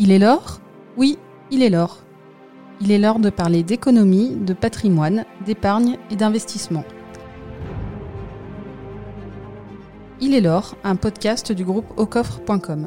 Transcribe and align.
Il 0.00 0.12
est 0.12 0.20
l'or? 0.20 0.60
Oui, 0.96 1.18
il 1.50 1.60
est 1.60 1.70
l'or. 1.70 2.04
Il 2.80 2.92
est 2.92 2.98
l'heure 2.98 3.18
de 3.18 3.30
parler 3.30 3.64
d'économie, 3.64 4.36
de 4.36 4.52
patrimoine, 4.52 5.24
d'épargne 5.44 5.98
et 6.12 6.14
d'investissement. 6.14 6.84
Il 10.20 10.34
est 10.34 10.40
l'or, 10.40 10.76
un 10.84 10.94
podcast 10.94 11.50
du 11.50 11.64
groupe 11.64 11.86
aucoffre.com. 11.96 12.86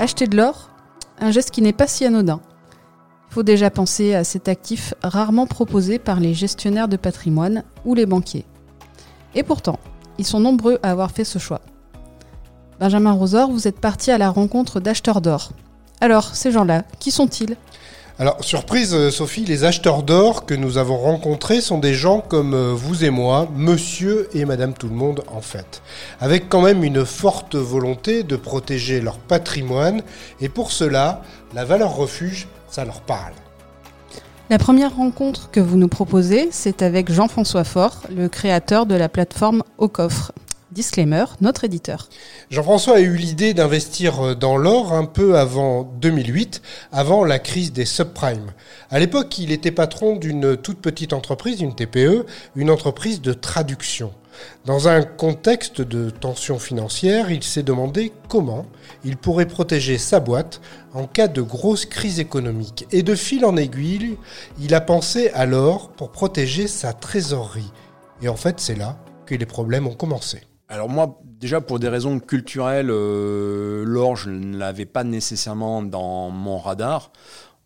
Acheter 0.00 0.26
de 0.26 0.36
l'or? 0.36 0.70
Un 1.20 1.30
geste 1.30 1.52
qui 1.52 1.62
n'est 1.62 1.72
pas 1.72 1.86
si 1.86 2.04
anodin. 2.04 2.40
Faut 3.34 3.42
déjà 3.42 3.68
penser 3.68 4.14
à 4.14 4.22
cet 4.22 4.46
actif 4.46 4.94
rarement 5.02 5.48
proposé 5.48 5.98
par 5.98 6.20
les 6.20 6.34
gestionnaires 6.34 6.86
de 6.86 6.96
patrimoine 6.96 7.64
ou 7.84 7.96
les 7.96 8.06
banquiers. 8.06 8.44
Et 9.34 9.42
pourtant, 9.42 9.80
ils 10.18 10.24
sont 10.24 10.38
nombreux 10.38 10.78
à 10.84 10.92
avoir 10.92 11.10
fait 11.10 11.24
ce 11.24 11.40
choix. 11.40 11.60
Benjamin 12.78 13.10
Rosor, 13.10 13.50
vous 13.50 13.66
êtes 13.66 13.80
parti 13.80 14.12
à 14.12 14.18
la 14.18 14.30
rencontre 14.30 14.78
d'acheteurs 14.78 15.20
d'or. 15.20 15.50
Alors, 16.00 16.36
ces 16.36 16.52
gens-là, 16.52 16.84
qui 17.00 17.10
sont-ils? 17.10 17.56
Alors, 18.20 18.36
surprise, 18.44 18.94
euh, 18.94 19.10
Sophie, 19.10 19.44
les 19.44 19.64
acheteurs 19.64 20.04
d'or 20.04 20.46
que 20.46 20.54
nous 20.54 20.78
avons 20.78 20.98
rencontrés 20.98 21.60
sont 21.60 21.78
des 21.78 21.94
gens 21.94 22.20
comme 22.20 22.54
euh, 22.54 22.72
vous 22.72 23.04
et 23.04 23.10
moi, 23.10 23.48
monsieur 23.56 24.28
et 24.32 24.44
madame 24.44 24.74
tout 24.74 24.86
le 24.86 24.94
monde 24.94 25.24
en 25.26 25.40
fait, 25.40 25.82
avec 26.20 26.48
quand 26.48 26.62
même 26.62 26.84
une 26.84 27.04
forte 27.04 27.56
volonté 27.56 28.22
de 28.22 28.36
protéger 28.36 29.00
leur 29.00 29.18
patrimoine, 29.18 30.02
et 30.40 30.48
pour 30.48 30.70
cela, 30.70 31.22
la 31.56 31.64
valeur 31.64 31.96
refuge, 31.96 32.46
ça 32.74 32.84
leur 32.84 33.00
parle. 33.02 33.34
La 34.50 34.58
première 34.58 34.96
rencontre 34.96 35.50
que 35.50 35.60
vous 35.60 35.76
nous 35.76 35.88
proposez, 35.88 36.48
c'est 36.50 36.82
avec 36.82 37.10
Jean-François 37.10 37.64
Faure, 37.64 38.02
le 38.14 38.28
créateur 38.28 38.84
de 38.84 38.96
la 38.96 39.08
plateforme 39.08 39.62
Au 39.78 39.88
Coffre. 39.88 40.32
Disclaimer, 40.72 41.24
notre 41.40 41.62
éditeur. 41.62 42.08
Jean-François 42.50 42.96
a 42.96 43.00
eu 43.00 43.14
l'idée 43.14 43.54
d'investir 43.54 44.20
euh, 44.20 44.34
dans 44.34 44.56
l'or 44.56 44.92
un 44.92 45.04
peu 45.04 45.38
avant 45.38 45.84
2008, 46.00 46.62
avant 46.90 47.24
la 47.24 47.38
crise 47.38 47.72
des 47.72 47.84
subprimes. 47.84 48.52
À 48.90 48.98
l'époque, 48.98 49.38
il 49.38 49.52
était 49.52 49.70
patron 49.70 50.16
d'une 50.16 50.56
toute 50.56 50.80
petite 50.80 51.12
entreprise, 51.12 51.60
une 51.60 51.76
TPE, 51.76 52.26
une 52.56 52.70
entreprise 52.70 53.20
de 53.22 53.32
traduction. 53.32 54.12
Dans 54.64 54.88
un 54.88 55.02
contexte 55.02 55.80
de 55.80 56.10
tension 56.10 56.58
financière, 56.58 57.30
il 57.30 57.42
s'est 57.42 57.62
demandé 57.62 58.12
comment 58.28 58.66
il 59.04 59.16
pourrait 59.16 59.46
protéger 59.46 59.98
sa 59.98 60.20
boîte 60.20 60.60
en 60.92 61.06
cas 61.06 61.28
de 61.28 61.42
grosse 61.42 61.86
crise 61.86 62.20
économique. 62.20 62.86
Et 62.90 63.02
de 63.02 63.14
fil 63.14 63.44
en 63.44 63.56
aiguille, 63.56 64.16
il 64.60 64.74
a 64.74 64.80
pensé 64.80 65.30
à 65.30 65.46
l'or 65.46 65.90
pour 65.90 66.10
protéger 66.10 66.66
sa 66.66 66.92
trésorerie. 66.92 67.72
Et 68.22 68.28
en 68.28 68.36
fait, 68.36 68.60
c'est 68.60 68.76
là 68.76 68.96
que 69.26 69.34
les 69.34 69.46
problèmes 69.46 69.86
ont 69.86 69.94
commencé. 69.94 70.40
Alors 70.68 70.88
moi, 70.88 71.20
déjà 71.22 71.60
pour 71.60 71.78
des 71.78 71.88
raisons 71.88 72.18
culturelles, 72.20 72.90
euh, 72.90 73.84
l'or, 73.84 74.16
je 74.16 74.30
ne 74.30 74.56
l'avais 74.56 74.86
pas 74.86 75.04
nécessairement 75.04 75.82
dans 75.82 76.30
mon 76.30 76.58
radar. 76.58 77.12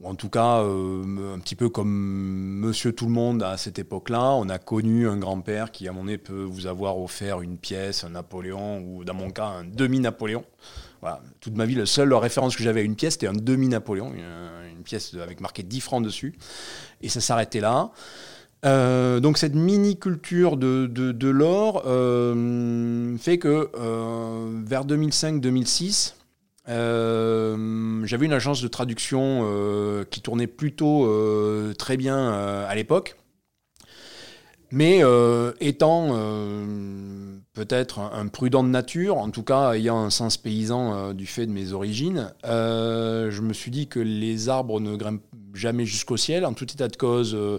Ou 0.00 0.08
en 0.08 0.14
tout 0.14 0.28
cas, 0.28 0.60
euh, 0.62 1.34
un 1.34 1.40
petit 1.40 1.56
peu 1.56 1.68
comme 1.68 1.88
Monsieur 1.88 2.92
Tout 2.92 3.06
le 3.06 3.12
Monde 3.12 3.42
à 3.42 3.56
cette 3.56 3.80
époque-là, 3.80 4.32
on 4.34 4.48
a 4.48 4.58
connu 4.58 5.08
un 5.08 5.16
grand-père 5.16 5.72
qui, 5.72 5.88
à 5.88 5.92
mon 5.92 6.06
avis, 6.06 6.18
peut 6.18 6.44
vous 6.44 6.66
avoir 6.66 6.98
offert 7.00 7.40
une 7.40 7.58
pièce, 7.58 8.04
un 8.04 8.10
Napoléon, 8.10 8.80
ou 8.80 9.02
dans 9.04 9.14
mon 9.14 9.30
cas, 9.30 9.46
un 9.46 9.64
demi-Napoléon. 9.64 10.44
Voilà. 11.00 11.20
Toute 11.40 11.56
ma 11.56 11.66
vie, 11.66 11.74
la 11.74 11.86
seule 11.86 12.14
référence 12.14 12.56
que 12.56 12.62
j'avais 12.62 12.80
à 12.80 12.84
une 12.84 12.94
pièce, 12.94 13.14
c'était 13.14 13.26
un 13.26 13.32
demi-Napoléon, 13.32 14.12
une, 14.14 14.84
pièce 14.84 15.14
avec 15.20 15.40
marqué 15.40 15.62
10 15.64 15.80
francs 15.80 16.04
dessus. 16.04 16.34
Et 17.02 17.08
ça 17.08 17.20
s'arrêtait 17.20 17.60
là. 17.60 17.90
Euh, 18.64 19.20
donc 19.20 19.36
cette 19.36 19.54
mini-culture 19.54 20.56
de, 20.56 20.86
de, 20.86 21.28
l'or 21.28 21.82
euh, 21.86 23.16
fait 23.18 23.38
que 23.38 23.70
vers 24.64 24.86
2005-2006, 24.86 26.14
j'avais 26.68 28.26
une 28.26 28.32
agence 28.32 28.62
de 28.62 28.68
traduction 28.68 30.04
qui 30.10 30.20
tournait 30.20 30.46
plutôt 30.46 31.08
très 31.78 31.96
bien 31.96 32.30
à 32.32 32.74
l'époque. 32.74 33.16
Mais 34.70 35.02
étant 35.60 36.14
peut-être 37.54 37.98
un, 38.00 38.28
prudent 38.28 38.62
de 38.62 38.68
nature, 38.68 39.16
en 39.16 39.30
tout 39.30 39.42
cas 39.42 39.72
ayant 39.72 39.98
un 39.98 40.10
sens 40.10 40.36
paysan 40.36 41.14
du 41.14 41.26
fait 41.26 41.46
de 41.46 41.52
mes 41.52 41.72
origines, 41.72 42.32
je 42.44 43.40
me 43.40 43.52
suis 43.52 43.70
dit 43.70 43.86
que 43.86 44.00
les 44.00 44.48
arbres 44.48 44.80
ne 44.80 44.94
grimpent 44.96 45.22
jamais 45.54 45.84
jusqu'au 45.84 46.16
ciel. 46.16 46.46
En 46.46 46.54
tout 46.54 46.70
état 46.70 46.88
de 46.88 46.96
cause, 46.96 47.34
euh, 47.34 47.58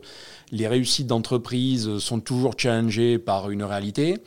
les 0.51 0.67
réussites 0.67 1.07
d'entreprise 1.07 1.97
sont 1.99 2.19
toujours 2.19 2.53
challengées 2.57 3.19
par 3.19 3.51
une 3.51 3.63
réalité. 3.63 4.17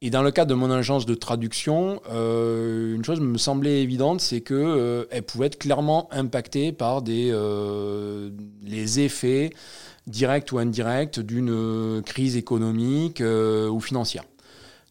Et 0.00 0.10
dans 0.10 0.22
le 0.22 0.30
cas 0.30 0.44
de 0.44 0.54
mon 0.54 0.70
agence 0.70 1.06
de 1.06 1.14
traduction, 1.14 2.00
euh, 2.10 2.94
une 2.94 3.04
chose 3.04 3.18
me 3.20 3.36
semblait 3.36 3.82
évidente, 3.82 4.20
c'est 4.20 4.42
qu'elle 4.42 4.56
euh, 4.56 5.22
pouvait 5.26 5.46
être 5.46 5.58
clairement 5.58 6.08
impactée 6.12 6.70
par 6.70 7.02
des, 7.02 7.34
les 8.62 9.00
effets 9.00 9.50
directs 10.06 10.52
ou 10.52 10.58
indirects 10.58 11.18
d'une 11.18 12.02
crise 12.06 12.36
économique 12.36 13.20
ou 13.22 13.80
financière. 13.80 14.24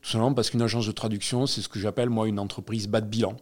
Tout 0.02 0.12
simplement 0.12 0.34
parce 0.34 0.50
qu'une 0.50 0.62
agence 0.62 0.88
de 0.88 0.92
traduction, 0.92 1.48
c'est 1.48 1.62
ce 1.62 1.70
que 1.70 1.80
j'appelle 1.80 2.10
moi 2.10 2.28
une 2.28 2.40
entreprise 2.40 2.88
bas 2.88 3.02
de 3.02 3.08
bilan. 3.08 3.36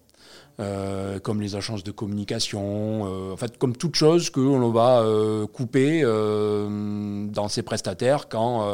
Euh, 0.62 1.20
comme 1.20 1.42
les 1.42 1.58
agences 1.58 1.84
de 1.84 1.92
communication, 1.92 3.06
euh, 3.06 3.34
en 3.34 3.36
fait, 3.36 3.58
comme 3.58 3.76
toute 3.76 3.96
chose 3.96 4.30
que 4.30 4.40
l'on 4.40 4.72
va 4.72 5.02
euh, 5.02 5.46
couper 5.48 6.02
dans 6.02 7.48
ses 7.50 7.62
prestataires 7.62 8.30
quand 8.30 8.66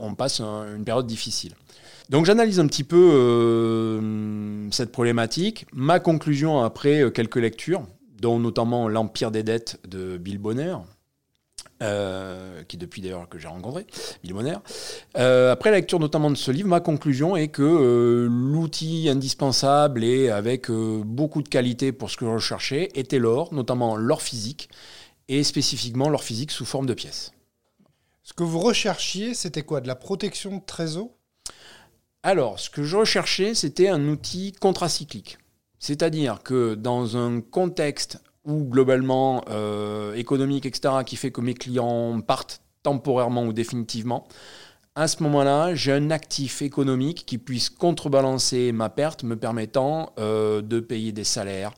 on, 0.00 0.14
passe 0.14 0.40
une 0.40 0.84
période 0.84 1.08
difficile. 1.08 1.54
Donc 2.10 2.26
j'analyse 2.26 2.60
un 2.60 2.66
petit 2.66 2.84
peu 2.84 4.00
cette 4.70 4.92
problématique. 4.92 5.66
Ma 5.72 6.00
conclusion 6.00 6.62
après 6.62 7.10
quelques 7.12 7.36
lectures, 7.36 7.86
dont 8.20 8.38
notamment 8.38 8.88
L'Empire 8.88 9.30
des 9.30 9.42
dettes 9.42 9.80
de 9.86 10.16
Bill 10.18 10.38
Bonner, 10.38 10.76
euh, 11.82 12.62
qui 12.64 12.76
depuis 12.76 13.02
d'ailleurs 13.02 13.28
que 13.28 13.38
j'ai 13.38 13.48
rencontré, 13.48 13.86
Bill 14.22 14.34
Euh, 15.16 15.52
après 15.52 15.70
la 15.70 15.76
lecture 15.76 15.98
notamment 15.98 16.30
de 16.30 16.36
ce 16.36 16.50
livre, 16.50 16.68
ma 16.68 16.80
conclusion 16.80 17.36
est 17.36 17.48
que 17.48 17.62
euh, 17.62 18.28
l'outil 18.30 19.08
indispensable 19.08 20.04
et 20.04 20.30
avec 20.30 20.70
euh, 20.70 21.02
beaucoup 21.04 21.42
de 21.42 21.48
qualité 21.48 21.92
pour 21.92 22.10
ce 22.10 22.16
que 22.16 22.26
je 22.26 22.30
recherchais 22.30 22.90
était 22.94 23.18
l'or, 23.18 23.52
notamment 23.52 23.96
l'or 23.96 24.22
physique, 24.22 24.70
et 25.28 25.42
spécifiquement 25.42 26.08
l'or 26.08 26.22
physique 26.22 26.52
sous 26.52 26.64
forme 26.64 26.86
de 26.86 26.94
pièces. 26.94 27.32
Ce 28.22 28.32
que 28.32 28.44
vous 28.44 28.60
recherchiez, 28.60 29.34
c'était 29.34 29.62
quoi? 29.62 29.80
De 29.80 29.88
la 29.88 29.96
protection 29.96 30.56
de 30.58 30.62
trésor 30.64 31.10
Alors, 32.26 32.58
ce 32.58 32.70
que 32.70 32.82
je 32.82 32.96
recherchais, 32.96 33.52
c'était 33.52 33.90
un 33.90 34.08
outil 34.08 34.52
contracyclique. 34.58 35.36
C'est-à-dire 35.78 36.42
que 36.42 36.74
dans 36.74 37.18
un 37.18 37.42
contexte 37.42 38.18
ou 38.46 38.64
globalement 38.64 39.44
euh, 39.50 40.14
économique, 40.14 40.64
etc., 40.64 40.94
qui 41.04 41.16
fait 41.16 41.30
que 41.30 41.42
mes 41.42 41.52
clients 41.52 42.18
partent 42.22 42.62
temporairement 42.82 43.44
ou 43.44 43.52
définitivement, 43.52 44.26
à 44.94 45.06
ce 45.06 45.22
moment-là, 45.22 45.74
j'ai 45.74 45.92
un 45.92 46.10
actif 46.10 46.62
économique 46.62 47.26
qui 47.26 47.36
puisse 47.36 47.68
contrebalancer 47.68 48.72
ma 48.72 48.88
perte, 48.88 49.22
me 49.22 49.36
permettant 49.36 50.14
euh, 50.18 50.62
de 50.62 50.80
payer 50.80 51.12
des 51.12 51.24
salaires, 51.24 51.72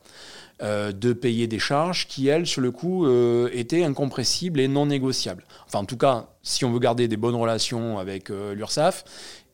euh, 0.61 0.93
de 0.93 1.11
payer 1.11 1.47
des 1.47 1.59
charges 1.59 2.07
qui, 2.07 2.29
elles, 2.29 2.47
sur 2.47 2.61
le 2.61 2.71
coup, 2.71 3.05
étaient 3.51 3.83
incompressibles 3.83 4.61
et 4.61 4.69
non 4.69 4.85
négociables. 4.85 5.43
Enfin, 5.65 5.79
en 5.79 5.85
tout 5.85 5.97
cas, 5.97 6.29
si 6.41 6.63
on 6.63 6.71
veut 6.71 6.79
garder 6.79 7.09
des 7.09 7.17
bonnes 7.17 7.35
relations 7.35 7.99
avec 7.99 8.29
l'URSSAF, 8.29 9.03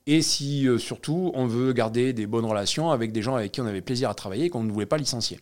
et 0.05 0.21
si 0.21 0.67
surtout 0.79 1.31
on 1.33 1.45
veut 1.45 1.73
garder 1.73 2.13
des 2.13 2.27
bonnes 2.27 2.45
relations 2.45 2.91
avec 2.91 3.11
des 3.11 3.21
gens 3.21 3.35
avec 3.35 3.51
qui 3.51 3.61
on 3.61 3.65
avait 3.65 3.81
plaisir 3.81 4.09
à 4.09 4.13
travailler 4.13 4.45
et 4.45 4.49
qu'on 4.49 4.63
ne 4.63 4.71
voulait 4.71 4.85
pas 4.85 4.97
licencier. 4.97 5.39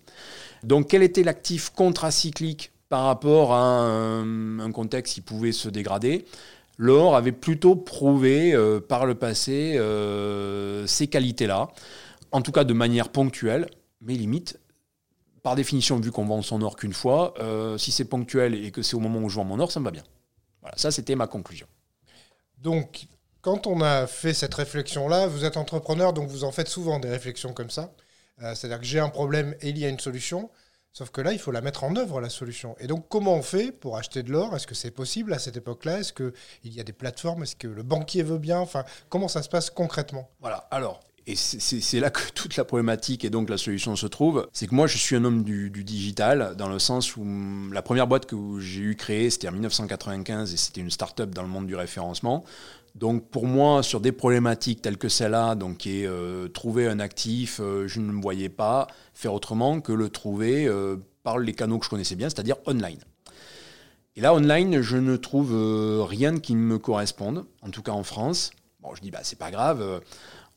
Donc 0.64 0.90
quel 0.90 1.04
était 1.04 1.24
l'actif 1.24 1.72
contracyclique 1.72 2.72
par 2.90 3.06
rapport 3.06 3.54
à 3.54 3.62
un, 3.62 4.72
contexte 4.72 5.16
qui 5.16 5.22
pouvait 5.22 5.52
se 5.52 5.70
dégrader? 5.70 6.26
L'or 6.78 7.16
avait 7.16 7.32
plutôt 7.32 7.76
prouvé 7.76 8.54
euh, 8.54 8.80
par 8.80 9.06
le 9.06 9.16
passé 9.16 9.76
euh, 9.78 10.86
ces 10.88 11.08
qualités-là, 11.08 11.70
en 12.32 12.42
tout 12.42 12.52
cas 12.52 12.64
de 12.64 12.74
manière 12.74 13.10
ponctuelle, 13.10 13.68
mais 14.02 14.16
limite, 14.16 14.60
par 15.44 15.56
définition, 15.56 16.00
vu 16.00 16.12
qu'on 16.12 16.26
vend 16.26 16.42
son 16.42 16.62
or 16.62 16.76
qu'une 16.76 16.94
fois, 16.94 17.34
euh, 17.40 17.78
si 17.78 17.92
c'est 17.92 18.06
ponctuel 18.06 18.54
et 18.54 18.72
que 18.72 18.82
c'est 18.82 18.96
au 18.96 19.00
moment 19.00 19.20
où 19.20 19.30
je 19.30 19.36
vends 19.36 19.44
mon 19.44 19.60
or, 19.60 19.72
ça 19.72 19.80
me 19.80 19.86
va 19.86 19.92
bien. 19.92 20.04
Voilà, 20.62 20.78
ça 20.78 20.92
c'était 20.92 21.16
ma 21.16 21.28
conclusion. 21.28 21.68
Donc, 22.60 23.08
quand 23.42 23.68
on 23.68 23.82
a 23.82 24.08
fait 24.08 24.34
cette 24.34 24.54
réflexion-là, 24.54 25.28
vous 25.28 25.46
êtes 25.46 25.58
entrepreneur, 25.58 26.14
donc 26.14 26.30
vous 26.30 26.44
en 26.44 26.52
faites 26.52 26.70
souvent 26.70 27.00
des 27.00 27.10
réflexions 27.10 27.54
comme 27.54 27.70
ça. 27.70 27.94
Euh, 28.42 28.56
c'est-à-dire 28.56 28.80
que 28.80 28.86
j'ai 28.86 29.00
un 29.00 29.10
problème 29.10 29.56
et 29.62 29.70
il 29.70 29.78
y 29.78 29.86
a 29.86 29.90
une 29.90 30.00
solution. 30.00 30.50
Sauf 30.94 31.10
que 31.10 31.22
là, 31.22 31.32
il 31.32 31.40
faut 31.40 31.52
la 31.52 31.62
mettre 31.62 31.86
en 31.86 31.96
œuvre, 31.96 32.20
la 32.20 32.30
solution. 32.30 32.76
Et 32.80 32.88
donc, 32.88 33.08
comment 33.08 33.36
on 33.36 33.42
fait 33.42 33.72
pour 33.72 33.98
acheter 33.98 34.24
de 34.24 34.32
l'or? 34.32 34.54
Est-ce 34.56 34.68
que 34.68 34.76
c'est 34.76 34.92
possible 34.92 35.34
à 35.34 35.40
cette 35.40 35.56
époque-là? 35.56 36.00
Est-ce 36.00 36.12
qu'il 36.12 36.34
y 36.66 36.82
a 36.82 36.84
des 36.84 36.92
plateformes? 36.92 37.44
Est-ce 37.44 37.56
que 37.56 37.68
le 37.68 37.84
banquier 37.84 38.24
veut 38.24 38.40
bien? 38.40 38.60
Enfin, 38.60 38.84
comment 39.08 39.30
ça 39.30 39.42
se 39.42 39.48
passe 39.48 39.70
concrètement? 39.70 40.30
Voilà. 40.42 40.68
Alors, 40.70 41.00
et 41.28 41.36
c'est 41.36 42.00
là 42.00 42.10
que 42.10 42.20
toute 42.36 42.58
la 42.58 42.66
problématique 42.66 43.24
et 43.24 43.30
donc 43.30 43.50
la 43.50 43.58
solution 43.58 43.96
se 43.96 44.08
trouve. 44.08 44.48
C'est 44.54 44.68
que 44.68 44.76
moi, 44.76 44.88
je 44.88 44.98
suis 44.98 45.16
un 45.16 45.24
homme 45.24 45.44
du, 45.44 45.70
digital, 45.70 46.56
dans 46.58 46.68
le 46.68 46.80
sens 46.80 47.16
où 47.16 47.26
la 47.72 47.82
première 47.82 48.08
boîte 48.08 48.26
que 48.26 48.36
j'ai 48.60 48.82
eu 48.82 48.96
créée, 48.96 49.30
c'était 49.30 49.48
en 49.48 49.54
1995 49.54 50.54
et 50.54 50.58
c'était 50.58 50.82
une 50.82 50.92
start-up 50.92 51.30
dans 51.30 51.44
le 51.44 51.48
monde 51.48 51.68
du 51.68 51.76
référencement. 51.76 52.44
Donc 52.96 53.30
pour 53.30 53.48
moi, 53.48 53.84
sur 53.84 54.02
des 54.02 54.12
problématiques 54.12 54.82
telles 54.82 54.98
que 54.98 55.10
celle-là, 55.10 55.56
donc 55.56 55.78
qui 55.78 56.02
est 56.02 56.08
euh, 56.08 56.48
trouver 56.50 56.88
un 56.88 57.00
actif, 57.00 57.60
euh, 57.62 57.88
je 57.88 58.00
ne 58.00 58.12
me 58.12 58.22
voyais 58.22 58.50
pas 58.50 58.88
faire 59.14 59.34
autrement 59.34 59.80
que 59.80 59.94
le 59.94 60.10
trouver 60.10 60.68
euh, 60.68 60.98
par 61.24 61.40
les 61.40 61.54
canaux 61.54 61.80
que 61.80 61.86
je 61.86 61.90
connaissais 61.90 62.16
bien, 62.16 62.30
c'est-à-dire 62.30 62.58
online. 62.66 63.00
Et 64.18 64.22
là, 64.22 64.34
online, 64.34 64.82
je 64.82 64.98
ne 64.98 65.16
trouve 65.16 65.56
rien 66.06 66.38
qui 66.38 66.54
me 66.54 66.78
corresponde, 66.78 67.46
en 67.62 67.70
tout 67.70 67.82
cas 67.82 67.94
en 67.94 68.04
France. 68.04 68.52
Bon, 68.82 68.94
je 68.94 69.02
dis, 69.02 69.10
bah, 69.10 69.20
c'est 69.24 69.40
pas 69.40 69.52
grave, 69.52 70.02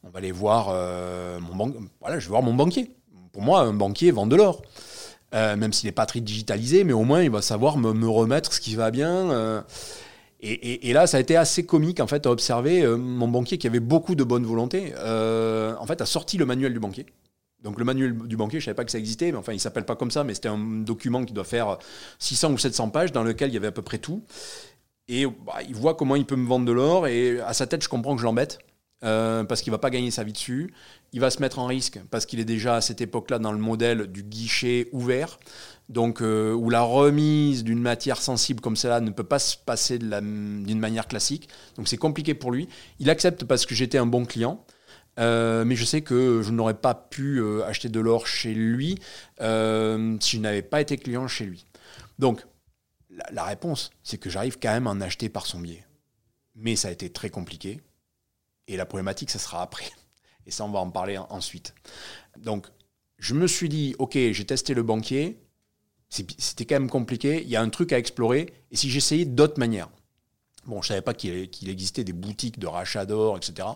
on 0.02 0.08
va 0.08 0.18
aller 0.18 0.32
voir 0.32 0.74
mon 1.40 1.54
banque. 1.54 1.76
Voilà, 2.00 2.18
je 2.18 2.24
vais 2.24 2.30
voir 2.30 2.42
mon 2.42 2.54
banquier. 2.54 2.90
Pour 3.32 3.42
moi, 3.42 3.60
un 3.60 3.72
banquier 3.72 4.10
vend 4.10 4.26
de 4.26 4.34
l'or. 4.34 4.62
même 5.32 5.72
s'il 5.72 5.86
n'est 5.86 5.92
pas 5.92 6.06
très 6.06 6.20
digitalisé, 6.20 6.82
mais 6.82 6.94
au 6.94 7.04
moins 7.04 7.22
il 7.22 7.30
va 7.30 7.42
savoir 7.42 7.76
me 7.76 8.08
remettre 8.08 8.52
ce 8.52 8.58
qui 8.58 8.74
va 8.74 8.90
bien. 8.90 9.62
Et, 10.46 10.92
là, 10.92 11.06
ça 11.06 11.16
a 11.16 11.20
été 11.20 11.36
assez 11.36 11.64
comique 11.64 12.00
en 12.00 12.06
fait 12.06 12.26
à 12.26 12.30
observer 12.30 12.82
euh, 12.82 12.98
mon 12.98 13.28
banquier 13.28 13.56
qui 13.56 13.66
avait 13.66 13.80
beaucoup 13.80 14.14
de 14.14 14.24
bonne 14.24 14.44
volonté. 14.44 14.92
Euh, 14.98 15.74
en 15.78 15.86
fait, 15.86 16.02
a 16.02 16.06
sorti 16.06 16.36
le 16.36 16.44
manuel 16.44 16.74
du 16.74 16.80
banquier. 16.80 17.06
Donc 17.62 17.78
le 17.78 17.84
manuel 17.86 18.12
du 18.14 18.36
banquier, 18.36 18.60
je 18.60 18.66
savais 18.66 18.74
pas 18.74 18.84
que 18.84 18.90
ça 18.90 18.98
existait, 18.98 19.32
mais 19.32 19.38
enfin 19.38 19.54
il 19.54 19.60
s'appelle 19.60 19.86
pas 19.86 19.96
comme 19.96 20.10
ça, 20.10 20.22
mais 20.22 20.34
c'était 20.34 20.50
un 20.50 20.58
document 20.58 21.24
qui 21.24 21.32
doit 21.32 21.44
faire 21.44 21.78
600 22.18 22.52
ou 22.52 22.58
700 22.58 22.90
pages 22.90 23.10
dans 23.10 23.22
lequel 23.22 23.48
il 23.48 23.54
y 23.54 23.56
avait 23.56 23.68
à 23.68 23.72
peu 23.72 23.80
près 23.80 23.96
tout. 23.96 24.22
Et 25.08 25.24
bah, 25.24 25.54
il 25.66 25.74
voit 25.74 25.94
comment 25.94 26.14
il 26.14 26.26
peut 26.26 26.36
me 26.36 26.46
vendre 26.46 26.66
de 26.66 26.72
l'or 26.72 27.06
et 27.06 27.40
à 27.40 27.54
sa 27.54 27.66
tête, 27.66 27.82
je 27.82 27.88
comprends 27.88 28.14
que 28.14 28.20
je 28.20 28.26
l'embête. 28.26 28.58
Euh, 29.04 29.44
parce 29.44 29.60
qu'il 29.60 29.70
va 29.70 29.78
pas 29.78 29.90
gagner 29.90 30.10
sa 30.10 30.24
vie 30.24 30.32
dessus. 30.32 30.72
Il 31.12 31.20
va 31.20 31.28
se 31.28 31.40
mettre 31.40 31.58
en 31.58 31.66
risque 31.66 32.00
parce 32.10 32.24
qu'il 32.24 32.40
est 32.40 32.46
déjà 32.46 32.76
à 32.76 32.80
cette 32.80 33.02
époque-là 33.02 33.38
dans 33.38 33.52
le 33.52 33.58
modèle 33.58 34.06
du 34.06 34.22
guichet 34.22 34.88
ouvert 34.92 35.38
donc 35.88 36.22
euh, 36.22 36.52
où 36.52 36.70
la 36.70 36.80
remise 36.80 37.62
d'une 37.62 37.80
matière 37.80 38.20
sensible 38.20 38.60
comme 38.60 38.76
cela 38.76 39.00
ne 39.00 39.10
peut 39.10 39.24
pas 39.24 39.38
se 39.38 39.56
passer 39.56 39.98
d'une 39.98 40.78
manière 40.78 41.06
classique. 41.06 41.48
Donc 41.76 41.88
c'est 41.88 41.96
compliqué 41.96 42.34
pour 42.34 42.52
lui. 42.52 42.68
Il 42.98 43.10
accepte 43.10 43.44
parce 43.44 43.66
que 43.66 43.74
j'étais 43.74 43.98
un 43.98 44.06
bon 44.06 44.24
client. 44.24 44.64
Euh, 45.20 45.64
mais 45.64 45.76
je 45.76 45.84
sais 45.84 46.00
que 46.00 46.42
je 46.42 46.50
n'aurais 46.50 46.74
pas 46.74 46.94
pu 46.94 47.38
euh, 47.38 47.64
acheter 47.64 47.88
de 47.88 48.00
l'or 48.00 48.26
chez 48.26 48.52
lui 48.52 48.98
si 49.38 50.36
je 50.36 50.38
n'avais 50.40 50.62
pas 50.62 50.80
été 50.80 50.96
client 50.96 51.28
chez 51.28 51.44
lui. 51.44 51.66
Donc, 52.18 52.44
la, 53.30 53.44
réponse, 53.44 53.90
c'est 54.02 54.18
que 54.18 54.28
j'arrive 54.28 54.58
quand 54.60 54.72
même 54.72 54.88
à 54.88 54.90
en 54.90 55.00
acheter 55.00 55.28
par 55.28 55.46
son 55.46 55.60
biais. 55.60 55.84
Mais 56.56 56.74
ça 56.74 56.88
a 56.88 56.90
été 56.90 57.10
très 57.10 57.30
compliqué. 57.30 57.80
Et 58.66 58.76
la 58.76 58.86
problématique, 58.86 59.30
ça 59.30 59.38
sera 59.38 59.62
après. 59.62 59.90
Et 60.46 60.50
ça, 60.50 60.64
on 60.64 60.70
va 60.70 60.80
en 60.80 60.90
parler 60.90 61.16
ensuite. 61.18 61.74
Donc, 62.38 62.66
je 63.18 63.34
me 63.34 63.46
suis 63.46 63.68
dit, 63.68 63.94
OK, 63.98 64.14
j'ai 64.14 64.44
testé 64.44 64.74
le 64.74 64.82
banquier, 64.82 65.43
c'était 66.38 66.64
quand 66.64 66.76
même 66.76 66.90
compliqué. 66.90 67.42
Il 67.42 67.48
y 67.48 67.56
a 67.56 67.62
un 67.62 67.68
truc 67.68 67.92
à 67.92 67.98
explorer. 67.98 68.52
Et 68.70 68.76
si 68.76 68.90
j'essayais 68.90 69.24
d'autres 69.24 69.58
manières 69.58 69.88
Bon, 70.66 70.80
je 70.80 70.86
ne 70.86 70.88
savais 70.88 71.02
pas 71.02 71.14
qu'il 71.14 71.68
existait 71.68 72.04
des 72.04 72.14
boutiques 72.14 72.58
de 72.58 72.66
rachat 72.66 73.04
d'or, 73.04 73.36
etc. 73.36 73.68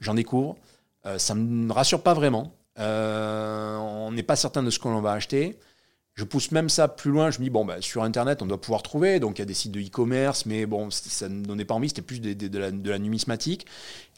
J'en 0.00 0.14
découvre. 0.14 0.56
Euh, 1.04 1.18
ça 1.18 1.34
ne 1.34 1.40
me 1.40 1.72
rassure 1.72 2.02
pas 2.02 2.14
vraiment. 2.14 2.54
Euh, 2.78 3.76
on 3.76 4.12
n'est 4.12 4.22
pas 4.22 4.36
certain 4.36 4.62
de 4.62 4.70
ce 4.70 4.78
qu'on 4.78 5.00
va 5.00 5.12
acheter. 5.12 5.58
Je 6.14 6.24
pousse 6.24 6.50
même 6.50 6.68
ça 6.68 6.88
plus 6.88 7.10
loin. 7.10 7.30
Je 7.30 7.38
me 7.38 7.44
dis, 7.44 7.50
bon, 7.50 7.64
bah, 7.64 7.80
sur 7.80 8.02
Internet, 8.02 8.42
on 8.42 8.46
doit 8.46 8.60
pouvoir 8.60 8.82
trouver. 8.82 9.20
Donc, 9.20 9.38
il 9.38 9.42
y 9.42 9.44
a 9.44 9.46
des 9.46 9.54
sites 9.54 9.72
de 9.72 9.80
e-commerce, 9.80 10.46
mais 10.46 10.66
bon, 10.66 10.90
ça 10.90 11.28
ne 11.28 11.42
donnait 11.42 11.64
pas 11.64 11.74
envie. 11.74 11.88
C'était 11.88 12.02
plus 12.02 12.20
de, 12.20 12.58
la, 12.58 12.98
numismatique. 12.98 13.66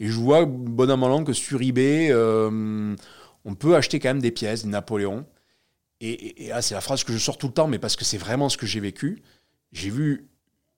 Et 0.01 0.07
je 0.07 0.19
vois, 0.19 0.45
bon 0.45 0.91
an, 0.91 0.97
mal 0.97 1.25
que 1.25 1.33
sur 1.33 1.63
eBay, 1.63 2.09
euh, 2.11 2.95
on 3.45 3.55
peut 3.55 3.77
acheter 3.77 4.01
quand 4.01 4.11
même 4.11 4.23
des 4.23 4.33
pièces, 4.33 4.65
des 4.65 4.71
Napoléon. 4.71 5.25
Et, 6.00 6.49
là, 6.49 6.62
c'est 6.62 6.75
la 6.75 6.81
phrase 6.81 7.05
que 7.05 7.12
je 7.12 7.19
sors 7.19 7.38
tout 7.38 7.46
le 7.46 7.52
temps, 7.52 7.67
mais 7.67 7.79
parce 7.79 7.96
que 7.96 8.05
c'est 8.05 8.19
vraiment 8.19 8.49
ce 8.49 8.56
que 8.56 8.67
j'ai 8.67 8.81
vécu. 8.81 9.23
J'ai 9.73 9.91
vu 9.91 10.29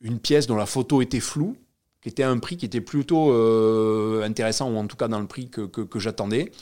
une 0.00 0.20
pièce 0.20 0.46
dont 0.46 0.56
la 0.56 0.66
photo 0.66 1.02
était 1.02 1.20
floue, 1.20 1.56
qui 2.00 2.08
était 2.08 2.22
à 2.22 2.30
un 2.30 2.38
prix 2.38 2.56
qui 2.56 2.66
était 2.66 2.80
plutôt 2.80 3.32
euh, 3.32 4.22
intéressant, 4.22 4.70
ou 4.70 4.76
en 4.76 4.86
tout 4.86 4.96
cas 4.96 5.08
dans 5.08 5.20
le 5.20 5.26
prix 5.26 5.48
que, 5.48 5.98
j'attendais. 5.98 6.52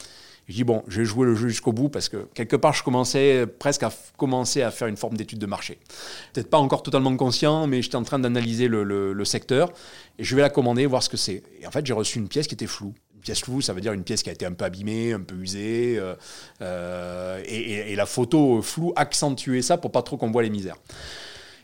Je 0.46 0.54
dis, 0.54 0.64
bon, 0.64 0.82
je 0.88 1.00
vais 1.00 1.04
jouer 1.06 1.26
le 1.26 1.34
jeu 1.34 1.48
jusqu'au 1.48 1.72
bout 1.72 1.88
parce 1.88 2.10
que 2.10 2.28
quelque 2.34 2.56
part, 2.56 2.74
je 2.74 2.82
commençais 2.82 3.46
presque 3.46 3.82
à 3.82 3.90
commencer 4.18 4.60
à 4.60 4.70
faire 4.70 4.88
une 4.88 4.96
forme 4.96 5.16
d'étude 5.16 5.38
de 5.38 5.46
marché. 5.46 5.78
Peut-être 6.34 6.50
pas 6.50 6.58
encore 6.58 6.82
totalement 6.82 7.16
conscient, 7.16 7.66
mais 7.66 7.80
j'étais 7.80 7.96
en 7.96 8.02
train 8.02 8.18
d'analyser 8.18 8.68
le, 8.68 8.84
le, 8.84 9.24
secteur 9.24 9.72
et 10.18 10.24
je 10.24 10.36
vais 10.36 10.42
la 10.42 10.50
commander, 10.50 10.84
voir 10.84 11.02
ce 11.02 11.08
que 11.08 11.16
c'est. 11.16 11.42
Et 11.60 11.66
en 11.66 11.70
fait, 11.70 11.86
j'ai 11.86 11.94
reçu 11.94 12.18
une 12.18 12.28
pièce 12.28 12.46
qui 12.46 12.54
était 12.54 12.66
floue 12.66 12.92
pièce 13.24 13.40
floue, 13.40 13.60
ça 13.60 13.72
veut 13.72 13.80
dire 13.80 13.92
une 13.92 14.04
pièce 14.04 14.22
qui 14.22 14.30
a 14.30 14.32
été 14.32 14.46
un 14.46 14.52
peu 14.52 14.64
abîmée, 14.64 15.12
un 15.12 15.20
peu 15.20 15.34
usée. 15.34 15.96
Euh, 15.98 16.14
euh, 16.60 17.42
et, 17.46 17.96
la 17.96 18.06
photo 18.06 18.62
floue 18.62 18.92
accentuait 18.94 19.62
ça 19.62 19.78
pour 19.78 19.90
pas 19.90 20.02
trop 20.02 20.16
qu'on 20.16 20.30
voit 20.30 20.42
les 20.42 20.50
misères. 20.50 20.76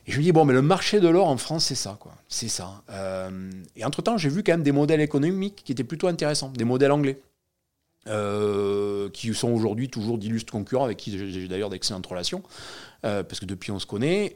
Et 0.07 0.12
je 0.12 0.19
me 0.19 0.23
dis, 0.23 0.33
bon, 0.33 0.45
mais 0.45 0.55
le 0.55 0.62
marché 0.62 0.99
de 0.99 1.09
l'or 1.09 1.29
en 1.29 1.37
France, 1.37 1.67
c'est 1.67 1.75
ça, 1.75 1.97
quoi. 2.01 2.12
C'est 2.29 2.49
ça. 2.49 2.83
Euh, 2.91 3.51
et 3.77 3.85
entre-temps, 3.85 4.17
j'ai 4.17 4.31
vu 4.31 4.43
quand 4.43 4.53
même 4.53 4.62
des 4.62 4.73
modèles 4.73 5.01
économiques 5.01 5.62
qui 5.65 5.73
étaient 5.73 5.85
plutôt 5.85 6.09
intéressants, 6.09 6.51
des 6.51 6.65
modèles 6.65 6.93
anglais. 6.93 7.21
qui 9.12 9.35
sont 9.35 9.53
aujourd'hui 9.53 9.89
toujours 9.89 10.19
d'illustres 10.19 10.53
concurrents 10.53 10.85
avec 10.85 10.97
qui 10.97 11.17
j'ai 11.31 11.47
d'ailleurs 11.47 11.69
d'excellentes 11.69 12.07
relations, 12.07 12.43
parce 13.03 13.39
que 13.39 13.45
depuis 13.45 13.71
on 13.71 13.79
se 13.79 13.87
connaît, 13.87 14.33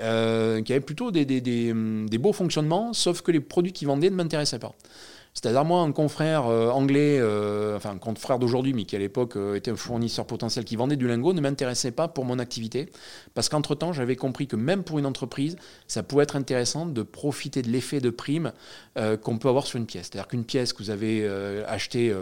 qui 0.64 0.72
avaient 0.72 0.80
plutôt 0.80 1.10
des, 1.10 2.18
beaux 2.18 2.34
fonctionnements, 2.34 2.92
sauf 2.92 3.22
que 3.22 3.32
les 3.32 3.40
produits 3.40 3.72
qu'ils 3.72 3.88
vendaient 3.88 4.10
ne 4.10 4.16
m'intéressaient 4.16 4.58
pas. 4.58 4.74
C'est-à-dire 5.34 5.64
moi, 5.64 5.80
un 5.80 5.90
confrère 5.90 6.46
euh, 6.46 6.70
anglais, 6.70 7.18
euh, 7.18 7.76
enfin 7.76 7.90
un 7.90 7.98
confrère 7.98 8.38
d'aujourd'hui, 8.38 8.72
mais 8.72 8.84
qui 8.84 8.94
à 8.94 9.00
l'époque 9.00 9.34
euh, 9.34 9.56
était 9.56 9.72
un 9.72 9.76
fournisseur 9.76 10.26
potentiel 10.26 10.64
qui 10.64 10.76
vendait 10.76 10.94
du 10.94 11.08
lingot, 11.08 11.32
ne 11.32 11.40
m'intéressait 11.40 11.90
pas 11.90 12.06
pour 12.06 12.24
mon 12.24 12.38
activité, 12.38 12.88
parce 13.34 13.48
qu'entre-temps, 13.48 13.92
j'avais 13.92 14.14
compris 14.14 14.46
que 14.46 14.54
même 14.54 14.84
pour 14.84 15.00
une 15.00 15.06
entreprise, 15.06 15.56
ça 15.88 16.04
pouvait 16.04 16.22
être 16.22 16.36
intéressant 16.36 16.86
de 16.86 17.02
profiter 17.02 17.62
de 17.62 17.68
l'effet 17.68 18.00
de 18.00 18.10
prime 18.10 18.52
qu'on 19.22 19.38
peut 19.38 19.48
avoir 19.48 19.66
sur 19.66 19.78
une 19.78 19.86
pièce. 19.86 20.08
C'est-à-dire 20.10 20.28
qu'une 20.28 20.44
pièce 20.44 20.72
que 20.72 20.82
vous 20.82 20.90
avez 20.90 21.26
achetée 21.66 22.14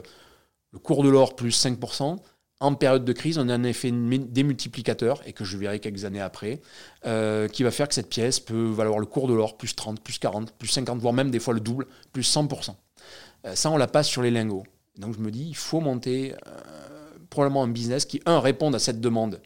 le 0.72 0.78
cours 0.78 1.02
de 1.02 1.08
l'or 1.08 1.36
plus 1.36 1.64
5%, 1.64 2.16
en 2.60 2.74
période 2.74 3.04
de 3.04 3.12
crise, 3.12 3.38
on 3.38 3.48
a 3.48 3.54
un 3.54 3.64
effet 3.64 3.90
démultiplicateur, 3.92 5.20
et 5.26 5.32
que 5.32 5.44
je 5.44 5.56
verrai 5.58 5.80
quelques 5.80 6.04
années 6.04 6.20
après, 6.20 6.60
qui 7.04 7.62
va 7.62 7.70
faire 7.70 7.88
que 7.88 7.94
cette 7.94 8.08
pièce 8.08 8.40
peut 8.40 8.70
valoir 8.70 8.98
le 8.98 9.06
cours 9.06 9.28
de 9.28 9.34
l'or 9.34 9.56
plus 9.56 9.76
30, 9.76 10.00
plus 10.00 10.18
40, 10.18 10.52
plus 10.52 10.68
50, 10.68 10.98
voire 10.98 11.12
même 11.14 11.30
des 11.30 11.40
fois 11.40 11.54
le 11.54 11.60
double, 11.60 11.86
plus 12.12 12.22
100%. 12.22 12.74
Euh, 13.46 13.54
ça, 13.54 13.70
on 13.70 13.76
la 13.76 13.86
passe 13.86 14.08
sur 14.08 14.22
les 14.22 14.30
lingots. 14.30 14.64
Donc 14.96 15.14
je 15.14 15.20
me 15.20 15.30
dis, 15.30 15.44
il 15.48 15.56
faut 15.56 15.80
monter 15.80 16.34
euh, 16.46 16.60
probablement 17.30 17.64
un 17.64 17.68
business 17.68 18.04
qui, 18.04 18.20
un, 18.26 18.40
réponde 18.40 18.74
à 18.74 18.78
cette 18.78 19.00
demande 19.00 19.40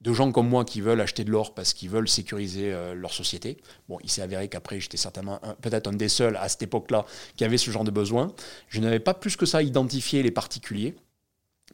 de 0.00 0.12
gens 0.12 0.32
comme 0.32 0.48
moi 0.48 0.64
qui 0.64 0.80
veulent 0.80 1.00
acheter 1.00 1.24
de 1.24 1.30
l'or 1.30 1.54
parce 1.54 1.72
qu'ils 1.72 1.88
veulent 1.88 2.08
sécuriser 2.08 2.72
euh, 2.72 2.94
leur 2.94 3.12
société. 3.12 3.56
Bon, 3.88 3.98
il 4.02 4.10
s'est 4.10 4.22
avéré 4.22 4.48
qu'après, 4.48 4.78
j'étais 4.78 4.96
certainement 4.96 5.40
peut-être 5.62 5.88
un 5.88 5.94
des 5.94 6.08
seuls 6.08 6.36
à 6.36 6.48
cette 6.48 6.62
époque-là 6.62 7.06
qui 7.36 7.44
avait 7.44 7.58
ce 7.58 7.70
genre 7.70 7.84
de 7.84 7.90
besoin. 7.90 8.32
Je 8.68 8.80
n'avais 8.80 9.00
pas 9.00 9.14
plus 9.14 9.36
que 9.36 9.46
ça 9.46 9.62
identifié 9.62 10.22
les 10.22 10.30
particuliers. 10.30 10.94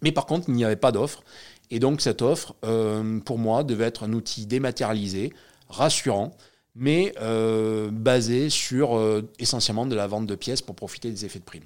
Mais 0.03 0.13
par 0.13 0.27
contre, 0.27 0.49
il 0.49 0.55
n'y 0.55 0.65
avait 0.65 0.77
pas 0.77 0.93
d'offre. 0.93 1.25
Et 1.71 1.79
donc 1.79 2.01
cette 2.01 2.23
offre, 2.23 2.55
pour 3.25 3.39
moi, 3.39 3.65
devait 3.65 3.85
être 3.85 4.05
un 4.05 4.13
outil 4.13 4.47
dématérialisé, 4.47 5.33
rassurant, 5.69 6.37
mais 6.75 7.13
euh, 7.21 7.91
basé 7.91 8.51
sur 8.51 8.97
euh, 8.97 9.29
essentiellement 9.39 9.87
de 9.87 9.95
la 9.95 10.07
vente 10.07 10.27
de 10.27 10.35
pièces 10.35 10.63
pour 10.63 10.75
profiter 10.75 11.11
des 11.11 11.25
effets 11.25 11.39
de 11.39 11.45
prime. 11.45 11.65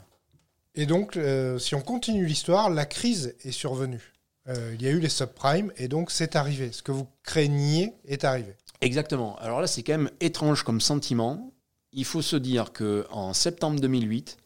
Et 0.75 0.87
donc, 0.87 1.17
euh, 1.17 1.59
si 1.59 1.75
on 1.75 1.81
continue 1.81 2.27
l'histoire, 2.27 2.71
la 2.71 2.87
crise 2.87 3.37
est 3.45 3.53
survenue. 3.53 4.13
il 4.47 4.83
y 4.83 4.87
a 4.87 4.91
eu 4.91 4.99
les 4.99 5.09
subprimes 5.09 5.73
et 5.77 5.89
donc 5.89 6.11
c'est 6.11 6.37
arrivé. 6.37 6.73
Ce 6.73 6.83
que 6.83 6.93
vous 6.93 7.07
craigniez 7.23 7.93
est 8.07 8.25
arrivé. 8.25 8.57
Exactement. 8.81 9.37
Alors 9.39 9.61
là, 9.61 9.67
c'est 9.67 9.83
quand 9.83 9.97
même 9.97 10.11
étrange 10.21 10.63
comme 10.63 10.81
sentiment. 10.81 11.53
Il 11.93 12.05
faut 12.05 12.23
se 12.23 12.37
dire 12.37 12.73
que 12.73 13.07
en 13.11 13.33
septembre 13.33 13.81
2008, 13.81 14.37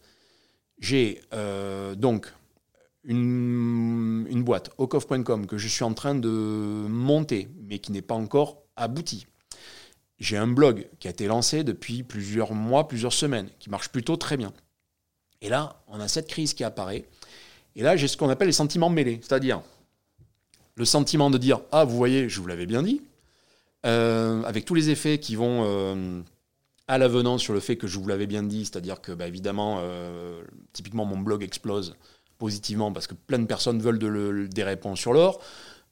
j'ai 0.81 1.23
donc 1.97 2.33
une, 3.05 4.27
une 4.31 4.43
boîte, 4.45 4.71
ocoff.com, 4.77 5.47
que 5.47 5.57
je 5.57 5.67
suis 5.67 5.83
en 5.83 5.95
train 5.95 6.15
de 6.15 6.29
monter, 6.29 7.49
mais 7.63 7.79
qui 7.79 7.91
n'est 7.91 8.03
pas 8.03 8.15
encore 8.15 8.63
aboutie 8.77 9.27
j'ai 10.19 10.37
un 10.37 10.49
blog 10.49 10.89
qui 10.99 11.09
a 11.09 11.11
été 11.11 11.27
lancé 11.27 11.65
depuis 11.65 12.03
plusieurs 12.03 12.53
mois, 12.53 12.89
plusieurs 12.89 13.13
semaines, 13.13 13.49
qui 13.59 13.71
marche 13.71 13.89
plutôt 13.89 14.17
très 14.17 14.37
bien. 14.37 14.53
Et 15.41 15.49
là, 15.49 15.81
on 15.87 16.01
a 16.01 16.09
cette 16.09 16.29
crise 16.29 16.55
qui 16.55 16.65
apparaît. 16.65 17.05
Et 17.77 17.83
là, 17.83 17.97
j'ai 17.97 18.09
ce 18.09 18.17
qu'on 18.17 18.29
appelle 18.29 18.49
les 18.49 18.53
sentiments 18.53 18.91
mêlés. 18.91 19.21
C'est-à-dire 19.23 19.63
le 20.75 20.85
sentiment 20.85 21.31
de 21.31 21.39
dire 21.39 21.61
Ah, 21.71 21.85
vous 21.85 21.97
voyez, 21.97 22.29
je 22.29 22.41
vous 22.41 22.47
l'avais 22.47 22.67
bien 22.67 22.83
dit, 22.83 23.03
euh, 23.87 24.43
avec 24.43 24.65
tous 24.65 24.75
les 24.75 24.91
effets 24.91 25.19
qui 25.19 25.37
vont 25.37 25.65
euh, 25.65 26.21
à 26.89 26.99
l'avenant 26.99 27.39
sur 27.39 27.53
le 27.53 27.61
fait 27.61 27.77
que 27.77 27.87
je 27.87 27.99
vous 27.99 28.09
l'avais 28.09 28.27
bien 28.27 28.43
dit, 28.43 28.65
c'est-à-dire 28.65 29.01
que, 29.01 29.13
bah, 29.13 29.29
évidemment, 29.29 29.79
euh, 29.83 30.43
typiquement, 30.73 31.05
mon 31.05 31.19
blog 31.19 31.43
explose 31.45 31.95
positivement 32.39 32.93
parce 32.93 33.07
que 33.07 33.15
plein 33.15 33.39
de 33.39 33.47
personnes 33.47 33.81
veulent 33.81 34.49
des 34.49 34.65
réponses 34.65 34.99
sur 34.99 35.13
l'or. 35.13 35.41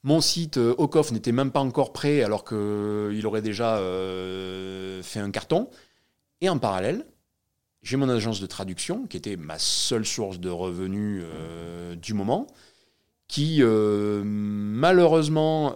Mon 0.06 0.20
site 0.20 0.56
euh, 0.56 0.72
Ocoff 0.78 1.10
n'était 1.10 1.32
même 1.32 1.50
pas 1.50 1.58
encore 1.58 1.92
prêt 1.92 2.22
alors 2.22 2.44
qu'il 2.44 3.26
aurait 3.26 3.42
déjà 3.42 3.78
euh, 3.78 5.02
fait 5.02 5.18
un 5.18 5.32
carton. 5.32 5.68
Et 6.40 6.48
en 6.48 6.58
parallèle, 6.58 7.04
j'ai 7.82 7.96
mon 7.96 8.08
agence 8.08 8.38
de 8.38 8.46
traduction, 8.46 9.08
qui 9.08 9.16
était 9.16 9.34
ma 9.34 9.58
seule 9.58 10.06
source 10.06 10.38
de 10.38 10.48
revenus 10.48 11.25
du 12.00 12.14
moment, 12.14 12.46
qui 13.26 13.62
malheureusement, 13.62 15.75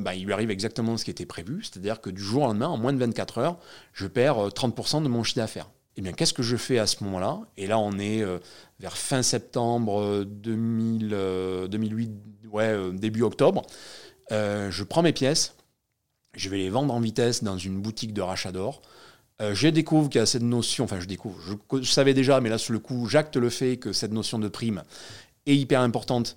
bah, 0.00 0.14
il 0.14 0.24
lui 0.24 0.32
arrive 0.32 0.50
exactement 0.50 0.96
ce 0.96 1.04
qui 1.04 1.10
était 1.10 1.26
prévu, 1.26 1.62
c'est-à-dire 1.62 2.00
que 2.00 2.10
du 2.10 2.22
jour 2.22 2.44
au 2.44 2.46
lendemain, 2.46 2.68
en 2.68 2.78
moins 2.78 2.92
de 2.92 2.98
24 2.98 3.38
heures, 3.38 3.58
je 3.92 4.06
perds 4.06 4.48
30% 4.48 5.02
de 5.02 5.08
mon 5.08 5.24
chiffre 5.24 5.40
d'affaires. 5.40 5.68
Eh 5.96 6.00
bien, 6.00 6.12
qu'est-ce 6.12 6.32
que 6.32 6.42
je 6.42 6.56
fais 6.56 6.78
à 6.78 6.86
ce 6.86 7.04
moment-là? 7.04 7.40
Et 7.56 7.66
là, 7.66 7.78
on 7.78 7.98
est 7.98 8.24
vers 8.80 8.96
fin 8.96 9.22
septembre 9.22 10.24
2000, 10.24 11.68
2008, 11.68 12.10
ouais, 12.50 12.92
début 12.92 13.22
octobre. 13.22 13.62
je 14.30 14.82
prends 14.84 15.02
mes 15.02 15.12
pièces, 15.12 15.54
je 16.34 16.48
vais 16.48 16.58
les 16.58 16.70
vendre 16.70 16.94
en 16.94 17.00
vitesse 17.00 17.44
dans 17.44 17.58
une 17.58 17.80
boutique 17.80 18.14
de 18.14 18.22
rachat 18.22 18.52
d'or. 18.52 18.82
Euh, 19.40 19.54
je 19.54 19.68
découvre 19.68 20.08
qu'il 20.08 20.18
y 20.18 20.22
a 20.22 20.26
cette 20.26 20.42
notion, 20.42 20.84
enfin 20.84 21.00
je 21.00 21.06
découvre, 21.06 21.38
je, 21.80 21.90
savais 21.90 22.14
déjà, 22.14 22.40
mais 22.40 22.48
là 22.48 22.58
sur 22.58 22.72
le 22.72 22.78
coup, 22.78 23.06
j'acte 23.06 23.36
le 23.36 23.50
fait 23.50 23.76
que 23.76 23.92
cette 23.92 24.12
notion 24.12 24.38
de 24.38 24.48
prime 24.48 24.82
est 25.46 25.56
hyper 25.56 25.80
importante. 25.80 26.34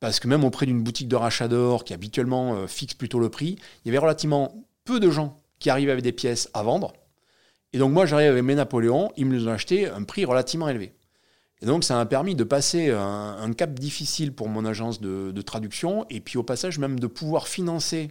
Parce 0.00 0.18
que 0.18 0.28
même 0.28 0.44
auprès 0.44 0.64
d'une 0.64 0.82
boutique 0.82 1.08
de 1.08 1.16
rachat 1.16 1.46
d'or 1.46 1.84
qui 1.84 1.92
habituellement 1.92 2.54
euh, 2.54 2.66
fixe 2.66 2.94
plutôt 2.94 3.18
le 3.18 3.28
prix, 3.28 3.58
il 3.84 3.88
y 3.88 3.90
avait 3.90 3.98
relativement 3.98 4.64
peu 4.84 4.98
de 4.98 5.10
gens 5.10 5.40
qui 5.58 5.68
arrivaient 5.68 5.92
avec 5.92 6.02
des 6.02 6.12
pièces 6.12 6.48
à 6.54 6.62
vendre. 6.62 6.94
Et 7.72 7.78
donc 7.78 7.92
moi 7.92 8.06
j'arrive 8.06 8.30
avec 8.30 8.42
mes 8.42 8.54
Napoléons, 8.54 9.12
ils 9.16 9.26
me 9.26 9.36
les 9.36 9.46
ont 9.46 9.52
achetés 9.52 9.88
à 9.88 9.96
un 9.96 10.02
prix 10.02 10.24
relativement 10.24 10.68
élevé. 10.68 10.92
Et 11.62 11.66
donc 11.66 11.84
ça 11.84 11.94
m'a 11.94 12.06
permis 12.06 12.34
de 12.34 12.44
passer 12.44 12.90
un, 12.90 13.52
cap 13.52 13.78
difficile 13.78 14.32
pour 14.32 14.48
mon 14.48 14.64
agence 14.64 15.00
de, 15.00 15.30
de, 15.30 15.42
traduction, 15.42 16.06
et 16.08 16.20
puis 16.20 16.38
au 16.38 16.42
passage 16.42 16.78
même 16.78 16.98
de 16.98 17.06
pouvoir 17.06 17.48
financer 17.48 18.10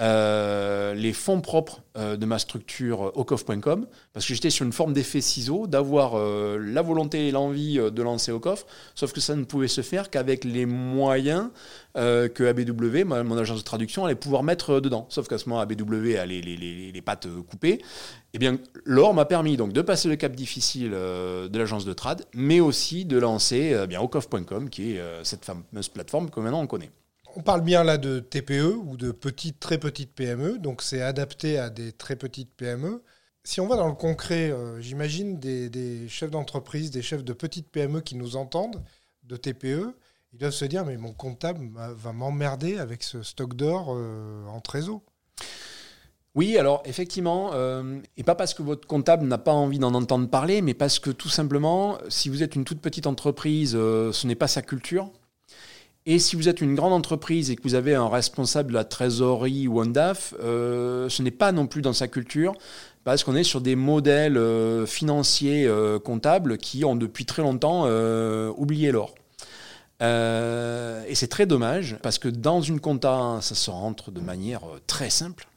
euh, 0.00 0.92
les 0.94 1.12
fonds 1.12 1.40
propres 1.40 1.82
euh, 1.96 2.16
de 2.16 2.26
ma 2.26 2.40
structure 2.40 3.06
euh, 3.06 3.12
ocoff.com, 3.14 3.86
parce 4.12 4.26
que 4.26 4.34
j'étais 4.34 4.50
sur 4.50 4.66
une 4.66 4.72
forme 4.72 4.92
d'effet 4.92 5.20
ciseau, 5.20 5.68
d'avoir 5.68 6.16
la 6.58 6.82
volonté 6.82 7.28
et 7.28 7.30
l'envie 7.30 7.76
de 7.76 8.02
lancer 8.02 8.32
Ocoff, 8.32 8.66
sauf 8.94 9.12
que 9.12 9.20
ça 9.20 9.36
ne 9.36 9.44
pouvait 9.44 9.68
se 9.68 9.82
faire 9.82 10.10
qu'avec 10.10 10.44
les 10.44 10.66
moyens 10.66 11.50
que 11.94 12.44
ABW, 12.44 13.04
mon 13.04 13.36
agence 13.36 13.58
de 13.58 13.64
traduction, 13.64 14.04
allait 14.04 14.14
pouvoir 14.14 14.42
mettre 14.42 14.80
dedans. 14.80 15.06
Sauf 15.10 15.28
qu'à 15.28 15.38
ce 15.38 15.48
moment, 15.48 15.60
ABW 15.60 16.16
a 16.18 16.26
les, 16.26 17.02
pattes 17.04 17.28
coupées. 17.48 17.80
Eh 18.32 18.38
bien, 18.38 18.58
l'or 18.84 19.14
m'a 19.14 19.24
permis 19.24 19.56
donc 19.56 19.72
de 19.72 19.82
passer 19.82 20.08
le 20.08 20.16
cap 20.16 20.34
difficile 20.34 20.90
de 20.90 21.58
l'agence 21.58 21.84
de 21.84 21.92
trad, 21.92 22.24
mais 22.34 22.60
aussi 22.60 23.04
de 23.04 23.18
lancer 23.18 23.86
bien 23.86 24.00
qui 24.70 24.92
est 24.92 25.02
cette 25.22 25.44
fameuse 25.44 25.88
plateforme 25.88 26.30
que 26.30 26.40
maintenant 26.40 26.62
on 26.62 26.66
connaît. 26.66 26.90
On 27.36 27.42
parle 27.42 27.62
bien 27.62 27.82
là 27.82 27.98
de 27.98 28.20
TPE 28.20 28.76
ou 28.76 28.96
de 28.96 29.10
petites, 29.10 29.58
très 29.58 29.78
petites 29.78 30.14
PME, 30.14 30.58
donc 30.58 30.82
c'est 30.82 31.02
adapté 31.02 31.58
à 31.58 31.68
des 31.68 31.90
très 31.90 32.14
petites 32.14 32.54
PME. 32.54 33.02
Si 33.42 33.60
on 33.60 33.66
va 33.66 33.74
dans 33.76 33.88
le 33.88 33.94
concret, 33.94 34.52
euh, 34.52 34.80
j'imagine 34.80 35.40
des, 35.40 36.08
chefs 36.08 36.30
d'entreprise, 36.30 36.92
des 36.92 37.02
chefs 37.02 37.24
de 37.24 37.32
petites 37.32 37.68
PME 37.70 38.02
qui 38.02 38.14
nous 38.14 38.36
entendent, 38.36 38.82
de 39.24 39.36
TPE, 39.36 39.96
ils 40.32 40.38
doivent 40.38 40.52
se 40.52 40.64
dire 40.64 40.84
mais 40.84 40.96
mon 40.96 41.12
comptable 41.12 41.70
va 41.74 42.12
m'emmerder 42.12 42.78
avec 42.78 43.02
ce 43.02 43.22
stock 43.22 43.54
d'or 43.54 43.88
euh, 43.90 44.46
en 44.46 44.60
trésor. 44.60 45.02
Oui, 46.36 46.56
alors 46.56 46.82
effectivement, 46.84 47.50
euh, 47.54 48.00
et 48.16 48.22
pas 48.22 48.34
parce 48.36 48.54
que 48.54 48.62
votre 48.62 48.86
comptable 48.86 49.26
n'a 49.26 49.38
pas 49.38 49.52
envie 49.52 49.78
d'en 49.78 49.94
entendre 49.94 50.28
parler, 50.28 50.62
mais 50.62 50.74
parce 50.74 51.00
que 51.00 51.10
tout 51.10 51.28
simplement, 51.28 51.98
si 52.08 52.28
vous 52.28 52.44
êtes 52.44 52.54
une 52.54 52.64
toute 52.64 52.80
petite 52.80 53.08
entreprise, 53.08 53.72
ce 53.72 54.26
n'est 54.26 54.34
pas 54.36 54.48
sa 54.48 54.62
culture. 54.62 55.10
Et 56.06 56.18
si 56.18 56.36
vous 56.36 56.50
êtes 56.50 56.60
une 56.60 56.74
grande 56.74 56.92
entreprise 56.92 57.50
et 57.50 57.56
que 57.56 57.62
vous 57.62 57.74
avez 57.74 57.94
un 57.94 58.08
responsable 58.08 58.68
de 58.68 58.74
la 58.74 58.84
trésorerie 58.84 59.68
ou 59.68 59.80
un 59.80 59.86
DAF, 59.86 60.34
euh, 60.42 61.08
ce 61.08 61.22
n'est 61.22 61.30
pas 61.30 61.50
non 61.50 61.66
plus 61.66 61.80
dans 61.80 61.94
sa 61.94 62.08
culture, 62.08 62.52
parce 63.04 63.24
qu'on 63.24 63.34
est 63.34 63.44
sur 63.44 63.62
des 63.62 63.74
modèles 63.74 64.36
euh, 64.36 64.84
financiers 64.84 65.66
euh, 65.66 65.98
comptables 65.98 66.58
qui 66.58 66.84
ont 66.84 66.94
depuis 66.94 67.24
très 67.24 67.40
longtemps 67.40 67.84
oublié 68.56 68.92
l'or. 68.92 69.14
et 70.02 71.14
c'est 71.14 71.28
très 71.28 71.46
dommage, 71.46 71.96
parce 72.02 72.18
que 72.18 72.28
dans 72.28 72.60
une 72.60 72.80
compta, 72.80 73.38
ça 73.40 73.54
se 73.54 73.70
rentre 73.70 74.10
de 74.10 74.20
manière 74.20 74.60
très 74.86 75.08
simple. 75.08 75.48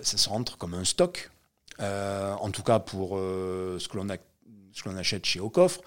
ça 0.00 0.16
se 0.16 0.30
rentre 0.30 0.56
comme 0.56 0.72
un 0.72 0.84
stock, 0.84 1.30
en 1.78 2.50
tout 2.50 2.62
cas 2.62 2.78
pour 2.78 3.18
ce 3.18 3.86
que 3.86 3.98
l'on 3.98 4.96
achète 4.96 5.26
chez 5.26 5.40
Ocoffre. 5.40 5.82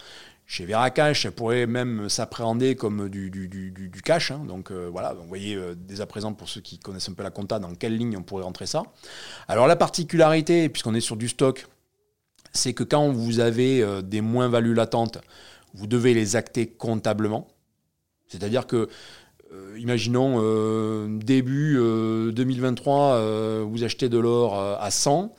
Chez 0.47 0.65
Veracash, 0.65 1.23
ça 1.23 1.31
pourrait 1.31 1.65
même 1.65 2.07
s'appréhender 2.07 2.75
comme 2.75 3.09
du, 3.09 3.31
du, 3.31 4.01
cash. 4.03 4.29
Hein. 4.29 4.43
Donc 4.47 4.69
euh, 4.69 4.87
voilà, 4.91 5.13
vous 5.13 5.27
voyez 5.27 5.55
euh, 5.55 5.73
dès 5.75 6.01
à 6.01 6.05
présent, 6.05 6.33
pour 6.33 6.49
ceux 6.49 6.61
qui 6.61 6.77
connaissent 6.77 7.09
un 7.09 7.13
peu 7.13 7.23
la 7.23 7.31
compta, 7.31 7.57
dans 7.57 7.73
quelle 7.73 7.97
ligne 7.97 8.15
on 8.15 8.21
pourrait 8.21 8.43
rentrer 8.43 8.67
ça. 8.67 8.83
Alors 9.47 9.65
la 9.65 9.75
particularité, 9.75 10.69
puisqu'on 10.69 10.93
est 10.93 11.01
sur 11.01 11.17
du 11.17 11.29
stock, 11.29 11.65
c'est 12.53 12.73
que 12.73 12.83
quand 12.83 13.11
vous 13.11 13.39
avez 13.39 13.81
euh, 13.81 14.03
des 14.03 14.21
moins-values 14.21 14.75
latentes, 14.75 15.17
vous 15.73 15.87
devez 15.87 16.13
les 16.13 16.35
acter 16.35 16.67
comptablement. 16.67 17.47
C'est-à-dire 18.27 18.65
que, 18.65 18.87
imaginons, 19.77 20.39
début 21.17 21.75
2023, 22.33 23.63
vous 23.63 23.83
achetez 23.83 24.09
de 24.09 24.17
l'or 24.17 24.57
à 24.57 24.89
100, 24.89 25.33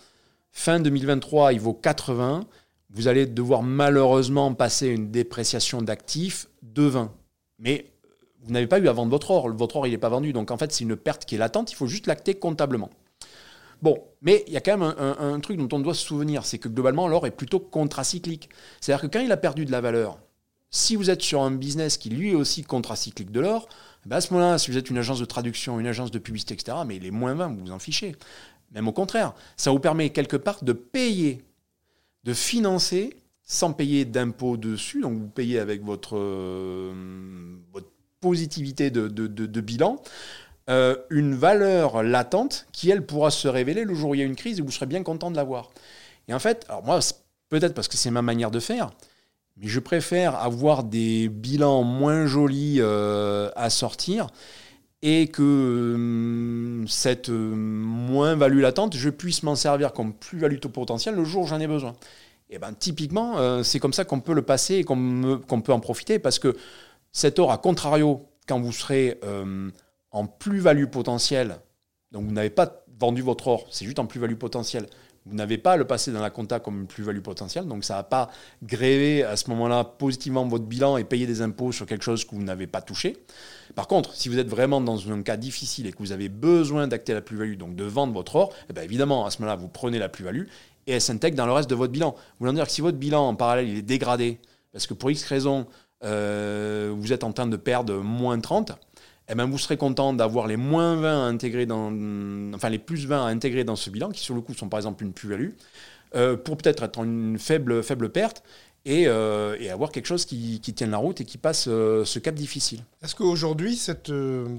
fin 0.53 0.79
2023, 0.79 1.53
il 1.53 1.61
vaut 1.61 1.75
80 1.75 2.47
vous 2.97 3.09
allez 3.09 3.27
devoir 3.27 3.63
malheureusement 3.63 4.55
passer 4.55 4.89
une 4.89 5.11
dépréciation 5.11 5.83
d'actifs 5.83 6.49
de 6.63 6.85
20. 6.85 7.13
Mais 7.59 7.93
vous 8.43 8.53
n'avez 8.53 8.67
pas 8.67 8.79
eu 8.79 8.89
à 8.89 8.93
vendre 8.93 9.11
votre 9.11 9.31
or. 9.31 9.51
Votre 9.53 9.77
or, 9.77 9.87
il 9.87 9.91
n'est 9.91 9.99
pas 9.99 10.09
vendu. 10.09 10.33
Donc 10.33 10.51
en 10.51 10.57
fait, 10.57 10.73
c'est 10.73 10.83
une 10.83 10.97
perte 10.97 11.27
qui 11.27 11.35
est 11.35 11.39
latente. 11.39 11.71
Il 11.71 11.75
faut 11.75 11.87
juste 11.87 12.07
l'acter 12.07 12.35
comptablement. 12.35 12.89
Bon, 13.83 14.03
mais 14.23 14.45
il 14.47 14.55
y 14.55 14.57
a 14.57 14.63
quand 14.63 14.79
même 14.79 14.95
un, 14.97 15.41
truc 15.41 15.59
dont 15.59 15.77
on 15.77 15.81
doit 15.81 15.93
se 15.93 16.07
souvenir, 16.07 16.47
c'est 16.47 16.57
que 16.57 16.69
globalement, 16.69 17.07
l'or 17.07 17.27
est 17.27 17.33
plutôt 17.33 17.61
contracyclique. 17.61 18.49
C'est-à-dire 18.81 19.03
que 19.03 19.13
quand 19.13 19.23
il 19.23 19.31
a 19.31 19.37
perdu 19.37 19.67
de 19.67 19.73
la 19.73 19.83
valeur, 19.83 20.19
si 20.71 20.97
vous 20.97 21.11
êtes 21.11 21.21
sur 21.21 21.43
un 21.43 21.51
business 21.51 21.99
qui 21.99 22.09
lui 22.09 22.31
est 22.31 22.35
aussi 22.35 22.65
contracyclique 22.65 23.31
de 23.31 23.41
l'or, 23.41 23.69
eh 24.07 24.09
ben, 24.09 24.17
à 24.17 24.21
ce 24.23 24.33
moment-là, 24.33 24.57
si 24.57 24.71
vous 24.71 24.79
êtes 24.79 24.89
une 24.89 24.97
agence 24.97 25.21
de 25.21 25.27
traduction, 25.27 25.79
une 25.79 25.87
agence 25.87 26.11
de 26.11 26.19
publicité, 26.19 26.55
etc., 26.55 26.79
mais 26.87 26.99
les 26.99 27.11
moins 27.11 27.35
20, 27.35 27.49
vous 27.49 27.67
vous 27.67 27.73
en 27.73 27.79
fichez. 27.79 28.17
Même 28.73 28.89
au 28.89 28.93
contraire, 28.93 29.35
ça 29.59 29.71
vous 29.71 29.81
permet 29.81 30.09
quelque 30.09 30.39
part 30.39 30.65
de 30.65 30.73
payer 30.73 31.45
de 32.27 32.35
financer 32.35 33.17
sans 33.43 33.73
payer 33.73 34.05
d'impôts 34.05 34.57
dessus, 34.57 35.01
donc 35.01 35.17
vous 35.17 35.29
payez 35.29 35.61
avec 35.61 35.83
votre, 35.85 36.17
euh, 36.19 36.93
positivité 38.21 38.91
de, 38.91 39.61
bilan, 39.61 40.03
euh, 40.69 40.97
une 41.11 41.37
valeur 41.37 42.03
latente 42.03 42.67
qui, 42.73 42.91
elle, 42.91 43.07
pourra 43.07 43.31
se 43.31 43.47
révéler 43.47 43.85
le 43.85 43.95
jour 43.95 44.11
où 44.11 44.15
il 44.17 44.19
y 44.19 44.23
a 44.23 44.27
une 44.27 44.35
crise 44.35 44.59
et 44.59 44.63
vous 44.63 44.73
serez 44.73 44.87
bien 44.87 45.05
content 45.05 45.31
de 45.31 45.37
l'avoir. 45.37 45.71
Et 46.27 46.35
en 46.35 46.41
fait, 46.41 46.67
alors 46.69 46.85
moi, 46.85 46.99
peut-être 47.51 47.75
parce 47.75 47.87
que 47.87 47.97
c'est 47.97 48.11
ma 48.11 48.23
manière 48.23 48.51
de 48.51 48.59
faire, 48.59 48.91
mais 49.57 49.69
je 49.69 49.79
préfère 49.79 50.35
avoir 50.35 50.83
des 50.83 51.29
bilans 51.29 51.85
moins 51.85 52.27
jolis 52.27 52.79
euh, 52.81 53.51
à 53.55 53.71
sortir 53.71 54.27
et 55.09 55.29
que 55.29 56.85
cette 56.89 57.29
moins-value 57.29 58.59
latente, 58.59 58.97
je 58.97 59.09
puisse 59.09 59.45
m'en 59.45 59.55
servir 59.55 59.93
comme 59.93 60.13
plus-value 60.13 60.59
potentielle 60.59 61.15
le 61.15 61.23
jour 61.23 61.45
où 61.45 61.47
j'en 61.47 61.61
ai 61.61 61.69
besoin. 61.69 61.95
Et 62.51 62.59
ben 62.59 62.73
typiquement, 62.73 63.39
euh, 63.39 63.63
c'est 63.63 63.79
comme 63.79 63.93
ça 63.93 64.05
qu'on 64.05 64.19
peut 64.19 64.35
le 64.35 64.43
passer 64.43 64.75
et 64.75 64.85
qu'on 64.85 65.63
peut 65.65 65.73
en 65.73 65.79
profiter 65.79 66.19
parce 66.19 66.41
que 66.41 66.57
cet 67.13 67.39
or, 67.39 67.53
à 67.53 67.59
contrario, 67.59 68.27
quand 68.49 68.59
vous 68.59 68.73
serez 68.73 69.21
euh, 69.23 69.71
en 70.11 70.27
plus-value 70.27 70.87
potentielle, 70.87 71.61
donc 72.11 72.25
vous 72.25 72.33
n'avez 72.33 72.51
pas 72.51 72.85
vendu 72.99 73.23
votre 73.23 73.47
or, 73.47 73.69
c'est 73.71 73.85
juste 73.85 74.01
en 74.01 74.07
plus-value 74.07 74.35
potentielle, 74.35 74.89
vous 75.25 75.35
n'avez 75.35 75.59
pas 75.59 75.77
le 75.77 75.85
passer 75.85 76.13
dans 76.13 76.21
la 76.21 76.31
compta 76.31 76.61
comme 76.61 76.87
plus-value 76.87 77.21
potentielle, 77.21 77.67
donc 77.67 77.85
ça 77.85 77.99
ne 77.99 78.03
pas 78.03 78.31
gréver 78.63 79.25
à 79.25 79.37
ce 79.37 79.51
moment-là 79.51 79.85
positivement 79.85 80.47
votre 80.47 80.65
bilan 80.65 80.97
et 80.97 81.05
payer 81.05 81.27
des 81.27 81.43
impôts 81.43 81.73
sur 81.73 81.87
quelque 81.87 82.05
chose 82.05 82.25
que 82.25 82.35
vous 82.35 82.43
n'avez 82.43 82.67
pas 82.67 82.81
touché. 82.81 83.17
Par 83.77 83.89
contre, 83.89 84.15
si 84.15 84.31
vous 84.31 84.39
êtes 84.39 84.49
vraiment 84.49 84.81
dans 84.81 85.13
un 85.13 85.23
cas 85.23 85.37
difficile 85.37 85.87
et 85.87 85.93
que 85.93 85.99
vous 85.99 86.11
avez 86.11 86.31
besoin 86.31 86.89
d'acter 86.89 87.13
la 87.13 87.21
plus-value, 87.21 87.57
donc 87.57 87.77
de 87.77 87.85
vendre 87.85 88.15
votre 88.15 88.35
or, 88.37 88.53
eh 88.71 88.73
bien 88.73 88.83
évidemment, 88.83 89.27
à 89.27 89.31
ce 89.31 89.39
moment-là, 89.43 89.57
vous 89.57 89.69
prenez 89.69 89.99
la 89.99 90.09
plus-value 90.09 90.45
et 90.87 90.93
elle 90.93 91.01
s'intègre 91.01 91.37
dans 91.37 91.45
le 91.45 91.53
reste 91.53 91.69
de 91.69 91.75
votre 91.75 91.93
bilan. 91.93 92.17
Voulez 92.41 92.55
dire 92.55 92.65
que 92.65 92.73
si 92.73 92.81
votre 92.81 92.97
bilan 92.97 93.29
en 93.29 93.35
parallèle 93.35 93.69
est 93.69 93.83
dégradé, 93.83 94.41
parce 94.73 94.87
que 94.87 94.95
pour 94.95 95.11
X 95.11 95.25
raison, 95.25 95.67
euh, 96.05 96.91
vous 96.97 97.13
êtes 97.13 97.23
en 97.23 97.33
train 97.33 97.47
de 97.47 97.57
perdre 97.59 97.97
moins 97.99 98.41
30, 98.41 98.73
eh 99.29 99.35
ben 99.35 99.45
vous 99.45 99.59
serez 99.59 99.77
content 99.77 100.15
d'avoir 100.15 100.47
les 100.47 100.57
moins 100.57 100.97
20 100.97 101.27
à 101.27 101.29
intégrer 101.29 101.67
dans, 101.67 101.93
enfin 102.55 102.71
les 102.71 102.79
plus 102.79 103.07
20 103.07 103.27
à 103.27 103.29
intégrer 103.29 103.65
dans 103.65 103.77
ce 103.77 103.91
bilan, 103.91 104.09
qui 104.11 104.21
sur 104.21 104.35
le 104.35 104.41
coup 104.41 104.55
sont 104.55 104.71
par 104.71 104.79
exemple 104.79 105.05
une 105.05 105.13
plus-value, 105.13 105.51
euh, 106.15 106.37
pour 106.37 106.57
peut-être 106.57 106.85
être 106.85 106.99
en 106.99 107.05
une 107.05 107.39
faible 107.39 107.83
perte, 108.11 108.43
et, 108.87 109.07
euh, 109.07 109.57
et, 109.61 109.69
avoir 109.69 109.93
quelque 109.93 110.07
chose 110.07 110.25
qui, 110.25 110.61
qui, 110.61 110.73
tienne 110.73 110.91
la 110.91 110.97
route 110.97 111.21
et 111.21 111.25
qui 111.27 111.37
passe 111.37 111.65
ce 111.65 112.19
cap 112.19 112.35
difficile. 112.35 112.83
Est-ce 113.03 113.15
qu'aujourd'hui, 113.15 113.77
cette 113.77 114.13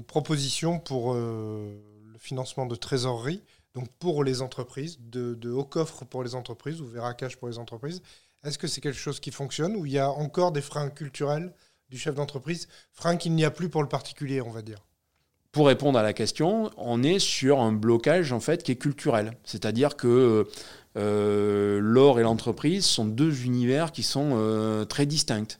proposition 0.06 0.78
pour 0.78 1.14
le 1.14 2.18
financement 2.18 2.66
de 2.66 2.76
trésorerie, 2.76 3.42
donc 3.74 3.88
pour 3.98 4.22
les 4.22 4.42
entreprises, 4.42 4.98
de, 5.00 5.34
de 5.34 5.50
haut 5.50 5.64
coffre 5.64 6.04
pour 6.04 6.22
les 6.22 6.34
entreprises 6.34 6.80
ou 6.80 6.86
Veracash 6.86 7.36
pour 7.36 7.48
les 7.48 7.58
entreprises, 7.58 8.02
est-ce 8.44 8.58
que 8.58 8.66
c'est 8.66 8.80
quelque 8.80 8.98
chose 8.98 9.18
qui 9.18 9.30
fonctionne 9.30 9.74
ou 9.76 9.86
il 9.86 9.92
y 9.92 9.98
a 9.98 10.10
encore 10.10 10.52
des 10.52 10.60
freins 10.62 10.90
culturels 10.90 11.52
du 11.90 11.98
chef 11.98 12.14
d'entreprise, 12.14 12.68
freins 12.92 13.16
qu'il 13.16 13.34
n'y 13.34 13.44
a 13.44 13.50
plus 13.50 13.68
pour 13.68 13.82
le 13.82 13.88
particulier, 13.88 14.40
on 14.40 14.50
va 14.50 14.62
dire? 14.62 14.84
Pour 15.50 15.66
répondre 15.66 15.98
à 15.98 16.02
la 16.02 16.12
question, 16.12 16.70
on 16.76 17.02
est 17.02 17.18
sur 17.18 17.60
un 17.60 17.72
blocage 17.72 18.32
en 18.32 18.40
fait 18.40 18.62
qui 18.62 18.72
est 18.72 18.76
culturel. 18.76 19.32
C'est-à-dire 19.44 19.96
que 19.96 20.06
euh, 20.06 20.44
l'or 20.94 22.20
et 22.20 22.22
l'entreprise 22.22 22.84
sont 22.84 23.04
deux 23.04 23.44
univers 23.44 23.92
qui 23.92 24.02
sont 24.02 24.30
euh, 24.34 24.84
très 24.84 25.06
distincts. 25.06 25.58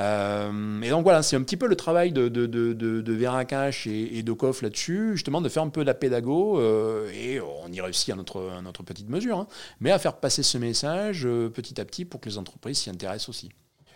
Euh, 0.00 0.82
et 0.82 0.90
donc 0.90 1.04
voilà, 1.04 1.22
c'est 1.22 1.36
un 1.36 1.42
petit 1.42 1.56
peu 1.56 1.68
le 1.68 1.76
travail 1.76 2.10
de, 2.10 2.28
de, 2.28 2.46
de, 2.46 2.72
et, 3.86 4.22
de 4.22 4.32
Koff 4.32 4.62
là-dessus, 4.62 5.12
justement 5.12 5.40
de 5.40 5.48
faire 5.48 5.62
un 5.62 5.68
peu 5.68 5.82
de 5.82 5.86
la 5.86 5.94
pédago, 5.94 6.60
et 7.12 7.40
on 7.40 7.70
y 7.70 7.80
réussit 7.80 8.12
à 8.12 8.16
notre, 8.16 8.82
petite 8.84 9.08
mesure, 9.08 9.38
hein, 9.38 9.46
mais 9.78 9.92
à 9.92 10.00
faire 10.00 10.16
passer 10.16 10.42
ce 10.42 10.58
message 10.58 11.28
petit 11.54 11.80
à 11.80 11.84
petit 11.84 12.04
pour 12.04 12.20
que 12.20 12.28
les 12.28 12.38
entreprises 12.38 12.78
s'y 12.78 12.90
intéressent 12.90 13.28
aussi. 13.28 13.50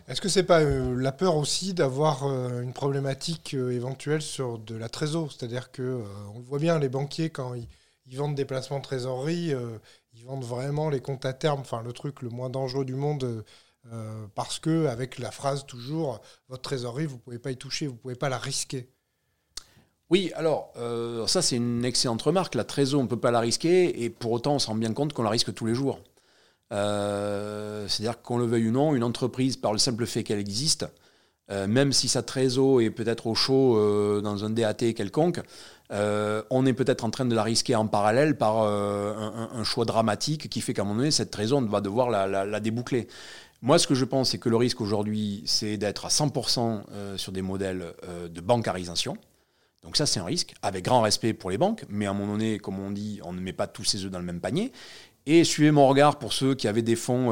Est-ce 0.06 0.20
que 0.20 0.28
c'est 0.28 0.44
pas 0.44 0.62
la 0.62 1.12
peur 1.12 1.36
aussi 1.36 1.74
d'avoir 1.74 2.22
une 2.22 2.72
problématique 2.72 3.54
éventuelle 3.54 4.22
sur 4.22 4.58
de 4.58 4.76
la 4.76 4.88
trésor 4.88 5.32
C'est-à-dire 5.32 5.72
que 5.72 6.00
on 6.34 6.40
voit 6.40 6.60
bien 6.60 6.78
les 6.78 6.88
banquiers 6.88 7.30
quand 7.30 7.54
ils, 7.54 7.66
ils 8.06 8.16
vendent 8.16 8.36
des 8.36 8.44
placements 8.44 8.78
de 8.78 8.84
trésorerie, 8.84 9.52
ils 10.18 10.24
vendent 10.24 10.44
vraiment 10.44 10.90
les 10.90 11.00
comptes 11.00 11.24
à 11.24 11.32
terme, 11.32 11.60
enfin 11.60 11.82
le 11.82 11.92
truc 11.92 12.22
le 12.22 12.28
moins 12.28 12.50
dangereux 12.50 12.84
du 12.84 12.94
monde, 12.94 13.44
euh, 13.92 14.26
parce 14.34 14.58
que 14.58 14.86
avec 14.86 15.18
la 15.18 15.30
phrase 15.30 15.64
toujours, 15.66 16.20
votre 16.48 16.62
trésorerie, 16.62 17.06
vous 17.06 17.18
pouvez 17.18 17.38
pas 17.38 17.50
y 17.50 17.56
toucher, 17.56 17.86
vous 17.86 17.94
pouvez 17.94 18.16
pas 18.16 18.28
la 18.28 18.38
risquer. 18.38 18.90
Oui, 20.10 20.32
alors 20.34 20.72
euh, 20.76 21.26
ça 21.26 21.42
c'est 21.42 21.56
une 21.56 21.84
excellente 21.84 22.22
remarque. 22.22 22.54
La 22.54 22.64
trésorerie, 22.64 23.00
on 23.00 23.04
ne 23.04 23.08
peut 23.08 23.20
pas 23.20 23.30
la 23.30 23.40
risquer, 23.40 24.02
et 24.02 24.10
pour 24.10 24.32
autant 24.32 24.54
on 24.54 24.58
se 24.58 24.66
rend 24.66 24.74
bien 24.74 24.92
compte 24.92 25.12
qu'on 25.12 25.22
la 25.22 25.30
risque 25.30 25.54
tous 25.54 25.66
les 25.66 25.74
jours. 25.74 26.00
Euh, 26.72 27.86
c'est-à-dire 27.88 28.20
qu'on 28.20 28.38
le 28.38 28.46
veuille 28.46 28.68
ou 28.68 28.72
non, 28.72 28.94
une 28.94 29.04
entreprise, 29.04 29.56
par 29.56 29.72
le 29.72 29.78
simple 29.78 30.06
fait 30.06 30.24
qu'elle 30.24 30.40
existe, 30.40 30.86
même 31.50 31.94
si 31.94 32.08
sa 32.08 32.22
trésor 32.22 32.82
est 32.82 32.90
peut-être 32.90 33.26
au 33.26 33.34
chaud 33.34 34.20
dans 34.20 34.44
un 34.44 34.50
DAT 34.50 34.92
quelconque, 34.92 35.40
euh, 35.90 36.42
on 36.50 36.66
est 36.66 36.74
peut-être 36.74 37.04
en 37.04 37.10
train 37.10 37.24
de 37.24 37.34
la 37.34 37.42
risquer 37.42 37.74
en 37.74 37.86
parallèle 37.86 38.36
par 38.36 38.62
euh, 38.62 39.14
un, 39.52 39.64
choix 39.64 39.84
dramatique 39.84 40.48
qui 40.50 40.60
fait 40.60 40.74
qu'à 40.74 40.82
un 40.82 40.84
moment 40.84 40.98
donné, 40.98 41.10
cette 41.10 41.34
raison 41.34 41.62
va 41.62 41.80
devoir 41.80 42.10
la, 42.10 42.60
déboucler. 42.60 43.08
Moi, 43.62 43.78
ce 43.78 43.86
que 43.86 43.94
je 43.94 44.04
pense, 44.04 44.30
c'est 44.30 44.38
que 44.38 44.48
le 44.48 44.56
risque 44.56 44.80
aujourd'hui, 44.80 45.42
c'est 45.46 45.76
d'être 45.78 46.04
à 46.04 46.08
100% 46.08 46.82
euh, 46.92 47.16
sur 47.16 47.32
des 47.32 47.42
modèles 47.42 47.94
de 48.30 48.40
bancarisation. 48.40 49.16
Donc 49.82 49.96
ça, 49.96 50.06
c'est 50.06 50.20
un 50.20 50.24
risque, 50.24 50.54
avec 50.62 50.84
grand 50.84 51.00
respect 51.00 51.32
pour 51.32 51.50
les 51.50 51.58
banques, 51.58 51.84
mais 51.88 52.06
à 52.06 52.10
un 52.10 52.14
moment 52.14 52.32
donné, 52.32 52.58
comme 52.58 52.78
on 52.78 52.90
dit, 52.90 53.20
on 53.24 53.32
ne 53.32 53.40
met 53.40 53.52
pas 53.52 53.66
tous 53.66 53.84
ses 53.84 54.04
œufs 54.04 54.10
dans 54.10 54.18
le 54.18 54.24
même 54.24 54.40
panier. 54.40 54.72
Et 55.26 55.44
suivez 55.44 55.70
mon 55.70 55.86
regard 55.86 56.18
pour 56.18 56.32
ceux 56.32 56.54
qui 56.54 56.68
avaient 56.68 56.82
des 56.82 56.96
fonds 56.96 57.26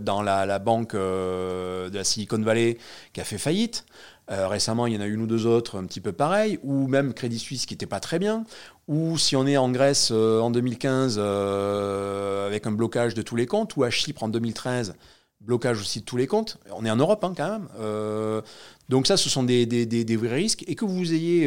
dans 0.00 0.22
la, 0.22 0.46
la 0.46 0.58
banque 0.58 0.94
de 0.94 1.90
la 1.92 2.04
Silicon 2.04 2.40
Valley 2.40 2.78
qui 3.12 3.20
a 3.20 3.24
fait 3.24 3.38
faillite. 3.38 3.84
Euh, 4.30 4.46
récemment, 4.46 4.86
il 4.86 4.94
y 4.94 4.96
en 4.96 5.00
a 5.00 5.06
une 5.06 5.22
ou 5.22 5.26
deux 5.26 5.46
autres 5.46 5.78
un 5.78 5.84
petit 5.84 6.00
peu 6.00 6.12
pareilles, 6.12 6.58
ou 6.62 6.86
même 6.86 7.14
Crédit 7.14 7.38
Suisse 7.38 7.66
qui 7.66 7.74
n'était 7.74 7.86
pas 7.86 8.00
très 8.00 8.18
bien, 8.18 8.44
ou 8.86 9.18
si 9.18 9.34
on 9.34 9.46
est 9.46 9.56
en 9.56 9.70
Grèce 9.70 10.10
euh, 10.12 10.40
en 10.40 10.50
2015 10.50 11.16
euh, 11.18 12.46
avec 12.46 12.66
un 12.66 12.72
blocage 12.72 13.14
de 13.14 13.22
tous 13.22 13.34
les 13.34 13.46
comptes, 13.46 13.76
ou 13.76 13.82
à 13.82 13.90
Chypre 13.90 14.22
en 14.22 14.28
2013, 14.28 14.94
blocage 15.40 15.80
aussi 15.80 16.00
de 16.00 16.04
tous 16.04 16.16
les 16.16 16.28
comptes. 16.28 16.58
On 16.72 16.84
est 16.84 16.90
en 16.90 16.96
Europe 16.96 17.24
hein, 17.24 17.32
quand 17.36 17.50
même. 17.50 18.42
donc 18.88 19.06
ça, 19.06 19.16
ce 19.16 19.28
sont 19.28 19.42
des, 19.42 20.16
vrais 20.16 20.34
risques. 20.34 20.64
Et 20.68 20.74
que 20.76 20.84
vous 20.84 21.12
ayez 21.12 21.46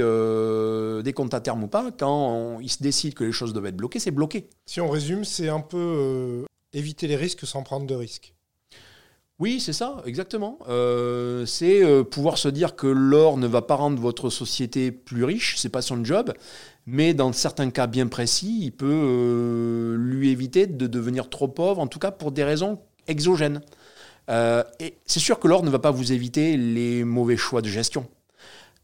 des 1.03 1.13
comptes 1.13 1.33
à 1.33 1.39
terme 1.39 1.63
ou 1.63 1.67
pas, 1.67 1.91
quand 1.97 2.59
il 2.59 2.69
se 2.69 2.81
décide 2.81 3.13
que 3.13 3.23
les 3.23 3.31
choses 3.31 3.53
doivent 3.53 3.67
être 3.67 3.77
bloquées, 3.77 3.99
c'est 3.99 4.11
bloqué. 4.11 4.49
Si 4.65 4.81
on 4.81 4.89
résume, 4.89 5.23
c'est 5.23 5.47
un 5.47 5.61
peu 5.61 6.45
éviter 6.73 7.07
les 7.07 7.15
risques 7.15 7.45
sans 7.45 7.61
prendre 7.61 7.85
de 7.85 7.93
risques. 7.93 8.33
Oui, 9.43 9.59
c'est 9.59 9.73
ça, 9.73 10.01
exactement. 10.05 10.57
Euh, 10.69 11.45
c'est 11.45 11.83
euh, 11.83 12.05
pouvoir 12.05 12.37
se 12.37 12.47
dire 12.47 12.77
que 12.77 12.87
l'or 12.87 13.35
ne 13.35 13.45
va 13.45 13.61
pas 13.61 13.75
rendre 13.75 14.01
votre 14.01 14.29
société 14.29 14.89
plus 14.89 15.25
riche, 15.25 15.55
c'est 15.57 15.67
pas 15.67 15.81
son 15.81 16.01
job, 16.05 16.33
mais 16.85 17.13
dans 17.13 17.33
certains 17.33 17.69
cas 17.69 17.87
bien 17.87 18.07
précis, 18.07 18.59
il 18.61 18.71
peut 18.71 18.87
euh, 18.89 19.97
lui 19.97 20.29
éviter 20.29 20.65
de 20.65 20.87
devenir 20.87 21.29
trop 21.29 21.49
pauvre, 21.49 21.81
en 21.81 21.87
tout 21.87 21.99
cas 21.99 22.11
pour 22.11 22.31
des 22.31 22.45
raisons 22.45 22.79
exogènes. 23.09 23.59
et 24.29 24.93
c'est 25.05 25.19
sûr 25.19 25.39
que 25.39 25.49
l'or 25.49 25.63
ne 25.63 25.69
va 25.69 25.79
pas 25.79 25.91
vous 25.91 26.13
éviter 26.13 26.55
les 26.55 27.03
mauvais 27.03 27.35
choix 27.35 27.61
de 27.61 27.67
gestion. 27.67 28.07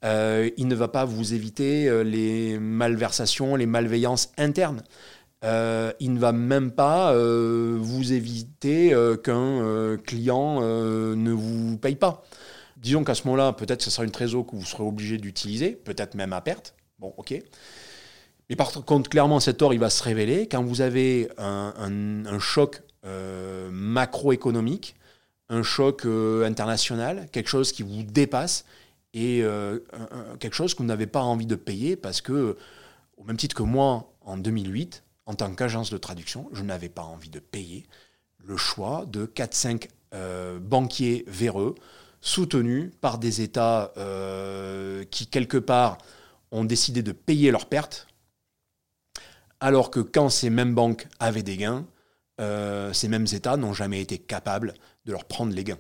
il 0.04 0.68
ne 0.68 0.76
va 0.76 0.90
pas 0.90 1.06
vous 1.06 1.34
éviter 1.34 2.04
les 2.04 2.60
malversations, 2.60 3.56
les 3.56 3.66
malveillances 3.66 4.34
internes. 4.38 4.84
Euh, 5.46 5.94
il 6.02 6.14
ne 6.14 6.20
va 6.20 6.34
même 6.34 6.72
pas 6.72 7.14
euh, 7.14 7.78
vous 7.80 8.12
éviter 8.12 8.94
euh, 8.94 9.16
qu'un 9.16 9.98
client 10.04 10.62
ne 10.62 11.32
vous 11.32 11.78
paye 11.78 11.96
pas. 11.96 12.24
Disons 12.78 13.04
qu'à 13.04 13.16
ce 13.16 13.24
moment-là, 13.26 13.54
peut-être 13.54 13.82
ce 13.82 13.90
sera 13.90 14.06
une 14.06 14.12
trésor 14.12 14.46
que 14.46 14.56
vous 14.56 14.66
serez 14.66 14.84
obligé 14.84 15.18
d'utiliser, 15.18 15.72
peut-être 15.72 16.16
même 16.16 16.34
à 16.34 16.42
perte. 16.42 16.76
Bon, 16.98 17.14
ok. 17.18 17.42
Mais 18.50 18.56
par 18.56 18.72
contre, 18.72 19.10
clairement, 19.10 19.40
cet 19.40 19.62
or, 19.62 19.74
il 19.74 19.80
va 19.80 19.90
se 19.90 20.02
révéler 20.02 20.48
quand 20.48 20.64
vous 20.64 20.82
avez 20.82 21.30
un, 21.38 22.40
choc 22.40 22.82
macroéconomique, 23.72 24.96
un 25.50 25.62
choc 25.62 26.06
international, 26.06 27.28
quelque 27.32 27.50
chose 27.50 27.72
qui 27.72 27.84
vous 27.84 28.04
dépasse 28.04 28.66
et 29.14 29.44
quelque 30.40 30.56
chose 30.56 30.74
que 30.74 30.80
vous 30.80 30.88
n'avez 30.88 31.08
pas 31.08 31.22
envie 31.22 31.46
de 31.46 31.56
payer 31.56 31.96
parce 31.96 32.22
que, 32.22 32.58
au 33.18 33.24
même 33.26 33.38
titre 33.38 33.56
que 33.56 33.64
moi, 33.64 34.14
en 34.22 34.38
2008, 34.38 35.04
en 35.30 35.36
tant 35.36 35.54
qu'agence 35.54 35.92
de 35.92 36.00
traduction, 36.00 36.50
je 36.54 36.64
n'avais 36.64 36.90
pas 36.90 37.04
envie 37.04 37.30
de 37.30 37.38
payer 37.38 37.86
le 38.40 38.58
choix 38.58 39.06
de 39.06 39.28
4-5 39.28 39.88
euh, 40.16 40.58
banquiers 40.58 41.24
véreux 41.28 41.76
soutenus 42.20 42.92
par 43.00 43.20
des 43.20 43.42
États 43.42 43.94
euh, 43.98 45.04
qui, 45.12 45.28
quelque 45.28 45.58
part, 45.58 46.00
ont 46.50 46.64
décidé 46.66 47.04
de 47.04 47.12
payer 47.12 47.52
leurs 47.52 47.68
pertes, 47.68 48.08
alors 49.60 49.92
que 49.92 50.00
quand 50.00 50.30
ces 50.30 50.50
mêmes 50.50 50.74
banques 50.74 51.08
avaient 51.20 51.44
des 51.44 51.58
gains, 51.58 51.86
euh, 52.42 52.92
ces 52.92 53.08
mêmes 53.08 53.28
États 53.32 53.56
n'ont 53.56 53.74
jamais 53.74 54.02
été 54.02 54.18
capables 54.18 54.74
de 55.06 55.12
leur 55.12 55.26
prendre 55.26 55.54
les 55.54 55.64
gains. 55.64 55.78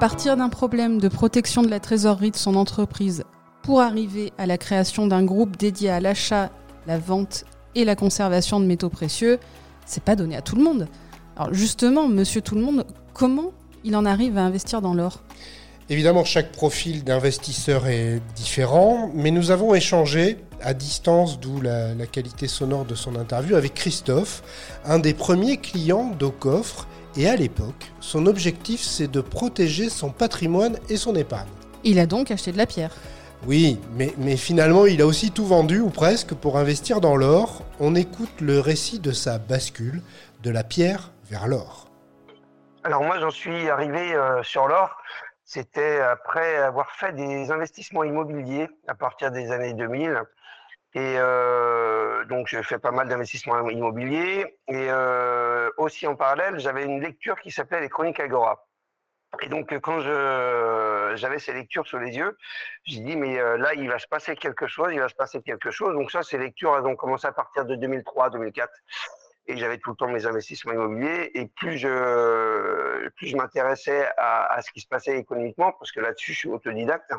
Partir 0.00 0.38
d'un 0.38 0.48
problème 0.48 0.98
de 0.98 1.08
protection 1.08 1.60
de 1.60 1.68
la 1.68 1.78
trésorerie 1.78 2.30
de 2.30 2.36
son 2.36 2.56
entreprise 2.56 3.22
pour 3.62 3.82
arriver 3.82 4.32
à 4.38 4.46
la 4.46 4.56
création 4.56 5.06
d'un 5.06 5.22
groupe 5.22 5.58
dédié 5.58 5.90
à 5.90 6.00
l'achat, 6.00 6.48
la 6.86 6.98
vente 6.98 7.44
et 7.74 7.84
la 7.84 7.96
conservation 7.96 8.60
de 8.60 8.64
métaux 8.64 8.88
précieux, 8.88 9.38
c'est 9.84 10.02
pas 10.02 10.16
donné 10.16 10.36
à 10.36 10.40
tout 10.40 10.56
le 10.56 10.64
monde. 10.64 10.88
Alors 11.36 11.52
justement, 11.52 12.08
monsieur 12.08 12.40
tout 12.40 12.54
le 12.54 12.62
monde, 12.62 12.86
comment 13.12 13.52
il 13.84 13.94
en 13.94 14.06
arrive 14.06 14.38
à 14.38 14.40
investir 14.40 14.80
dans 14.80 14.94
l'or? 14.94 15.20
Évidemment, 15.90 16.24
chaque 16.24 16.50
profil 16.50 17.04
d'investisseur 17.04 17.86
est 17.86 18.22
différent, 18.34 19.10
mais 19.12 19.30
nous 19.30 19.50
avons 19.50 19.74
échangé 19.74 20.38
à 20.62 20.72
distance, 20.72 21.38
d'où 21.38 21.60
la, 21.60 21.94
qualité 22.06 22.48
sonore 22.48 22.86
de 22.86 22.94
son 22.94 23.16
interview, 23.16 23.54
avec 23.54 23.74
Christophe, 23.74 24.42
un 24.86 24.98
des 24.98 25.12
premiers 25.12 25.58
clients 25.58 26.12
d'Ocoffre 26.18 26.86
et 27.16 27.28
à 27.28 27.36
l'époque, 27.36 27.92
son 28.00 28.26
objectif 28.26 28.80
c'est 28.80 29.10
de 29.10 29.20
protéger 29.20 29.88
son 29.88 30.10
patrimoine 30.10 30.78
et 30.88 30.96
son 30.96 31.14
épargne. 31.14 31.48
Il 31.84 31.98
a 31.98 32.06
donc 32.06 32.30
acheté 32.30 32.52
de 32.52 32.58
la 32.58 32.66
pierre. 32.66 32.94
Oui, 33.46 33.80
mais, 33.94 34.12
mais 34.18 34.36
finalement 34.36 34.86
il 34.86 35.00
a 35.00 35.06
aussi 35.06 35.30
tout 35.30 35.46
vendu 35.46 35.80
ou 35.80 35.90
presque 35.90 36.34
pour 36.34 36.58
investir 36.58 37.00
dans 37.00 37.16
l'or. 37.16 37.62
On 37.78 37.94
écoute 37.94 38.40
le 38.40 38.60
récit 38.60 38.98
de 38.98 39.12
sa 39.12 39.38
bascule 39.38 40.02
de 40.42 40.50
la 40.50 40.64
pierre 40.64 41.10
vers 41.30 41.48
l'or. 41.48 41.88
Alors 42.84 43.02
moi 43.02 43.18
j'en 43.18 43.30
suis 43.30 43.68
arrivé 43.68 44.14
euh, 44.14 44.42
sur 44.42 44.66
l'or, 44.66 44.96
c'était 45.44 46.00
après 46.00 46.56
avoir 46.58 46.92
fait 46.92 47.12
des 47.12 47.50
investissements 47.50 48.04
immobiliers 48.04 48.68
à 48.86 48.94
partir 48.94 49.32
des 49.32 49.50
années 49.50 49.74
2000. 49.74 50.22
Et 50.94 51.14
euh, 51.18 52.24
donc, 52.24 52.48
j'ai 52.48 52.62
fait 52.62 52.78
pas 52.78 52.90
mal 52.90 53.08
d'investissements 53.08 53.68
immobiliers. 53.68 54.58
Et 54.68 54.88
euh, 54.90 55.70
aussi 55.76 56.06
en 56.06 56.16
parallèle, 56.16 56.58
j'avais 56.58 56.84
une 56.84 57.00
lecture 57.00 57.38
qui 57.40 57.50
s'appelait 57.50 57.80
Les 57.80 57.88
Chroniques 57.88 58.20
Agora. 58.20 58.66
Et 59.42 59.48
donc, 59.48 59.72
quand 59.78 60.00
je, 60.00 61.12
j'avais 61.14 61.38
ces 61.38 61.52
lectures 61.52 61.86
sous 61.86 61.98
les 61.98 62.16
yeux, 62.16 62.36
j'ai 62.84 62.98
dit, 63.00 63.14
mais 63.16 63.38
euh, 63.38 63.56
là, 63.56 63.74
il 63.74 63.88
va 63.88 64.00
se 64.00 64.08
passer 64.08 64.34
quelque 64.34 64.66
chose, 64.66 64.88
il 64.92 64.98
va 64.98 65.08
se 65.08 65.14
passer 65.14 65.40
quelque 65.40 65.70
chose. 65.70 65.94
Donc, 65.94 66.10
ça, 66.10 66.24
ces 66.24 66.38
lectures, 66.38 66.76
elles 66.76 66.86
ont 66.86 66.96
commencé 66.96 67.28
à 67.28 67.32
partir 67.32 67.64
de 67.64 67.76
2003, 67.76 68.30
2004. 68.30 68.72
Et 69.46 69.56
j'avais 69.56 69.78
tout 69.78 69.90
le 69.90 69.96
temps 69.96 70.08
mes 70.08 70.26
investissements 70.26 70.72
immobiliers. 70.72 71.30
Et 71.34 71.46
plus 71.46 71.78
je, 71.78 73.08
plus 73.10 73.28
je 73.28 73.36
m'intéressais 73.36 74.10
à, 74.16 74.52
à 74.52 74.62
ce 74.62 74.72
qui 74.72 74.80
se 74.80 74.88
passait 74.88 75.16
économiquement, 75.16 75.70
parce 75.72 75.92
que 75.92 76.00
là-dessus, 76.00 76.32
je 76.32 76.38
suis 76.38 76.48
autodidacte, 76.48 77.12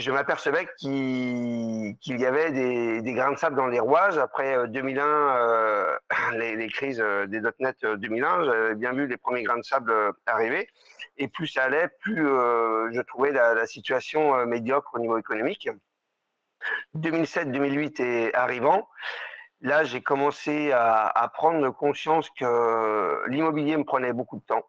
je 0.00 0.10
m'apercevais 0.10 0.66
qu'il 0.78 1.96
y 2.06 2.26
avait 2.26 2.50
des, 3.02 3.12
grains 3.12 3.32
de 3.32 3.38
sable 3.38 3.56
dans 3.56 3.66
les 3.66 3.80
rouages. 3.80 4.18
Après 4.18 4.66
2001, 4.68 5.04
euh, 5.04 5.96
euh, 6.12 6.30
les, 6.56 6.68
crises 6.68 7.00
euh, 7.00 7.26
des 7.26 7.40
.NET 7.60 7.84
2001, 7.84 8.44
j'avais 8.44 8.74
bien 8.74 8.92
vu 8.92 9.06
les 9.06 9.16
premiers 9.16 9.42
grains 9.42 9.58
de 9.58 9.62
sable 9.62 9.92
arriver. 10.26 10.68
Et 11.18 11.28
plus 11.28 11.46
ça 11.46 11.64
allait, 11.64 11.88
plus 12.00 12.24
je 12.24 13.00
trouvais 13.02 13.32
la, 13.32 13.66
situation 13.66 14.46
médiocre 14.46 14.94
au 14.94 14.98
niveau 14.98 15.18
économique. 15.18 15.68
2007-2008 16.96 18.02
est 18.02 18.34
arrivant. 18.34 18.88
là, 19.60 19.84
j'ai 19.84 20.00
commencé 20.00 20.72
à, 20.72 21.30
prendre 21.34 21.70
conscience 21.70 22.30
que 22.30 23.28
l'immobilier 23.28 23.76
me 23.76 23.84
prenait 23.84 24.14
beaucoup 24.14 24.36
de 24.36 24.44
temps. 24.44 24.64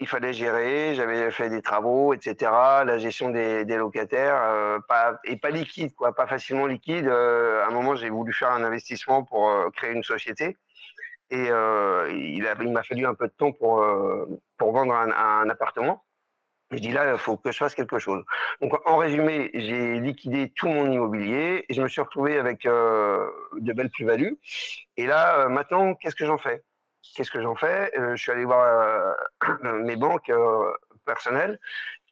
Il 0.00 0.08
fallait 0.08 0.32
gérer, 0.32 0.94
j'avais 0.94 1.30
fait 1.30 1.50
des 1.50 1.62
travaux, 1.62 2.14
etc. 2.14 2.50
La 2.84 2.98
gestion 2.98 3.30
des, 3.30 3.64
locataires, 3.64 4.40
euh, 4.42 4.78
pas, 4.88 5.20
et 5.24 5.36
pas 5.36 5.50
liquide, 5.50 5.94
quoi, 5.94 6.14
pas 6.14 6.26
facilement 6.26 6.66
liquide. 6.66 7.06
Euh, 7.06 7.62
à 7.62 7.68
un 7.68 7.70
moment, 7.70 7.94
j'ai 7.94 8.10
voulu 8.10 8.32
faire 8.32 8.50
un 8.50 8.64
investissement 8.64 9.22
pour 9.22 9.48
euh, 9.48 9.70
créer 9.70 9.92
une 9.92 10.02
société. 10.02 10.56
Et 11.30 11.46
il, 11.46 12.46
il 12.60 12.72
m'a 12.72 12.82
fallu 12.82 13.06
un 13.06 13.14
peu 13.14 13.26
de 13.26 13.32
temps 13.32 13.50
pour, 13.50 13.84
pour 14.58 14.72
vendre 14.72 14.94
un 14.94 15.48
appartement. 15.48 16.04
Je 16.74 16.78
dis 16.78 16.90
là, 16.90 17.12
il 17.12 17.18
faut 17.18 17.36
que 17.36 17.52
je 17.52 17.58
fasse 17.58 17.74
quelque 17.74 17.98
chose. 17.98 18.24
Donc, 18.60 18.72
en 18.86 18.96
résumé, 18.96 19.50
j'ai 19.54 20.00
liquidé 20.00 20.50
tout 20.56 20.68
mon 20.68 20.90
immobilier 20.90 21.64
et 21.68 21.74
je 21.74 21.82
me 21.82 21.88
suis 21.88 22.00
retrouvé 22.00 22.38
avec 22.38 22.66
euh, 22.66 23.30
de 23.58 23.72
belles 23.72 23.90
plus-values. 23.90 24.38
Et 24.96 25.06
là, 25.06 25.40
euh, 25.40 25.48
maintenant, 25.48 25.94
qu'est-ce 25.94 26.16
que 26.16 26.26
j'en 26.26 26.38
fais? 26.38 26.62
Qu'est-ce 27.14 27.30
que 27.30 27.40
j'en 27.40 27.54
fais? 27.54 27.90
Euh, 27.98 28.16
Je 28.16 28.22
suis 28.22 28.32
allé 28.32 28.44
voir 28.44 29.16
mes 29.62 29.96
banques 29.96 30.32
personnelles 31.04 31.58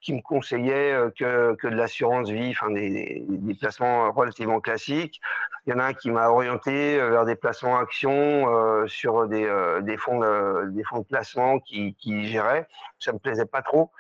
qui 0.02 0.12
me 0.12 0.20
conseillait 0.20 0.92
euh, 0.92 1.11
que, 1.16 1.55
que 1.55 1.68
de 1.68 1.76
l'assurance 1.76 2.28
vie, 2.28 2.50
enfin 2.50 2.70
des, 2.70 3.24
placements 3.59 4.11
relativement 4.12 4.61
classiques. 4.61 5.20
Il 5.64 5.70
y 5.70 5.72
en 5.72 5.78
a 5.78 5.85
un 5.85 5.94
qui 5.94 6.11
m'a 6.11 6.28
orienté 6.28 7.00
euh, 7.00 7.11
vers 7.11 7.24
des 7.24 7.37
placements 7.37 7.78
actions 7.78 8.48
euh, 8.48 8.87
sur 8.88 9.28
des, 9.28 9.48
des, 9.83 9.96
fonds 9.96 10.18
de, 10.18 10.70
des 10.70 10.83
fonds 10.83 10.98
de 10.98 11.05
placement 11.05 11.61
qui, 11.61 11.94
qui 11.94 12.26
géraient. 12.26 12.66
Ça 12.98 13.12
me 13.12 13.18
plaisait 13.18 13.46
pas 13.46 13.62
trop. 13.62 13.92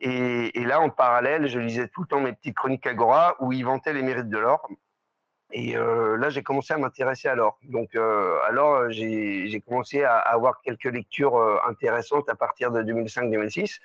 Et, 0.00 0.58
et, 0.58 0.64
là, 0.64 0.80
en 0.80 0.90
parallèle, 0.90 1.48
je 1.48 1.58
lisais 1.58 1.88
tout 1.88 2.02
le 2.02 2.06
temps 2.06 2.20
mes 2.20 2.32
petites 2.32 2.56
chroniques 2.56 2.86
Agora 2.86 3.36
où 3.40 3.52
ils 3.52 3.64
vantaient 3.64 3.92
les 3.92 4.02
mérites 4.02 4.30
de 4.30 4.38
l'or. 4.38 4.68
Et 5.50 5.76
euh, 5.76 6.16
là, 6.18 6.28
j'ai 6.28 6.42
commencé 6.42 6.74
à 6.74 6.78
m'intéresser 6.78 7.28
à 7.28 7.34
l'or. 7.34 7.58
Donc, 7.64 7.94
euh, 7.94 8.38
alors, 8.46 8.74
euh, 8.74 8.90
j'ai 8.90 9.62
commencé 9.66 10.04
à, 10.04 10.16
avoir 10.18 10.60
quelques 10.60 10.84
lectures 10.84 11.36
euh, 11.36 11.56
intéressantes 11.66 12.28
à 12.28 12.34
partir 12.34 12.70
de 12.70 12.82
2005-2006. 12.82 13.78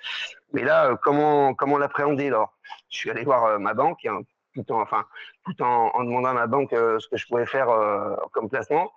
Mais 0.52 0.62
là, 0.62 0.96
comment, 1.02 1.54
comment 1.54 1.78
l'appréhender 1.78 2.28
l'or? 2.28 2.52
Je 2.90 2.98
suis 2.98 3.10
allé 3.10 3.24
voir 3.24 3.58
ma 3.58 3.72
banque, 3.72 4.04
hein, 4.04 4.20
tout 4.54 4.72
en, 4.72 4.80
enfin, 4.80 5.04
tout 5.44 5.60
en, 5.62 5.90
en, 5.94 6.04
demandant 6.04 6.30
à 6.30 6.34
ma 6.34 6.46
banque 6.46 6.72
euh, 6.72 6.98
ce 6.98 7.08
que 7.08 7.16
je 7.16 7.26
pouvais 7.26 7.46
faire 7.46 7.68
euh, 7.68 8.14
comme 8.32 8.48
placement. 8.48 8.92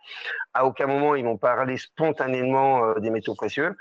À 0.54 0.65
aucun 0.65 0.88
moment, 0.88 1.15
ils 1.15 1.26
m'ont 1.26 1.38
parlé 1.38 1.78
spontanément 1.78 2.86
euh, 2.86 3.00
des 3.00 3.10
métaux 3.10 3.36
précieux. 3.36 3.76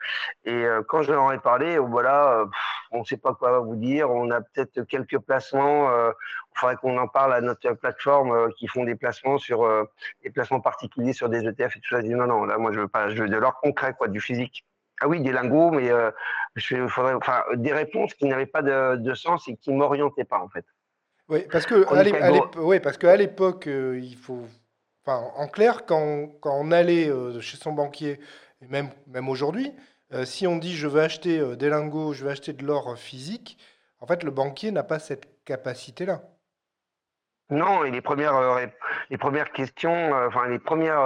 Et 0.44 0.64
quand 0.88 1.02
je 1.02 1.12
leur 1.12 1.32
ai 1.32 1.38
parlé, 1.38 1.78
voilà, 1.78 2.44
on 2.90 3.00
ne 3.00 3.04
sait 3.04 3.16
pas 3.16 3.34
quoi 3.34 3.58
vous 3.60 3.76
dire. 3.76 4.10
On 4.10 4.30
a 4.30 4.40
peut-être 4.40 4.82
quelques 4.84 5.18
placements. 5.18 5.90
il 5.90 6.58
faudrait 6.58 6.76
qu'on 6.76 6.96
en 6.98 7.08
parle 7.08 7.34
à 7.34 7.40
notre 7.40 7.72
plateforme 7.72 8.52
qui 8.54 8.68
font 8.68 8.84
des 8.84 8.94
placements 8.94 9.38
sur 9.38 9.68
des 10.22 10.30
placements 10.30 10.60
particuliers 10.60 11.12
sur 11.12 11.28
des 11.28 11.46
ETF 11.46 11.76
et 11.76 11.80
tout 11.80 11.90
ça. 11.90 12.00
Je 12.00 12.06
dis 12.06 12.14
non, 12.14 12.26
non, 12.26 12.44
là, 12.44 12.58
moi, 12.58 12.72
je 12.72 12.80
veux 12.80 12.88
pas, 12.88 13.10
je 13.10 13.22
veux 13.22 13.28
de 13.28 13.36
l'or 13.36 13.60
concret, 13.60 13.94
quoi, 13.96 14.08
du 14.08 14.20
physique. 14.20 14.64
Ah 15.00 15.08
oui, 15.08 15.20
des 15.20 15.32
lingots, 15.32 15.72
mais 15.72 15.90
je 16.54 16.86
faudrait, 16.88 17.14
enfin, 17.14 17.44
des 17.54 17.72
réponses 17.72 18.14
qui 18.14 18.26
n'avaient 18.26 18.46
pas 18.46 18.62
de, 18.62 18.96
de 18.96 19.14
sens 19.14 19.48
et 19.48 19.56
qui 19.56 19.72
m'orientaient 19.72 20.24
pas, 20.24 20.38
en 20.38 20.48
fait. 20.48 20.64
Oui, 21.28 21.44
parce 21.50 21.66
que 21.66 21.82
à 21.82 22.80
parce 22.80 22.98
l'époque, 23.16 23.66
euh, 23.66 23.98
il 24.00 24.16
faut, 24.16 24.46
enfin, 25.04 25.28
en 25.34 25.48
clair, 25.48 25.84
quand, 25.84 26.28
quand 26.40 26.56
on 26.56 26.70
allait 26.70 27.08
euh, 27.08 27.40
chez 27.40 27.56
son 27.56 27.72
banquier, 27.72 28.20
et 28.60 28.66
même, 28.68 28.90
même 29.08 29.28
aujourd'hui, 29.28 29.72
euh, 30.12 30.24
si 30.24 30.46
on 30.46 30.56
dit 30.56 30.76
je 30.76 30.86
veux 30.86 31.00
acheter 31.00 31.56
des 31.56 31.68
lingots, 31.68 32.12
je 32.12 32.24
veux 32.24 32.30
acheter 32.30 32.52
de 32.52 32.64
l'or 32.64 32.96
physique, 32.96 33.58
en 33.98 34.06
fait, 34.06 34.22
le 34.22 34.30
banquier 34.30 34.70
n'a 34.70 34.84
pas 34.84 35.00
cette 35.00 35.44
capacité-là. 35.44 36.22
Non, 37.50 37.84
et 37.84 37.90
les 37.90 38.00
premières, 38.00 38.58
les 39.10 39.18
premières 39.18 39.52
questions, 39.52 40.12
enfin 40.26 40.48
les 40.48 40.58
premières, 40.58 41.00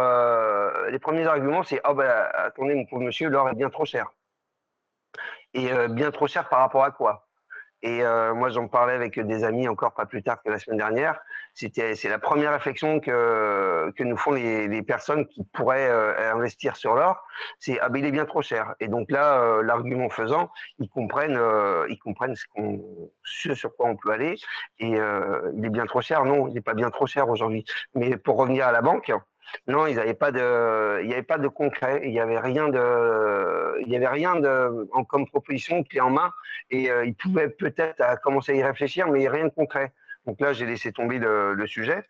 les 0.91 0.99
premiers 0.99 1.27
arguments, 1.27 1.63
c'est 1.63 1.83
oh 1.87 1.93
ben 1.93 2.11
attendez 2.33 2.75
mon 2.75 2.87
pauvre 2.87 3.03
monsieur, 3.03 3.29
l'or 3.29 3.51
est 3.51 3.55
bien 3.55 3.69
trop 3.69 3.85
cher. 3.85 4.11
Et 5.53 5.69
bien 5.91 6.11
trop 6.11 6.27
cher 6.27 6.49
par 6.49 6.61
rapport 6.61 6.83
à 6.83 6.93
quoi? 6.93 7.30
Et 7.83 8.05
euh, 8.05 8.35
moi, 8.35 8.51
j'en 8.51 8.69
parlais 8.69 8.93
avec 8.93 9.19
des 9.19 9.43
amis 9.43 9.67
encore 9.67 9.95
pas 9.95 10.05
plus 10.05 10.23
tard 10.23 10.43
que 10.43 10.51
la 10.51 10.59
semaine 10.59 10.79
dernière. 10.79 11.19
C'était, 11.55 11.95
c'est 11.95 12.11
la 12.11 12.19
première 12.19 12.53
réflexion 12.53 13.01
que 13.01 13.91
que 13.97 14.05
nous 14.05 14.17
font 14.17 14.33
les, 14.33 14.69
les 14.69 14.83
personnes 14.83 15.27
qui 15.27 15.45
pourraient 15.45 15.89
euh, 15.91 16.33
investir 16.33 16.77
sur 16.77 16.95
l'or. 16.95 17.25
C'est 17.59 17.81
ah 17.81 17.89
ben 17.89 18.01
il 18.01 18.07
est 18.07 18.13
bien 18.13 18.27
trop 18.27 18.43
cher. 18.43 18.75
Et 18.81 18.89
donc 18.89 19.11
là, 19.11 19.41
euh, 19.41 19.63
l'argument 19.63 20.11
faisant, 20.11 20.51
ils 20.79 20.91
comprennent, 20.91 21.37
euh, 21.37 21.87
ils 21.89 21.99
comprennent 21.99 22.37
ce, 22.37 22.45
qu'on, 22.55 23.11
ce 23.25 23.55
sur 23.55 23.75
quoi 23.75 23.87
on 23.87 23.97
peut 23.97 24.11
aller. 24.11 24.37
Et 24.79 24.91
il 24.91 25.65
est 25.65 25.71
bien 25.71 25.87
trop 25.87 26.03
cher. 26.03 26.25
Non, 26.25 26.49
il 26.49 26.55
n'est 26.55 26.61
pas 26.61 26.75
bien 26.75 26.91
trop 26.91 27.07
cher 27.07 27.29
aujourd'hui. 27.29 27.65
Mais 27.95 28.17
pour 28.17 28.37
revenir 28.37 28.67
à 28.67 28.73
la 28.73 28.83
banque, 28.83 29.13
non, 29.67 29.85
pas 30.19 30.33
de, 30.33 31.01
il 31.03 31.09
n'y 31.09 31.13
avait 31.13 31.23
pas 31.23 31.39
de 31.39 31.49
concret, 31.49 32.01
il 32.05 32.11
n'y 32.11 32.21
avait 32.21 32.39
rien 32.39 32.69
de, 32.69 33.81
il 33.81 33.89
y 33.89 33.97
avait 33.97 34.09
rien 34.09 34.37
de, 34.37 34.89
en, 34.93 35.05
comme 35.05 35.27
proposition 35.27 35.83
clé 35.83 36.01
en 36.01 36.11
main, 36.11 36.33
et 36.71 36.91
euh, 36.91 37.05
ils 37.05 37.15
pouvaient 37.15 37.49
peut-être 37.49 38.03
commencer 38.23 38.53
à 38.53 38.55
y 38.57 38.63
réfléchir, 38.63 39.09
mais 39.09 39.29
rien 39.29 39.45
de 39.45 39.51
concret. 39.51 39.93
Donc 40.27 40.41
là, 40.41 40.53
j'ai 40.53 40.67
laissé 40.67 40.93
tomber 40.93 41.19
le, 41.19 41.67
sujet. 41.67 42.05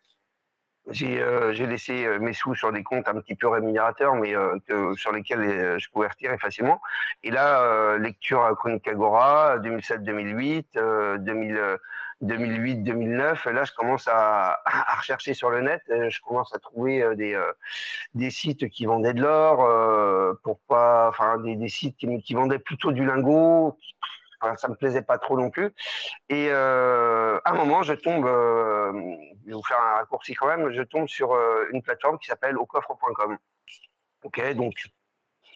J'ai 0.88 1.20
euh, 1.20 1.52
laissé 1.52 2.04
euh, 2.04 2.18
mes 2.18 2.32
sous 2.32 2.54
sur 2.54 2.72
des 2.72 2.82
comptes 2.82 3.06
un 3.08 3.20
petit 3.20 3.34
peu 3.34 3.46
rémunérateurs, 3.48 4.14
mais 4.14 4.34
euh, 4.34 4.58
sur 4.96 5.12
lesquels 5.12 5.78
je 5.78 5.88
pouvais 5.90 6.08
retirer 6.08 6.36
facilement. 6.38 6.80
Et 7.22 7.30
là, 7.30 7.96
lecture 7.98 8.56
Chronique 8.58 8.88
Agora, 8.88 9.58
2007-2008, 9.58 11.18
2000. 11.18 11.78
2008-2009, 12.22 13.50
là, 13.50 13.64
je 13.64 13.72
commence 13.72 14.06
à, 14.06 14.60
rechercher 14.96 15.34
sur 15.34 15.50
le 15.50 15.62
net. 15.62 15.82
Euh, 15.90 16.10
je 16.10 16.20
commence 16.20 16.54
à 16.54 16.58
trouver 16.58 17.02
euh, 17.02 17.14
des, 17.14 17.34
euh, 17.34 17.52
des 18.14 18.30
sites 18.30 18.68
qui 18.68 18.84
vendaient 18.84 19.14
de 19.14 19.22
l'or, 19.22 19.64
euh, 19.64 20.34
pourquoi, 20.42 21.08
enfin, 21.08 21.38
des, 21.38 21.68
sites 21.68 21.96
qui, 21.96 22.34
vendaient 22.34 22.58
plutôt 22.58 22.92
du 22.92 23.06
lingot. 23.06 23.76
Ça 24.56 24.68
me 24.68 24.74
plaisait 24.74 25.02
pas 25.02 25.18
trop 25.18 25.38
non 25.38 25.50
plus. 25.50 25.70
Et 26.30 26.50
à 26.50 27.42
un 27.44 27.54
moment, 27.54 27.82
je 27.82 27.92
tombe, 27.92 28.24
je 28.24 29.46
vais 29.46 29.52
vous 29.52 29.62
faire 29.62 29.78
un 29.78 29.96
raccourci 29.98 30.32
quand 30.32 30.46
même, 30.46 30.72
je 30.72 30.80
tombe 30.80 31.08
sur 31.08 31.36
une 31.70 31.82
plateforme 31.82 32.18
qui 32.18 32.28
s'appelle 32.28 32.56
aucoffre.com. 32.56 33.36
Ok, 34.22 34.54
donc 34.54 34.72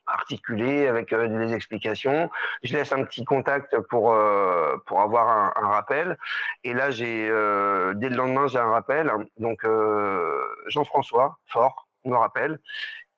articulé 0.06 0.86
avec 0.86 1.12
euh, 1.12 1.28
des 1.28 1.54
explications. 1.54 2.30
Je 2.62 2.76
laisse 2.76 2.92
un 2.92 3.04
petit 3.04 3.24
contact 3.24 3.78
pour 3.88 4.12
euh, 4.12 4.76
pour 4.86 5.00
avoir 5.00 5.56
un, 5.56 5.68
rappel. 5.68 6.18
Et 6.62 6.74
là, 6.74 6.90
j'ai 6.90 7.28
euh, 7.28 7.94
dès 7.94 8.08
le 8.08 8.16
lendemain, 8.16 8.46
j'ai 8.46 8.58
un 8.58 8.70
rappel. 8.70 9.10
Donc 9.38 9.66
Jean-François 10.68 11.38
Fort 11.46 11.88
me 12.04 12.16
rappelle. 12.16 12.60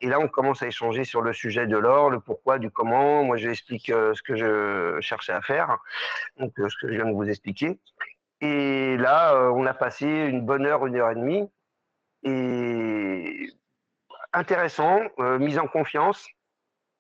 Et 0.03 0.09
là, 0.09 0.21
on 0.21 0.29
commence 0.29 0.63
à 0.63 0.67
échanger 0.67 1.05
sur 1.05 1.23
le 1.23 1.33
sujet 1.33 1.67
de 1.67 1.79
l'or, 1.79 2.11
le 2.11 2.21
pourquoi, 2.21 2.59
du 2.59 2.71
comment. 2.71 3.25
Moi, 3.25 3.39
je 3.39 3.47
lui 3.47 3.53
explique 3.53 3.87
ce 3.87 4.23
que 4.23 4.37
je 4.37 5.01
cherchais 5.01 5.33
à 5.33 5.41
faire, 5.41 5.79
donc 6.37 6.53
ce 6.57 6.77
que 6.81 6.89
je 6.89 6.97
viens 6.97 7.07
de 7.07 7.15
vous 7.15 7.29
expliquer. 7.29 7.79
Et 8.43 8.99
là, 8.99 9.51
on 9.53 9.65
a 9.65 9.73
passé 9.73 10.07
une 10.07 10.43
bonne 10.45 10.67
heure, 10.67 10.87
une 10.87 10.97
heure 10.97 11.11
et 11.11 11.15
demie. 11.15 11.51
Et 12.25 13.49
intéressant, 14.35 15.01
mise 15.19 15.59
en 15.59 15.67
confiance. 15.67 16.29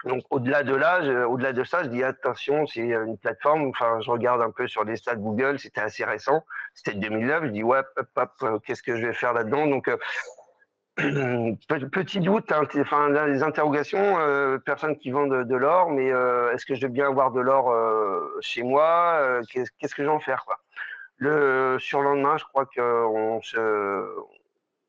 Donc 0.06 0.22
au-delà 0.30 0.62
de 0.62 0.74
là, 0.74 1.26
au-delà 1.26 1.52
de 1.52 1.64
ça, 1.64 1.82
je 1.82 1.88
dis 1.88 2.04
attention, 2.04 2.66
c'est 2.66 2.80
une 2.80 3.18
plateforme. 3.18 3.68
Enfin, 3.68 3.98
je 4.00 4.10
regarde 4.10 4.40
un 4.40 4.52
peu 4.52 4.68
sur 4.68 4.84
les 4.84 4.96
stats 4.96 5.16
Google, 5.16 5.58
c'était 5.58 5.80
assez 5.80 6.04
récent, 6.04 6.44
c'était 6.74 6.96
2009. 6.96 7.46
Je 7.46 7.48
dis 7.48 7.62
ouais, 7.64 7.80
hop, 7.96 8.08
hop, 8.14 8.32
euh, 8.42 8.58
qu'est-ce 8.60 8.84
que 8.84 8.96
je 8.96 9.04
vais 9.04 9.12
faire 9.12 9.32
là-dedans? 9.32 9.66
Donc 9.66 9.88
euh, 9.88 9.96
petit 11.90 12.20
doute, 12.20 12.52
hein, 12.52 12.62
enfin 12.78 13.12
interrogations, 13.42 14.18
euh, 14.20 14.58
personne 14.58 14.96
qui 14.96 15.10
vend 15.10 15.26
de, 15.26 15.56
l'or, 15.56 15.90
mais 15.90 16.12
euh, 16.12 16.52
est-ce 16.52 16.64
que 16.66 16.76
je 16.76 16.82
vais 16.82 16.92
bien 16.92 17.08
avoir 17.08 17.32
de 17.32 17.40
l'or 17.40 17.74
chez 18.40 18.62
moi? 18.62 19.40
Qu'est-ce 19.50 19.94
que 19.94 20.02
je 20.02 20.08
vais 20.08 20.14
en 20.14 20.20
faire 20.20 20.44
Le 21.16 21.78
surlendemain, 21.80 22.36
je 22.36 22.44
crois 22.44 22.66
qu'on 22.66 23.40
se 23.42 24.14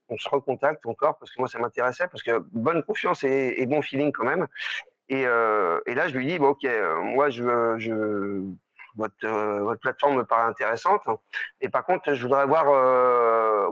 on 0.10 0.17
se 0.17 0.30
recontacte 0.30 0.86
encore 0.86 1.17
parce 1.17 1.34
que 1.34 1.39
moi 1.39 1.49
ça 1.49 1.60
m'intéressait 1.60 2.08
parce 2.08 2.23
que 2.23 2.39
bonne 2.53 2.82
confiance 2.84 3.25
et 3.25 3.65
bon 3.65 3.82
feeling 3.82 4.12
quand 4.12 4.23
même. 4.23 4.47
Et, 5.09 5.25
euh, 5.25 5.79
et, 5.85 5.93
là, 5.93 6.07
je 6.07 6.17
lui 6.17 6.27
dis, 6.27 6.37
bon, 6.37 6.49
ok, 6.49 6.65
euh, 6.65 7.01
moi, 7.01 7.29
je, 7.29 7.43
euh, 7.43 8.43
votre 8.97 9.79
plateforme 9.79 10.17
me 10.17 10.25
paraît 10.25 10.49
intéressante. 10.49 11.01
Et 11.61 11.69
par 11.69 11.85
contre, 11.85 12.13
je 12.13 12.21
voudrais 12.21 12.45
voir 12.45 12.65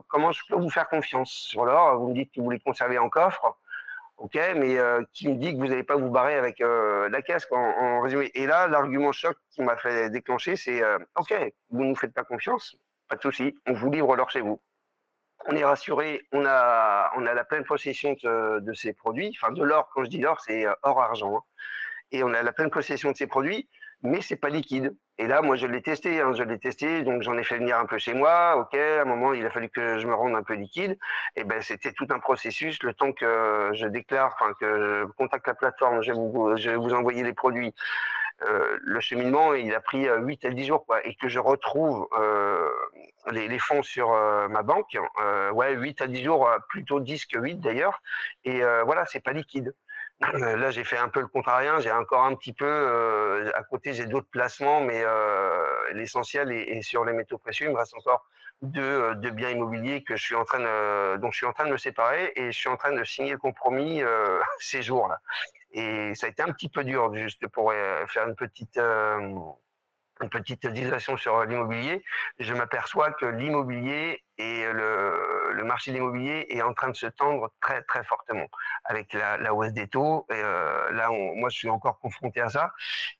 comment 0.07 0.31
je 0.31 0.41
peux 0.47 0.55
vous 0.55 0.69
faire 0.69 0.87
confiance 0.87 1.31
sur 1.31 1.65
l'or. 1.65 1.97
Vous 1.97 2.09
me 2.09 2.13
dites 2.13 2.31
que 2.31 2.39
vous 2.39 2.45
voulez 2.45 2.59
conserver 2.59 2.97
en 2.97 3.09
coffre. 3.09 3.57
Ok, 4.17 4.39
mais 4.55 4.77
qui 5.11 5.27
me 5.27 5.35
dit 5.35 5.53
que 5.53 5.57
vous 5.57 5.67
n'allez 5.67 5.83
pas 5.83 5.97
vous 5.97 6.09
barrer 6.09 6.35
avec 6.35 6.59
la 6.59 7.21
caisse, 7.21 7.47
en, 7.51 7.57
en, 7.57 8.01
résumé. 8.01 8.31
Et 8.33 8.45
là, 8.45 8.67
l'argument 8.67 9.11
choc 9.11 9.35
qui 9.51 9.61
m'a 9.61 9.75
fait 9.75 10.09
déclencher, 10.09 10.55
c'est 10.55 10.81
ok, 11.15 11.33
vous 11.71 11.83
ne 11.83 11.89
nous 11.89 11.95
faites 11.95 12.13
pas 12.13 12.23
confiance, 12.23 12.77
pas 13.09 13.17
de 13.17 13.21
souci, 13.21 13.57
on 13.65 13.73
vous 13.73 13.91
livre 13.91 14.15
l'or 14.15 14.29
chez 14.29 14.41
vous 14.41 14.61
on 15.47 15.55
est 15.55 15.63
rassuré, 15.63 16.21
on 16.31 16.45
a, 16.45 17.11
on 17.17 17.25
a 17.25 17.33
la 17.33 17.43
pleine 17.43 17.63
possession 17.63 18.15
de, 18.23 18.73
ces 18.73 18.93
produits, 18.93 19.35
enfin 19.39 19.53
de 19.53 19.63
l'or, 19.63 19.89
quand 19.93 20.03
je 20.03 20.09
dis 20.09 20.19
l'or, 20.19 20.39
c'est 20.41 20.65
euh, 20.65 20.73
or-argent, 20.83 21.37
hein. 21.37 21.41
et 22.11 22.23
on 22.23 22.33
a 22.33 22.41
la 22.43 22.51
pleine 22.51 22.69
possession 22.69 23.11
de 23.11 23.17
ces 23.17 23.27
produits. 23.27 23.67
mais 24.01 24.21
c'est 24.21 24.35
pas 24.35 24.49
liquide. 24.49 24.95
Et 25.17 25.27
là, 25.27 25.41
moi, 25.41 25.55
je 25.55 25.65
l'ai 25.65 25.81
testé, 25.81 26.19
hein, 26.19 26.33
je 26.33 26.43
l'ai 26.43 26.59
testé, 26.59 27.03
donc 27.03 27.21
j'en 27.21 27.37
ai 27.37 27.43
fait 27.43 27.57
venir 27.57 27.77
un 27.77 27.85
peu 27.85 27.97
chez 27.97 28.13
moi. 28.13 28.57
Ok, 28.57 28.75
à 28.75 29.01
un 29.01 29.05
moment, 29.05 29.33
il 29.33 29.45
a 29.45 29.49
fallu 29.49 29.69
que 29.69 29.97
je 29.97 30.07
me 30.07 30.13
rende 30.13 30.35
un 30.35 30.43
peu 30.43 30.53
liquide. 30.55 30.97
Et 31.37 31.45
ben, 31.45 31.61
c'était 31.61 31.93
tout 31.93 32.07
un 32.09 32.19
processus. 32.19 32.83
Le 32.83 32.93
temps 32.93 33.13
que 33.13 33.71
je 33.73 33.87
déclare, 33.87 34.35
enfin 34.37 34.53
que 34.59 35.05
je 35.07 35.11
contacte 35.13 35.47
la 35.47 35.53
plateforme, 35.55 36.03
je 36.03 36.11
vais 36.11 36.17
vous, 36.17 36.57
je 36.57 36.93
envoyer 36.93 37.23
les 37.23 37.33
produits. 37.33 37.73
Euh, 38.41 38.77
le 38.81 38.99
cheminement, 38.99 39.53
il 39.53 39.73
a 39.73 39.79
pris 39.79 40.07
8 40.07 40.45
à 40.45 40.49
10 40.49 40.65
jours, 40.65 40.85
quoi, 40.85 41.05
et 41.07 41.15
que 41.15 41.29
je 41.29 41.39
retrouve 41.39 42.07
euh, 42.19 42.69
les, 43.31 43.59
fonds 43.59 43.83
sur 43.83 44.13
euh, 44.13 44.47
ma 44.47 44.63
banque, 44.63 44.97
euh, 45.21 45.51
ouais, 45.51 45.73
8 45.73 46.01
à 46.01 46.07
10 46.07 46.23
jours, 46.23 46.49
plutôt 46.69 46.99
10 46.99 47.25
que 47.25 47.39
8 47.39 47.55
d'ailleurs, 47.55 48.01
et 48.43 48.61
voilà, 48.85 49.05
c'est 49.05 49.21
pas 49.21 49.33
liquide. 49.33 49.73
Là, 50.21 50.71
j'ai 50.71 50.83
fait 50.83 50.97
un 50.97 51.09
peu 51.09 51.19
le 51.19 51.27
contrarien. 51.27 51.79
J'ai 51.79 51.91
encore 51.91 52.23
un 52.23 52.35
petit 52.35 52.53
peu 52.53 52.65
euh, 52.65 53.51
à 53.53 53.63
côté, 53.63 53.93
j'ai 53.93 54.05
d'autres 54.05 54.29
placements, 54.29 54.79
mais 54.81 55.01
euh, 55.03 55.93
l'essentiel 55.93 56.51
est, 56.51 56.81
sur 56.81 57.03
les 57.03 57.13
métaux 57.13 57.37
précieux. 57.37 57.67
Il 57.67 57.73
me 57.73 57.77
reste 57.77 57.95
encore 57.95 58.25
deux, 58.61 58.81
euh, 58.81 59.31
biens 59.31 59.49
immobiliers 59.49 60.03
que 60.03 60.15
je 60.15 60.23
suis 60.23 60.35
en 60.35 60.45
train 60.45 60.59
dont 61.17 61.31
je 61.31 61.37
suis 61.37 61.45
en 61.45 61.53
train 61.53 61.65
de 61.65 61.71
me 61.71 61.77
séparer 61.77 62.31
et 62.35 62.51
je 62.51 62.57
suis 62.57 62.69
en 62.69 62.77
train 62.77 62.93
de 62.93 63.03
signer 63.03 63.33
le 63.33 63.37
compromis 63.37 64.01
ces 64.59 64.81
jours-là. 64.81 65.19
Et 65.71 66.15
ça 66.15 66.27
a 66.27 66.29
été 66.29 66.41
un 66.41 66.53
petit 66.53 66.69
peu 66.69 66.85
dur, 66.85 67.13
juste 67.13 67.45
pour 67.47 67.73
faire 67.73 68.27
une 68.27 68.35
petite 68.35 68.79
une 70.21 70.29
petite 70.29 70.65
digression 70.67 71.17
sur 71.17 71.43
l'immobilier, 71.43 72.03
je 72.39 72.53
m'aperçois 72.53 73.11
que 73.11 73.25
l'immobilier 73.25 74.23
et 74.37 74.65
le, 74.71 75.63
marché 75.63 75.91
de 75.91 75.97
l'immobilier 75.97 76.45
est 76.49 76.61
en 76.61 76.73
train 76.73 76.89
de 76.89 76.95
se 76.95 77.07
tendre 77.07 77.51
très 77.61 77.81
très 77.83 78.03
fortement 78.03 78.45
avec 78.83 79.13
la, 79.13 79.53
hausse 79.53 79.73
des 79.73 79.87
taux. 79.87 80.25
Euh, 80.31 80.91
là, 80.91 81.09
moi, 81.09 81.49
je 81.49 81.57
suis 81.57 81.69
encore 81.69 81.99
confronté 81.99 82.41
à 82.41 82.49
ça 82.49 82.71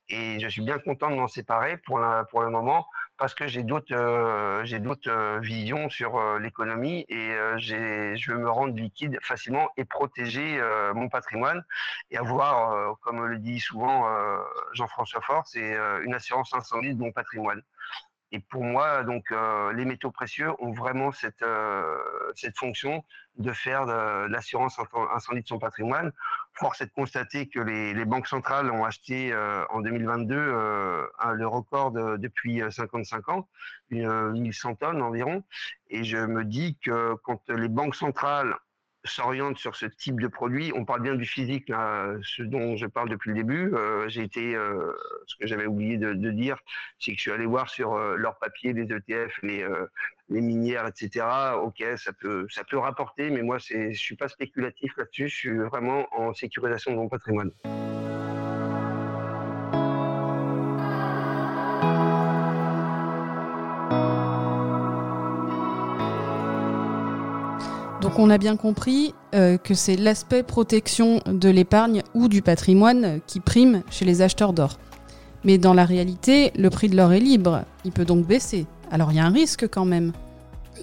et 0.08 0.38
je 0.38 0.48
suis 0.48 0.62
bien 0.62 0.78
content 0.78 1.10
de 1.10 1.16
m'en 1.16 1.28
séparer 1.28 1.76
pour, 1.78 1.98
la, 1.98 2.24
pour 2.24 2.42
le 2.42 2.50
moment 2.50 2.86
parce 3.18 3.34
que 3.34 3.46
j'ai 3.46 3.62
d'autres 3.62 3.94
euh, 3.94 4.78
d'autres 4.78 5.10
euh, 5.10 5.40
visions 5.40 5.88
sur 5.88 6.16
euh, 6.16 6.38
l'économie 6.38 7.04
et 7.08 7.32
je 7.58 8.30
veux 8.30 8.38
me 8.38 8.50
rendre 8.50 8.74
liquide 8.76 9.18
facilement 9.22 9.70
et 9.76 9.84
protéger 9.84 10.60
mon 10.94 11.08
patrimoine 11.08 11.64
et 12.10 12.18
avoir, 12.18 12.98
comme 13.00 13.24
le 13.24 13.38
dit 13.38 13.60
souvent 13.60 14.06
Jean-François 14.72 15.20
Fort, 15.20 15.46
c'est 15.46 15.76
une 16.04 16.14
assurance 16.14 16.52
incendie 16.54 16.94
de 16.94 17.00
mon 17.00 17.12
patrimoine. 17.12 17.62
Et 18.32 18.40
pour 18.40 18.64
moi, 18.64 19.04
donc, 19.04 19.32
les 19.74 19.84
métaux 19.84 20.10
précieux 20.10 20.50
ont 20.58 20.72
vraiment 20.72 21.12
cette, 21.12 21.44
cette 22.34 22.56
fonction 22.58 23.04
de 23.36 23.52
faire 23.52 23.86
de, 23.86 24.26
l'assurance 24.26 24.78
incendie 25.14 25.42
de 25.42 25.48
son 25.48 25.58
patrimoine. 25.58 26.12
Force 26.58 26.80
est 26.80 26.86
de 26.86 26.92
constater 26.92 27.48
que 27.48 27.60
les, 27.60 27.92
les 27.92 28.04
banques 28.04 28.26
centrales 28.26 28.70
ont 28.70 28.84
acheté 28.84 29.32
euh, 29.32 29.64
en 29.70 29.80
2022 29.80 30.34
euh, 30.34 31.06
le 31.34 31.46
record 31.46 31.92
de, 31.92 32.16
depuis 32.16 32.62
55 32.70 33.28
ans, 33.28 33.48
une, 33.90 34.30
1100 34.32 34.76
tonnes 34.76 35.02
environ. 35.02 35.42
Et 35.90 36.02
je 36.02 36.18
me 36.18 36.44
dis 36.44 36.76
que 36.82 37.14
quand 37.24 37.48
les 37.50 37.68
banques 37.68 37.94
centrales 37.94 38.56
s'oriente 39.06 39.58
sur 39.58 39.76
ce 39.76 39.86
type 39.86 40.20
de 40.20 40.28
produit. 40.28 40.72
On 40.74 40.84
parle 40.84 41.02
bien 41.02 41.14
du 41.14 41.24
physique, 41.24 41.68
là, 41.68 42.14
ce 42.22 42.42
dont 42.42 42.76
je 42.76 42.86
parle 42.86 43.08
depuis 43.08 43.30
le 43.30 43.36
début. 43.36 43.72
Euh, 43.74 44.08
j'ai 44.08 44.22
été, 44.22 44.54
euh, 44.54 44.92
ce 45.26 45.36
que 45.36 45.46
j'avais 45.46 45.66
oublié 45.66 45.96
de, 45.96 46.30
dire, 46.30 46.58
c'est 46.98 47.12
que 47.12 47.16
je 47.16 47.22
suis 47.22 47.30
allé 47.30 47.46
voir 47.46 47.68
sur 47.70 47.94
euh, 47.94 48.16
leur 48.16 48.38
papier, 48.38 48.72
les 48.72 48.92
ETF, 48.92 49.38
les, 49.42 49.62
euh, 49.62 49.86
les 50.28 50.40
minières, 50.40 50.86
etc. 50.86 51.24
Ok, 51.62 51.82
ça 51.96 52.12
peut, 52.12 52.46
ça 52.50 52.64
peut 52.64 52.78
rapporter, 52.78 53.30
mais 53.30 53.42
moi, 53.42 53.58
c'est, 53.58 53.92
je 53.92 53.98
suis 53.98 54.16
pas 54.16 54.28
spéculatif 54.28 54.96
là-dessus. 54.96 55.28
Je 55.28 55.34
suis 55.34 55.58
vraiment 55.58 56.06
en 56.12 56.34
sécurisation 56.34 56.92
de 56.92 56.96
mon 56.96 57.08
patrimoine. 57.08 57.50
On 68.18 68.30
a 68.30 68.38
bien 68.38 68.56
compris 68.56 69.14
euh, 69.34 69.58
que 69.58 69.74
c'est 69.74 69.96
l'aspect 69.96 70.42
protection 70.42 71.20
de 71.26 71.50
l'épargne 71.50 72.02
ou 72.14 72.28
du 72.28 72.40
patrimoine 72.40 73.20
qui 73.26 73.40
prime 73.40 73.82
chez 73.90 74.06
les 74.06 74.22
acheteurs 74.22 74.54
d'or. 74.54 74.78
Mais 75.44 75.58
dans 75.58 75.74
la 75.74 75.84
réalité, 75.84 76.50
le 76.56 76.70
prix 76.70 76.88
de 76.88 76.96
l'or 76.96 77.12
est 77.12 77.20
libre, 77.20 77.64
il 77.84 77.92
peut 77.92 78.06
donc 78.06 78.26
baisser. 78.26 78.66
Alors 78.90 79.12
il 79.12 79.16
y 79.16 79.20
a 79.20 79.26
un 79.26 79.30
risque 79.30 79.68
quand 79.68 79.84
même. 79.84 80.12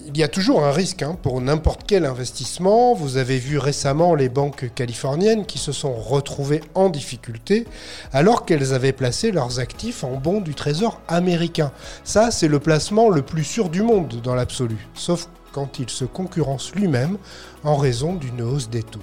Il 0.07 0.17
y 0.17 0.23
a 0.23 0.27
toujours 0.27 0.63
un 0.63 0.71
risque 0.71 1.01
hein, 1.01 1.17
pour 1.21 1.41
n'importe 1.41 1.81
quel 1.87 2.05
investissement. 2.05 2.93
Vous 2.93 3.17
avez 3.17 3.37
vu 3.37 3.57
récemment 3.57 4.15
les 4.15 4.29
banques 4.29 4.71
californiennes 4.75 5.45
qui 5.45 5.59
se 5.59 5.71
sont 5.71 5.93
retrouvées 5.93 6.61
en 6.75 6.89
difficulté 6.89 7.65
alors 8.11 8.45
qu'elles 8.45 8.73
avaient 8.73 8.93
placé 8.93 9.31
leurs 9.31 9.59
actifs 9.59 10.03
en 10.03 10.17
bons 10.17 10.41
du 10.41 10.55
trésor 10.55 11.01
américain. 11.07 11.71
Ça, 12.03 12.31
c'est 12.31 12.47
le 12.47 12.59
placement 12.59 13.09
le 13.09 13.21
plus 13.21 13.43
sûr 13.43 13.69
du 13.69 13.81
monde 13.81 14.19
dans 14.23 14.35
l'absolu. 14.35 14.87
Sauf 14.93 15.27
quand 15.53 15.79
il 15.79 15.89
se 15.89 16.03
concurrence 16.03 16.75
lui-même 16.75 17.17
en 17.63 17.77
raison 17.77 18.15
d'une 18.15 18.41
hausse 18.41 18.69
des 18.69 18.83
taux. 18.83 18.99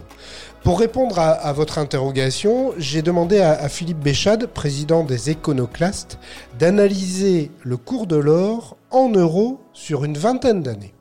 Pour 0.63 0.79
répondre 0.79 1.19
à, 1.19 1.53
votre 1.55 1.79
interrogation, 1.79 2.75
j'ai 2.77 3.01
demandé 3.01 3.39
à, 3.39 3.67
Philippe 3.71 4.01
Béchade, 4.01 4.47
président 4.47 5.05
des 5.05 5.31
Éconoclastes, 5.31 6.19
d'analyser 6.59 7.51
le 7.63 7.79
cours 7.79 8.07
de 8.07 8.17
l'or 8.17 8.77
en 8.91 9.09
euros 9.09 9.59
sur 9.73 10.05
une 10.05 10.19
vingtaine 10.19 10.63
d'années. 10.63 10.93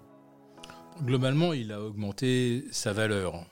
Globalement, 1.03 1.51
il 1.51 1.73
a 1.73 1.81
augmenté 1.81 2.65
sa 2.71 2.93
valeur, 2.93 3.43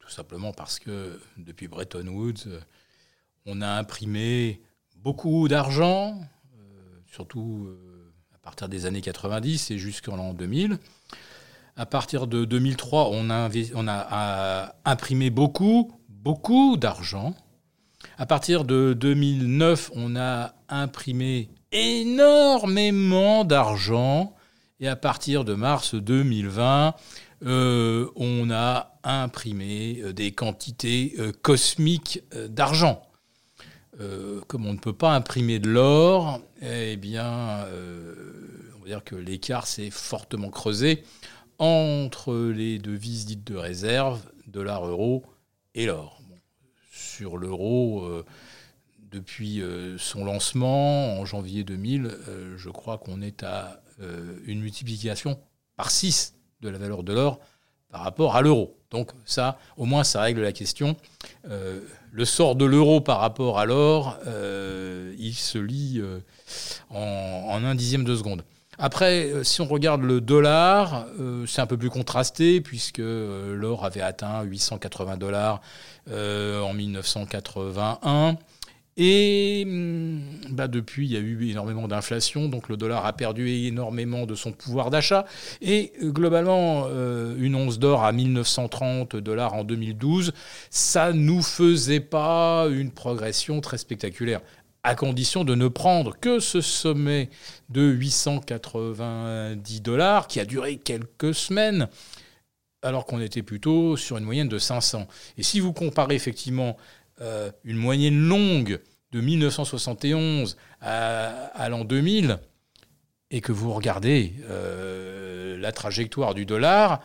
tout 0.00 0.10
simplement 0.10 0.52
parce 0.52 0.78
que 0.78 1.18
depuis 1.38 1.68
Bretton 1.68 2.06
Woods, 2.08 2.60
on 3.46 3.62
a 3.62 3.68
imprimé 3.68 4.60
beaucoup 4.96 5.48
d'argent, 5.48 6.20
euh, 6.58 7.00
surtout 7.06 7.66
euh, 7.68 8.12
à 8.34 8.38
partir 8.38 8.68
des 8.68 8.84
années 8.84 9.00
90 9.00 9.70
et 9.70 9.78
jusqu'en 9.78 10.16
l'an 10.16 10.34
2000. 10.34 10.78
À 11.78 11.86
partir 11.86 12.26
de 12.26 12.44
2003, 12.44 13.10
on 13.12 13.30
a, 13.30 14.72
imprimé 14.84 15.30
beaucoup, 15.30 15.92
beaucoup 16.08 16.76
d'argent. 16.76 17.36
À 18.18 18.26
partir 18.26 18.64
de 18.64 18.94
2009, 18.94 19.92
on 19.94 20.16
a 20.16 20.54
imprimé 20.68 21.48
énormément 21.70 23.44
d'argent. 23.44 24.34
Et 24.80 24.88
à 24.88 24.96
partir 24.96 25.44
de 25.44 25.54
mars 25.54 25.94
2020, 25.94 26.94
euh, 27.46 28.08
on 28.16 28.50
a 28.50 28.98
imprimé 29.04 30.00
euh, 30.02 30.12
des 30.12 30.32
quantités 30.32 31.14
euh, 31.20 31.30
cosmiques 31.42 32.22
d'argent. 32.48 33.02
Comme 34.46 34.66
on 34.66 34.74
ne 34.74 34.78
peut 34.78 34.92
pas 34.92 35.12
imprimer 35.12 35.58
de 35.58 35.68
l'or, 35.68 36.40
eh 36.62 36.96
bien, 36.96 37.66
on 38.76 38.82
va 38.82 38.86
dire 38.86 39.02
que 39.02 39.16
l'écart 39.16 39.66
s'est 39.66 39.90
fortement 39.90 40.50
creusé 40.50 41.02
entre 41.58 42.34
les 42.34 42.78
devises 42.78 43.26
dites 43.26 43.44
de 43.44 43.56
réserve, 43.56 44.20
dollar, 44.46 44.86
euro 44.86 45.24
et 45.74 45.86
l'or. 45.86 46.20
Sur 46.92 47.36
l'euro, 47.36 48.04
euh, 48.04 48.24
depuis 49.10 49.60
euh, 49.60 49.98
son 49.98 50.24
lancement 50.24 51.18
en 51.18 51.24
janvier 51.24 51.64
2000, 51.64 52.06
euh, 52.06 52.54
je 52.56 52.70
crois 52.70 52.98
qu'on 52.98 53.20
est 53.20 53.42
à 53.42 53.80
une 54.46 54.60
multiplication 54.60 55.40
par 55.74 55.90
6 55.90 56.36
de 56.60 56.68
la 56.68 56.78
valeur 56.78 57.02
de 57.02 57.12
l'or 57.12 57.40
par 57.90 58.02
rapport 58.02 58.36
à 58.36 58.42
l'euro. 58.42 58.78
Donc 58.92 59.10
ça, 59.24 59.58
au 59.76 59.86
moins, 59.86 60.04
ça 60.04 60.20
règle 60.20 60.42
la 60.42 60.52
question. 60.52 60.94
Le 61.42 62.24
sort 62.24 62.54
de 62.54 62.64
l'euro 62.64 63.00
par 63.00 63.18
rapport 63.18 63.58
à 63.58 63.66
l'or, 63.66 64.16
il 65.18 65.34
se 65.34 65.58
lit 65.58 66.00
en 66.90 67.64
un 67.64 67.74
dixième 67.74 68.04
de 68.04 68.14
seconde. 68.14 68.44
Après, 68.78 69.24
euh, 69.24 69.42
si 69.42 69.60
on 69.60 69.66
regarde 69.66 70.02
le 70.02 70.20
dollar, 70.20 71.06
euh, 71.18 71.44
c'est 71.46 71.60
un 71.60 71.66
peu 71.66 71.76
plus 71.76 71.90
contrasté 71.90 72.60
puisque 72.60 73.00
euh, 73.00 73.56
l'or 73.56 73.84
avait 73.84 74.02
atteint 74.02 74.42
880 74.42 75.16
dollars 75.16 75.60
en 76.10 76.72
1981. 76.72 78.38
Et 79.00 79.64
bah, 80.50 80.66
depuis, 80.66 81.06
il 81.06 81.12
y 81.12 81.16
a 81.16 81.20
eu 81.20 81.50
énormément 81.50 81.86
d'inflation, 81.86 82.48
donc 82.48 82.68
le 82.68 82.76
dollar 82.76 83.04
a 83.04 83.12
perdu 83.12 83.48
énormément 83.66 84.26
de 84.26 84.34
son 84.34 84.52
pouvoir 84.52 84.90
d'achat. 84.90 85.26
Et 85.60 85.92
globalement, 86.02 86.88
une 86.88 87.54
once 87.54 87.78
d'or 87.78 88.04
à 88.04 88.10
1930 88.10 89.16
dollars 89.16 89.54
en 89.54 89.62
2012, 89.62 90.32
ça 90.70 91.12
nous 91.12 91.42
faisait 91.42 92.00
pas 92.00 92.66
une 92.70 92.90
progression 92.90 93.60
très 93.60 93.78
spectaculaire 93.78 94.40
à 94.82 94.94
condition 94.94 95.44
de 95.44 95.54
ne 95.54 95.68
prendre 95.68 96.18
que 96.18 96.40
ce 96.40 96.60
sommet 96.60 97.30
de 97.68 97.82
890 97.82 99.80
dollars 99.80 100.28
qui 100.28 100.40
a 100.40 100.44
duré 100.44 100.76
quelques 100.76 101.34
semaines, 101.34 101.88
alors 102.82 103.06
qu'on 103.06 103.20
était 103.20 103.42
plutôt 103.42 103.96
sur 103.96 104.18
une 104.18 104.24
moyenne 104.24 104.48
de 104.48 104.58
500. 104.58 105.06
Et 105.36 105.42
si 105.42 105.60
vous 105.60 105.72
comparez 105.72 106.14
effectivement 106.14 106.76
euh, 107.20 107.50
une 107.64 107.76
moyenne 107.76 108.28
longue 108.28 108.80
de 109.10 109.20
1971 109.20 110.56
à, 110.80 111.26
à 111.54 111.68
l'an 111.68 111.84
2000, 111.84 112.38
et 113.30 113.40
que 113.42 113.52
vous 113.52 113.72
regardez 113.74 114.32
euh, 114.48 115.58
la 115.58 115.72
trajectoire 115.72 116.34
du 116.34 116.46
dollar, 116.46 117.02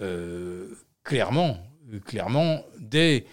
euh, 0.00 0.68
clairement, 1.04 1.58
clairement, 2.04 2.64
dès 2.78 3.26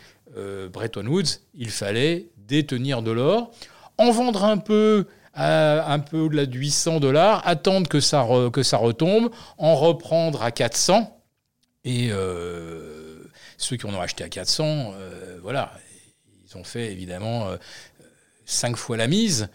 Bretton 0.74 1.06
Woods, 1.06 1.42
il 1.54 1.70
fallait 1.70 2.32
détenir 2.38 3.04
de 3.04 3.12
l'or 3.12 3.52
en 4.04 4.12
vendre 4.12 4.44
un 4.44 4.58
peu 4.58 5.08
à 5.36 5.92
un 5.92 5.98
peu 5.98 6.20
au-delà 6.20 6.46
de 6.46 6.56
800 6.56 7.00
dollars, 7.00 7.42
attendre 7.48 7.90
que 7.90 8.00
ça, 8.00 8.22
retombe, 8.22 9.32
en 9.58 9.76
reprendre 9.76 10.44
à 10.44 10.52
400. 10.52 11.20
Et 11.86 12.10
euh, 12.12 13.24
ceux 13.58 13.78
qui 13.78 13.88
en 13.88 13.96
ont 13.96 14.02
acheté 14.02 14.24
à 14.24 14.30
400, 14.30 14.94
euh, 14.94 15.40
voilà, 15.42 15.74
ils 16.46 16.56
ont 16.56 16.64
fait 16.64 16.92
évidemment 16.92 17.48
5 18.46 18.78
fois 18.78 18.96
la 18.96 19.08
mise. 19.08 19.50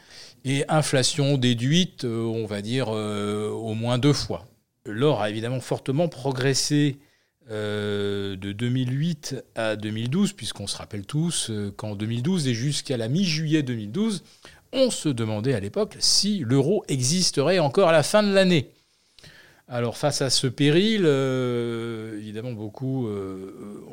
Et 0.44 0.64
inflation 0.68 1.38
déduite, 1.38 2.04
on 2.04 2.46
va 2.46 2.60
dire 2.60 2.88
au 2.88 3.74
moins 3.74 3.98
deux 3.98 4.12
fois. 4.12 4.46
L'or 4.84 5.22
a 5.22 5.30
évidemment 5.30 5.60
fortement 5.60 6.08
progressé 6.08 6.98
de 7.50 8.52
2008 8.52 9.36
à 9.54 9.76
2012, 9.76 10.32
puisqu'on 10.34 10.66
se 10.66 10.76
rappelle 10.76 11.06
tous 11.06 11.50
qu'en 11.76 11.94
2012 11.94 12.46
et 12.48 12.54
jusqu'à 12.54 12.96
la 12.96 13.08
mi-juillet 13.08 13.62
2012, 13.62 14.22
on 14.72 14.90
se 14.90 15.08
demandait 15.08 15.54
à 15.54 15.60
l'époque 15.60 15.96
si 15.98 16.40
l'euro 16.40 16.84
existerait 16.88 17.58
encore 17.58 17.88
à 17.88 17.92
la 17.92 18.02
fin 18.02 18.22
de 18.22 18.32
l'année. 18.32 18.70
Alors 19.68 19.96
face 19.96 20.22
à 20.22 20.30
ce 20.30 20.46
péril, 20.46 21.02
euh, 21.04 22.18
évidemment 22.18 22.52
beaucoup 22.52 23.06
euh, 23.06 23.84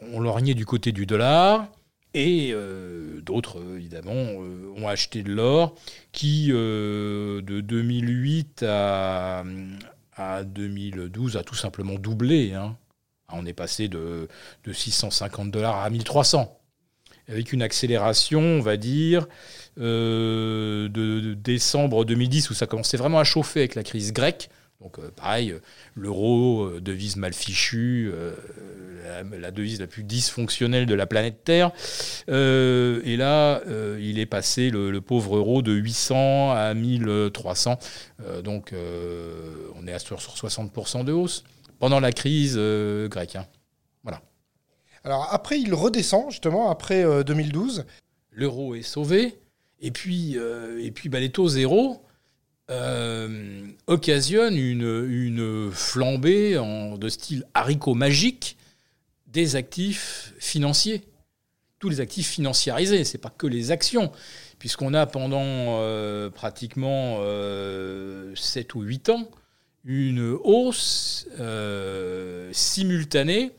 ont, 0.00 0.20
lorgné 0.20 0.54
du 0.54 0.64
côté 0.64 0.90
du 0.90 1.04
dollar 1.04 1.68
et 2.14 2.50
euh, 2.52 3.20
d'autres 3.20 3.60
évidemment 3.76 4.14
ont 4.76 4.88
acheté 4.88 5.22
de 5.22 5.32
l'or 5.32 5.74
qui 6.12 6.48
de 6.48 7.60
2008 7.60 8.62
à, 8.66 9.44
2012 10.44 11.36
a 11.36 11.42
tout 11.42 11.54
simplement 11.54 11.94
doublé. 11.94 12.52
Hein. 12.54 12.76
On 13.32 13.46
est 13.46 13.52
passé 13.52 13.88
de, 13.88 14.28
de 14.64 14.72
650 14.72 15.50
dollars 15.50 15.76
à 15.76 15.90
1300 15.90 16.58
avec 17.28 17.52
une 17.52 17.62
accélération, 17.62 18.40
on 18.40 18.60
va 18.60 18.76
dire, 18.76 19.26
euh, 19.78 20.88
de, 20.88 21.34
décembre 21.34 22.04
2010, 22.04 22.50
où 22.50 22.54
ça 22.54 22.66
commençait 22.66 22.96
vraiment 22.96 23.18
à 23.18 23.24
chauffer 23.24 23.60
avec 23.60 23.74
la 23.74 23.82
crise 23.82 24.12
grecque. 24.12 24.48
Donc 24.80 24.98
euh, 24.98 25.10
pareil, 25.10 25.54
l'euro, 25.94 26.64
euh, 26.64 26.80
devise 26.80 27.16
mal 27.16 27.32
fichue, 27.32 28.12
la, 29.04 29.50
devise 29.50 29.80
la 29.80 29.86
plus 29.86 30.04
dysfonctionnelle 30.04 30.86
de 30.86 30.94
la 30.94 31.06
planète 31.06 31.42
Terre. 31.44 31.72
et 32.28 33.16
là, 33.16 33.60
il 33.98 34.18
est 34.18 34.26
passé, 34.26 34.70
le, 34.70 35.00
pauvre 35.00 35.36
euro, 35.36 35.62
de 35.62 35.72
800 35.72 36.52
à 36.52 36.74
1300. 36.74 37.78
donc 38.44 38.72
on 39.74 39.86
est 39.86 39.92
à 39.92 39.98
sur, 39.98 40.18
60% 40.18 41.04
de 41.04 41.12
hausse 41.12 41.44
pendant 41.78 42.00
la 42.00 42.12
crise 42.12 42.56
grecque. 43.08 43.36
Hein. 43.36 43.46
Voilà. 44.02 44.22
Alors 45.04 45.28
après, 45.32 45.60
il 45.60 45.74
redescend 45.74 46.30
justement 46.30 46.70
après 46.70 47.04
2012. 47.24 47.80
Euh, 47.80 47.82
L'euro 48.32 48.74
est 48.74 48.82
sauvé. 48.82 49.38
Et 49.80 49.90
puis, 49.90 50.36
euh, 50.36 50.84
et 50.84 50.90
puis 50.90 51.08
bah, 51.08 51.20
les 51.20 51.30
taux 51.30 51.48
zéro 51.48 52.02
euh, 52.70 53.66
occasionnent 53.86 54.56
une, 54.56 55.70
flambée 55.72 56.54
de 56.54 57.08
style 57.08 57.44
haricot 57.54 57.94
magique 57.94 58.56
des 59.26 59.56
actifs 59.56 60.34
financiers. 60.38 61.02
Tous 61.78 61.88
les 61.88 62.00
actifs 62.00 62.28
financiarisés, 62.28 63.04
ce 63.04 63.16
n'est 63.16 63.20
pas 63.20 63.30
que 63.30 63.46
les 63.46 63.70
actions, 63.70 64.10
puisqu'on 64.58 64.94
a 64.94 65.06
pendant 65.06 65.80
pratiquement 66.30 67.20
7 68.34 68.74
ou 68.74 68.82
8 68.82 69.10
ans 69.10 69.28
une 69.84 70.36
hausse 70.42 71.28
simultanée 72.52 73.52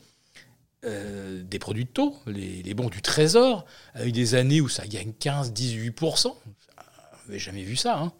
euh, 0.86 1.42
des 1.42 1.58
produits 1.58 1.84
de 1.84 1.90
taux, 1.90 2.16
les, 2.26 2.72
bons 2.72 2.88
du 2.88 3.02
Trésor, 3.02 3.66
avec 3.92 4.14
des 4.14 4.34
années 4.34 4.62
où 4.62 4.68
ça 4.70 4.86
gagne 4.86 5.12
15-18%. 5.20 6.28
On 6.28 6.32
n'avait 7.26 7.38
jamais 7.38 7.64
vu 7.64 7.76
ça. 7.76 7.98
Hein. 7.98 8.12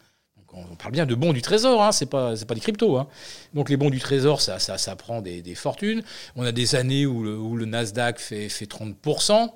On 0.52 0.74
parle 0.76 0.92
bien 0.92 1.06
de 1.06 1.14
bons 1.14 1.32
du 1.32 1.42
Trésor, 1.42 1.82
hein, 1.82 1.92
c'est 1.92 2.06
pas 2.06 2.34
pas 2.46 2.54
des 2.54 2.60
cryptos. 2.60 2.96
Hein. 2.96 3.08
Donc 3.54 3.70
les 3.70 3.76
bons 3.76 3.90
du 3.90 3.98
Trésor, 3.98 4.40
ça, 4.40 4.58
ça, 4.58 4.78
ça 4.78 4.96
prend 4.96 5.22
des, 5.22 5.54
fortunes. 5.54 6.02
On 6.36 6.44
a 6.44 6.52
des 6.52 6.74
années 6.74 7.06
où 7.06 7.22
le, 7.56 7.64
Nasdaq 7.64 8.18
fait, 8.18 8.48
fait 8.48 8.66
30%. 8.66 9.50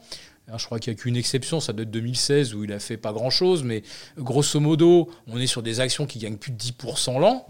je 0.57 0.65
crois 0.67 0.79
qu'il 0.79 0.93
n'y 0.93 0.99
a 0.99 1.03
qu'une 1.03 1.17
exception, 1.17 1.61
ça 1.61 1.73
date 1.73 1.89
de 1.89 1.99
2016 1.99 2.55
où 2.55 2.65
il 2.65 2.73
a 2.73 2.79
fait 2.79 2.97
pas 2.97 3.13
grand-chose, 3.13 3.65
mais 3.65 3.83
grosso 4.19 4.61
modo, 4.61 5.11
on 5.27 5.39
est 5.39 5.47
sur 5.47 5.63
des 5.63 5.81
actions 5.81 6.07
qui 6.07 6.19
gagnent 6.19 6.37
plus 6.37 6.53
de 6.53 6.59
10% 6.59 7.21
l'an. 7.21 7.47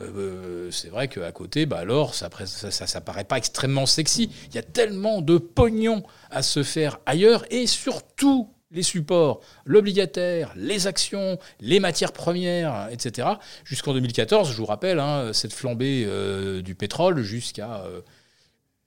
Euh, 0.00 0.72
c'est 0.72 0.88
vrai 0.88 1.06
qu'à 1.06 1.30
côté, 1.30 1.66
bah 1.66 1.78
alors, 1.78 2.14
ça, 2.14 2.28
ça, 2.46 2.70
ça, 2.72 3.00
paraît 3.00 3.24
pas 3.24 3.38
extrêmement 3.38 3.86
sexy. 3.86 4.28
Il 4.48 4.54
y 4.56 4.58
a 4.58 4.62
tellement 4.62 5.20
de 5.20 5.38
pognon 5.38 6.02
à 6.30 6.42
se 6.42 6.64
faire 6.64 6.98
ailleurs 7.06 7.44
et 7.50 7.68
surtout 7.68 8.48
les 8.74 8.82
supports, 8.82 9.40
l'obligataire, 9.64 10.52
les 10.56 10.86
actions, 10.86 11.38
les 11.60 11.80
matières 11.80 12.12
premières, 12.12 12.88
etc. 12.90 13.28
Jusqu'en 13.64 13.94
2014, 13.94 14.50
je 14.50 14.56
vous 14.56 14.66
rappelle, 14.66 14.98
hein, 14.98 15.32
cette 15.32 15.52
flambée 15.52 16.04
euh, 16.06 16.60
du 16.60 16.74
pétrole 16.74 17.22
jusqu'à 17.22 17.82
euh, 17.84 18.00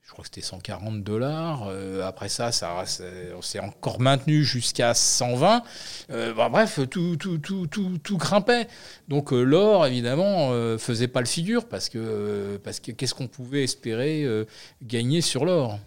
je 0.03 0.13
crois 0.13 0.23
que 0.23 0.29
c'était 0.33 0.45
140 0.45 1.03
dollars. 1.03 1.67
Euh, 1.67 2.07
après 2.07 2.29
ça, 2.29 2.49
on 3.35 3.41
s'est 3.41 3.59
encore 3.59 3.99
maintenu 3.99 4.45
jusqu'à 4.45 4.93
120. 4.93 5.63
Euh, 6.11 6.33
bah, 6.33 6.47
bref, 6.47 6.79
tout, 6.89 7.17
grimpait. 8.11 8.67
Donc 9.09 9.31
l'or, 9.31 9.85
évidemment, 9.85 10.77
faisait 10.77 11.09
pas 11.09 11.19
le 11.19 11.27
figure 11.27 11.67
parce 11.67 11.89
parce 12.63 12.79
que 12.79 12.91
qu'est-ce 12.91 13.13
qu'on 13.13 13.27
pouvait 13.27 13.65
espérer 13.65 14.25
gagner 14.81 15.19
sur 15.19 15.43
l'or? 15.43 15.77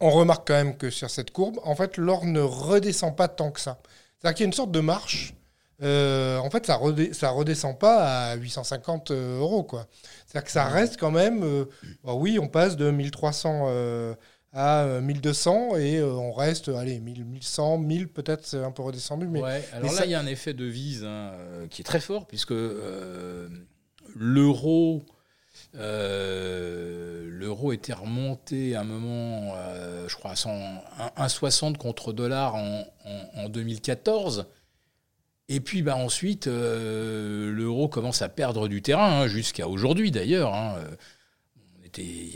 On, 0.00 0.10
remarque 0.10 0.48
quand 0.48 0.54
même 0.54 0.76
que 0.76 0.90
sur 0.90 1.10
cette 1.10 1.30
courbe, 1.30 1.58
en 1.64 1.74
fait, 1.74 1.96
l'or 1.96 2.24
ne 2.24 2.40
redescend 2.40 3.14
pas 3.14 3.28
tant 3.28 3.50
que 3.50 3.60
ça. 3.60 3.78
C'est-à-dire 4.18 4.34
qu'il 4.36 4.44
y 4.44 4.46
a 4.46 4.48
une 4.48 4.52
sorte 4.52 4.72
de 4.72 4.80
marche. 4.80 5.34
en 5.80 6.50
fait, 6.50 6.66
ça, 6.66 6.80
ça 7.12 7.30
redescend 7.30 7.78
pas 7.78 8.30
à 8.30 8.36
850 8.36 9.10
euros, 9.10 9.62
quoi. 9.62 9.86
C'est-à-dire 10.26 10.44
que 10.44 10.52
ça 10.52 10.64
reste 10.64 10.98
quand 10.98 11.10
même. 11.10 11.42
Euh, 11.42 11.64
bah 12.04 12.14
oui, 12.14 12.38
on 12.38 12.48
passe 12.48 12.76
de 12.76 12.90
1300 12.90 13.66
euh, 13.68 14.14
à 14.52 15.00
1200 15.00 15.70
euh, 15.74 15.76
et 15.78 16.02
on 16.02 16.32
reste, 16.32 16.68
allez, 16.68 16.98
1100, 17.00 17.78
1000 17.78 18.08
peut-être, 18.08 18.46
c'est 18.46 18.62
un 18.62 18.70
peu 18.70 18.82
redescendu. 18.82 19.26
Mais, 19.28 19.42
ouais, 19.42 19.64
alors 19.72 19.92
là, 19.92 20.04
il 20.04 20.10
y 20.10 20.14
a 20.14 20.20
un 20.20 20.26
effet 20.26 20.54
de 20.54 20.64
vise 20.64 21.04
hein, 21.04 21.32
qui 21.70 21.82
est 21.82 21.84
très 21.84 22.00
fort 22.00 22.26
puisque 22.26 22.54
l'euro. 24.14 25.04
L'euro 25.78 27.72
était 27.72 27.92
remonté 27.92 28.74
à 28.74 28.80
un 28.80 28.84
moment, 28.84 29.54
je 30.08 30.14
crois, 30.16 30.32
à 30.32 30.34
1,60 31.26 31.76
contre 31.76 32.12
dollar 32.12 32.54
en, 32.54 32.84
en 33.34 33.48
2014. 33.48 34.46
Et 35.48 35.60
puis 35.60 35.82
bah, 35.82 35.96
ensuite, 35.96 36.48
euh, 36.48 37.52
l'euro 37.52 37.88
commence 37.88 38.20
à 38.22 38.28
perdre 38.28 38.66
du 38.68 38.82
terrain, 38.82 39.22
hein, 39.22 39.26
jusqu'à 39.28 39.68
aujourd'hui 39.68 40.10
d'ailleurs. 40.10 40.54
Hein. 40.54 40.76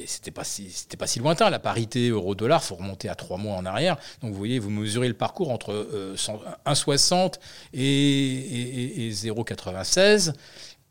C'était 0.06 0.30
pas, 0.30 0.44
si, 0.44 1.18
lointain. 1.18 1.50
La 1.50 1.58
parité 1.58 2.08
euro-dollar, 2.08 2.62
il 2.64 2.66
faut 2.66 2.76
remonter 2.76 3.10
à 3.10 3.14
trois 3.14 3.36
mois 3.36 3.56
en 3.56 3.66
arrière. 3.66 3.98
Donc 4.22 4.32
vous 4.32 4.38
voyez, 4.38 4.58
vous 4.58 4.70
mesurez 4.70 5.08
le 5.08 5.14
parcours 5.14 5.50
entre 5.50 6.14
1,60 6.16 7.14
euh, 7.14 7.28
et, 7.74 9.06
et, 9.06 9.10
0,96. 9.10 10.32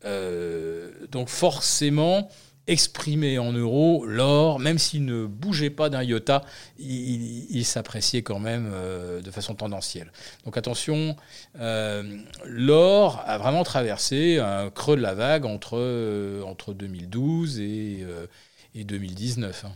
Euh, 0.04 0.90
donc 1.10 1.28
forcément, 1.28 2.28
exprimé 2.66 3.38
en 3.38 3.52
euros, 3.52 4.04
l'or, 4.06 4.60
même 4.60 4.78
s'il 4.78 5.04
ne 5.04 5.26
bougeait 5.26 5.70
pas 5.70 5.88
d'un 5.88 6.02
iota, 6.02 6.42
il, 6.78 7.64
s'appréciait 7.64 8.22
quand 8.22 8.38
même 8.38 8.70
euh, 8.72 9.20
de 9.20 9.30
façon 9.30 9.54
tendancielle. 9.54 10.12
Donc 10.44 10.56
attention, 10.56 11.16
euh, 11.58 12.18
l'or 12.44 13.22
a 13.26 13.38
vraiment 13.38 13.64
traversé 13.64 14.38
un 14.38 14.70
creux 14.70 14.96
de 14.96 15.02
la 15.02 15.14
vague 15.14 15.46
entre, 15.46 16.42
entre 16.44 16.72
2012 16.72 17.58
et, 17.60 18.06
et 18.74 18.84
2019. 18.84 19.64
Hein. 19.64 19.72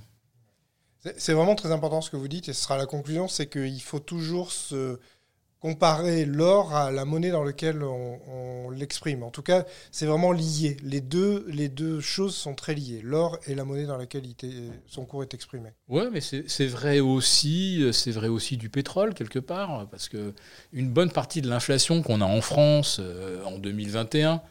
C'est 1.18 1.34
vraiment 1.34 1.54
très 1.54 1.70
important 1.70 2.00
ce 2.00 2.10
que 2.10 2.16
vous 2.16 2.28
dites, 2.28 2.48
et 2.48 2.54
ce 2.54 2.62
sera 2.62 2.78
la 2.78 2.86
conclusion, 2.86 3.28
c'est 3.28 3.46
qu'il 3.46 3.82
faut 3.82 4.00
toujours 4.00 4.52
se 4.52 4.98
comparer 5.64 6.26
l'or 6.26 6.74
à 6.74 6.90
la 6.90 7.06
monnaie 7.06 7.30
dans 7.30 7.42
laquelle 7.42 7.82
on, 7.82 8.68
l'exprime. 8.70 9.22
En 9.22 9.30
tout 9.30 9.40
cas, 9.40 9.64
c'est 9.92 10.04
vraiment 10.04 10.32
lié. 10.32 10.76
Les 10.82 11.00
deux, 11.00 11.46
les 11.48 11.68
deux 11.68 12.00
choses 12.00 12.34
sont 12.34 12.54
très 12.54 12.74
liées. 12.74 13.00
L'or 13.02 13.38
et 13.46 13.54
la 13.54 13.64
monnaie 13.64 13.86
dans 13.86 13.96
laquelle 13.96 14.24
son 14.86 15.06
cours 15.06 15.22
est 15.22 15.32
exprimé. 15.32 15.70
Oui, 15.88 16.02
mais 16.12 16.20
c'est 16.20 16.66
vrai 16.66 17.00
aussi, 17.00 17.88
c'est 17.92 18.10
vrai 18.10 18.28
aussi 18.28 18.58
du 18.58 18.68
pétrole 18.68 19.14
quelque 19.14 19.38
part, 19.38 19.86
parce 19.90 20.10
que 20.10 20.34
une 20.72 20.90
bonne 20.90 21.10
partie 21.10 21.40
de 21.40 21.48
l'inflation 21.48 22.02
qu'on 22.02 22.20
a 22.20 22.26
en 22.26 22.42
France 22.42 22.98
euh, 23.00 23.42
en 23.44 23.56
2021, 23.56 24.42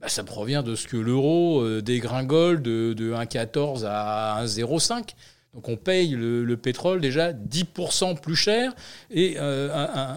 bah, 0.00 0.08
ça 0.08 0.24
provient 0.24 0.62
de 0.62 0.76
ce 0.76 0.86
que 0.86 0.96
l'euro 0.96 1.60
euh, 1.60 1.82
dégringole 1.82 2.62
de, 2.62 2.94
de 2.94 3.12
1,14 3.12 3.84
à 3.84 4.42
1,05. 4.44 5.10
Donc 5.54 5.68
on 5.68 5.76
paye 5.76 6.10
le, 6.10 6.56
pétrole 6.56 7.00
déjà 7.00 7.32
10% 7.32 8.20
plus 8.20 8.34
cher 8.34 8.72
et 9.10 9.36
euh, 9.38 9.70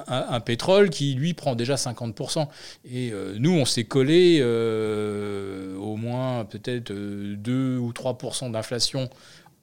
un, 0.07 0.39
pétrole 0.39 0.89
qui 0.89 1.13
lui 1.13 1.33
prend 1.33 1.55
déjà 1.55 1.75
50%. 1.75 2.47
Et 2.85 3.11
euh, 3.11 3.35
nous, 3.37 3.51
on 3.51 3.65
s'est 3.65 3.83
collé 3.83 4.39
euh, 4.41 5.75
au 5.77 5.95
moins 5.95 6.45
peut-être 6.45 6.91
2 6.91 7.77
ou 7.77 7.91
3% 7.91 8.51
d'inflation 8.51 9.09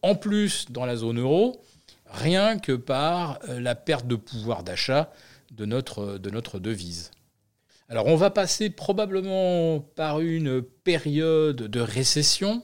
en 0.03 0.15
plus 0.15 0.67
dans 0.71 0.85
la 0.85 0.97
zone 0.97 1.19
euro, 1.19 1.61
rien 2.07 2.59
que 2.59 2.73
par 2.73 3.41
la 3.49 3.75
perte 3.75 4.07
de 4.07 4.17
pouvoir 4.17 4.63
d'achat 4.63 5.11
de 5.51 5.65
notre, 5.65 6.19
de 6.19 6.31
notre 6.31 6.59
devise. 6.59 7.11
Alors 7.89 8.07
on 8.07 8.17
va 8.17 8.31
passer 8.31 8.71
probablement 8.71 9.81
par 9.81 10.21
une 10.21 10.63
période 10.63 11.57
de 11.57 11.81
récession. 11.81 12.63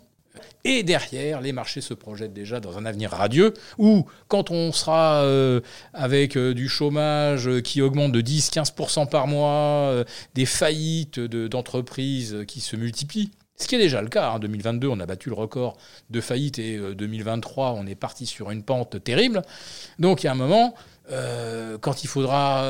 Et 0.64 0.82
derrière, 0.82 1.40
les 1.40 1.52
marchés 1.52 1.80
se 1.80 1.94
projettent 1.94 2.34
déjà 2.34 2.60
dans 2.60 2.76
un 2.76 2.84
avenir 2.84 3.10
radieux 3.10 3.54
où, 3.78 4.04
quand 4.28 4.50
on 4.50 4.72
sera 4.72 5.22
euh, 5.22 5.60
avec 5.94 6.36
euh, 6.36 6.52
du 6.52 6.68
chômage 6.68 7.62
qui 7.62 7.80
augmente 7.80 8.12
de 8.12 8.20
10-15% 8.20 9.08
par 9.08 9.26
mois, 9.26 9.90
euh, 9.90 10.04
des 10.34 10.44
faillites 10.44 11.18
d'entreprises 11.18 12.44
qui 12.46 12.60
se 12.60 12.76
multiplient, 12.76 13.30
ce 13.56 13.68
qui 13.68 13.74
est 13.74 13.78
déjà 13.78 14.02
le 14.02 14.08
cas. 14.08 14.30
En 14.30 14.36
hein. 14.36 14.38
2022, 14.38 14.88
on 14.88 15.00
a 15.00 15.06
battu 15.06 15.30
le 15.30 15.34
record 15.34 15.78
de 16.10 16.20
faillites 16.20 16.58
et 16.58 16.78
2023, 16.94 17.72
on 17.72 17.86
est 17.86 17.94
parti 17.94 18.26
sur 18.26 18.50
une 18.50 18.62
pente 18.62 19.02
terrible. 19.02 19.42
Donc 19.98 20.22
il 20.22 20.26
y 20.26 20.28
a 20.28 20.32
un 20.32 20.36
moment, 20.36 20.74
quand 21.80 22.04
il 22.04 22.06
faudra 22.06 22.62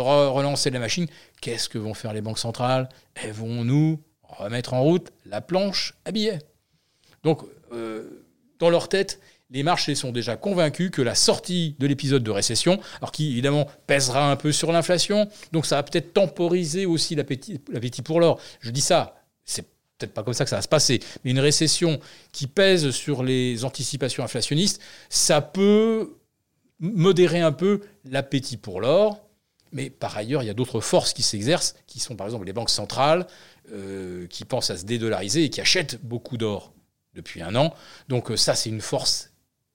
relancer 0.00 0.70
la 0.70 0.78
machine, 0.78 1.06
qu'est-ce 1.40 1.68
que 1.68 1.78
vont 1.78 1.94
faire 1.94 2.12
les 2.12 2.20
banques 2.22 2.38
centrales? 2.38 2.88
Elles 3.14 3.32
vont 3.32 3.64
nous 3.64 4.00
remettre 4.22 4.74
en 4.74 4.82
route 4.82 5.12
la 5.26 5.40
planche 5.40 5.94
à 6.04 6.12
billets. 6.12 6.38
Donc, 7.22 7.42
euh, 7.72 8.24
dans 8.58 8.70
leur 8.70 8.88
tête, 8.88 9.20
les 9.50 9.62
marchés 9.62 9.94
sont 9.94 10.12
déjà 10.12 10.36
convaincus 10.36 10.90
que 10.90 11.02
la 11.02 11.14
sortie 11.14 11.74
de 11.78 11.86
l'épisode 11.86 12.22
de 12.22 12.30
récession, 12.30 12.80
alors 12.98 13.12
qui 13.12 13.32
évidemment 13.32 13.66
pèsera 13.86 14.30
un 14.30 14.36
peu 14.36 14.52
sur 14.52 14.72
l'inflation, 14.72 15.28
donc 15.52 15.64
ça 15.66 15.76
va 15.76 15.82
peut-être 15.82 16.12
temporiser 16.12 16.86
aussi 16.86 17.14
l'appétit 17.14 18.02
pour 18.02 18.20
l'or. 18.20 18.40
Je 18.60 18.70
dis 18.70 18.80
ça, 18.80 19.22
c'est 19.44 19.62
peut-être 19.96 20.12
pas 20.12 20.22
comme 20.22 20.34
ça 20.34 20.44
que 20.44 20.50
ça 20.50 20.56
va 20.56 20.62
se 20.62 20.68
passer, 20.68 21.00
mais 21.24 21.30
une 21.30 21.40
récession 21.40 21.98
qui 22.32 22.46
pèse 22.46 22.90
sur 22.90 23.22
les 23.22 23.64
anticipations 23.64 24.22
inflationnistes, 24.22 24.82
ça 25.08 25.40
peut 25.40 26.18
modérer 26.78 27.40
un 27.40 27.52
peu 27.52 27.80
l'appétit 28.04 28.56
pour 28.56 28.80
l'or. 28.80 29.24
Mais 29.70 29.90
par 29.90 30.16
ailleurs, 30.16 30.42
il 30.42 30.46
y 30.46 30.50
a 30.50 30.54
d'autres 30.54 30.80
forces 30.80 31.12
qui 31.12 31.22
s'exercent, 31.22 31.74
qui 31.86 32.00
sont 32.00 32.16
par 32.16 32.26
exemple 32.26 32.46
les 32.46 32.54
banques 32.54 32.70
centrales, 32.70 33.26
euh, 33.72 34.26
qui 34.28 34.46
pensent 34.46 34.70
à 34.70 34.78
se 34.78 34.84
dédollariser 34.84 35.44
et 35.44 35.50
qui 35.50 35.60
achètent 35.60 36.02
beaucoup 36.02 36.38
d'or 36.38 36.72
depuis 37.14 37.42
un 37.42 37.54
an. 37.54 37.74
Donc 38.08 38.30
euh, 38.30 38.36
ça, 38.36 38.54
c'est 38.54 38.70
une 38.70 38.80
force 38.80 39.32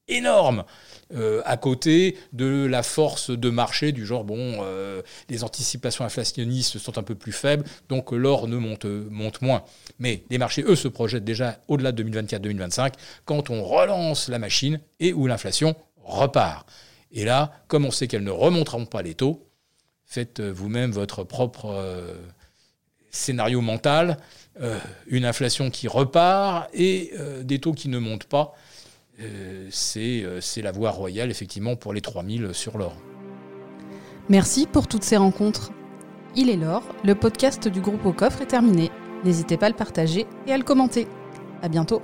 énorme 0.07 0.65
euh, 1.13 1.41
à 1.45 1.55
côté 1.55 2.17
de 2.33 2.65
la 2.65 2.83
force 2.83 3.29
de 3.29 3.49
marché 3.49 3.91
du 3.91 4.05
genre, 4.05 4.23
bon, 4.23 4.57
euh, 4.61 5.01
les 5.29 5.43
anticipations 5.43 6.03
inflationnistes 6.03 6.77
sont 6.77 6.97
un 6.97 7.03
peu 7.03 7.15
plus 7.15 7.31
faibles, 7.31 7.63
donc 7.87 8.11
l'or 8.11 8.47
ne 8.47 8.57
monte, 8.57 8.85
monte 8.85 9.41
moins. 9.41 9.63
Mais 9.99 10.23
les 10.29 10.37
marchés, 10.37 10.63
eux, 10.63 10.75
se 10.75 10.87
projettent 10.87 11.23
déjà 11.23 11.59
au-delà 11.67 11.91
de 11.91 12.03
2024-2025 12.03 12.93
quand 13.25 13.49
on 13.49 13.63
relance 13.63 14.27
la 14.27 14.39
machine 14.39 14.79
et 14.99 15.13
où 15.13 15.27
l'inflation 15.27 15.75
repart. 16.03 16.69
Et 17.11 17.23
là, 17.23 17.53
comme 17.67 17.85
on 17.85 17.91
sait 17.91 18.07
qu'elles 18.07 18.23
ne 18.23 18.31
remonteront 18.31 18.85
pas 18.85 19.03
les 19.03 19.13
taux, 19.13 19.47
faites 20.05 20.41
vous-même 20.41 20.91
votre 20.91 21.23
propre 21.23 22.15
scénario 23.13 23.61
mental. 23.61 24.17
Euh, 24.61 24.77
une 25.07 25.25
inflation 25.25 25.71
qui 25.71 25.87
repart 25.87 26.69
et 26.75 27.11
euh, 27.17 27.41
des 27.43 27.59
taux 27.59 27.73
qui 27.73 27.89
ne 27.89 27.97
montent 27.97 28.25
pas. 28.25 28.53
Euh, 29.19 29.67
c'est 29.71 30.61
la 30.61 30.71
voie 30.71 30.91
royale, 30.91 31.31
effectivement, 31.31 31.75
pour 31.75 31.93
les 31.93 32.01
3000 32.01 32.53
sur 32.53 32.77
l'or. 32.77 32.95
Merci 34.29 34.67
pour 34.67 34.87
toutes 34.87 35.03
ces 35.03 35.17
rencontres. 35.17 35.71
Il 36.35 36.49
est 36.49 36.55
l'or, 36.55 36.83
le 37.03 37.15
podcast 37.15 37.67
du 37.67 37.81
groupe 37.81 38.05
au 38.05 38.13
coffre 38.13 38.41
est 38.41 38.47
terminé. 38.47 38.91
N'hésitez 39.23 39.57
pas 39.57 39.67
à 39.67 39.69
le 39.69 39.75
partager 39.75 40.27
et 40.47 40.53
à 40.53 40.57
le 40.57 40.63
commenter. 40.63 41.07
À 41.61 41.69
bientôt. 41.69 42.01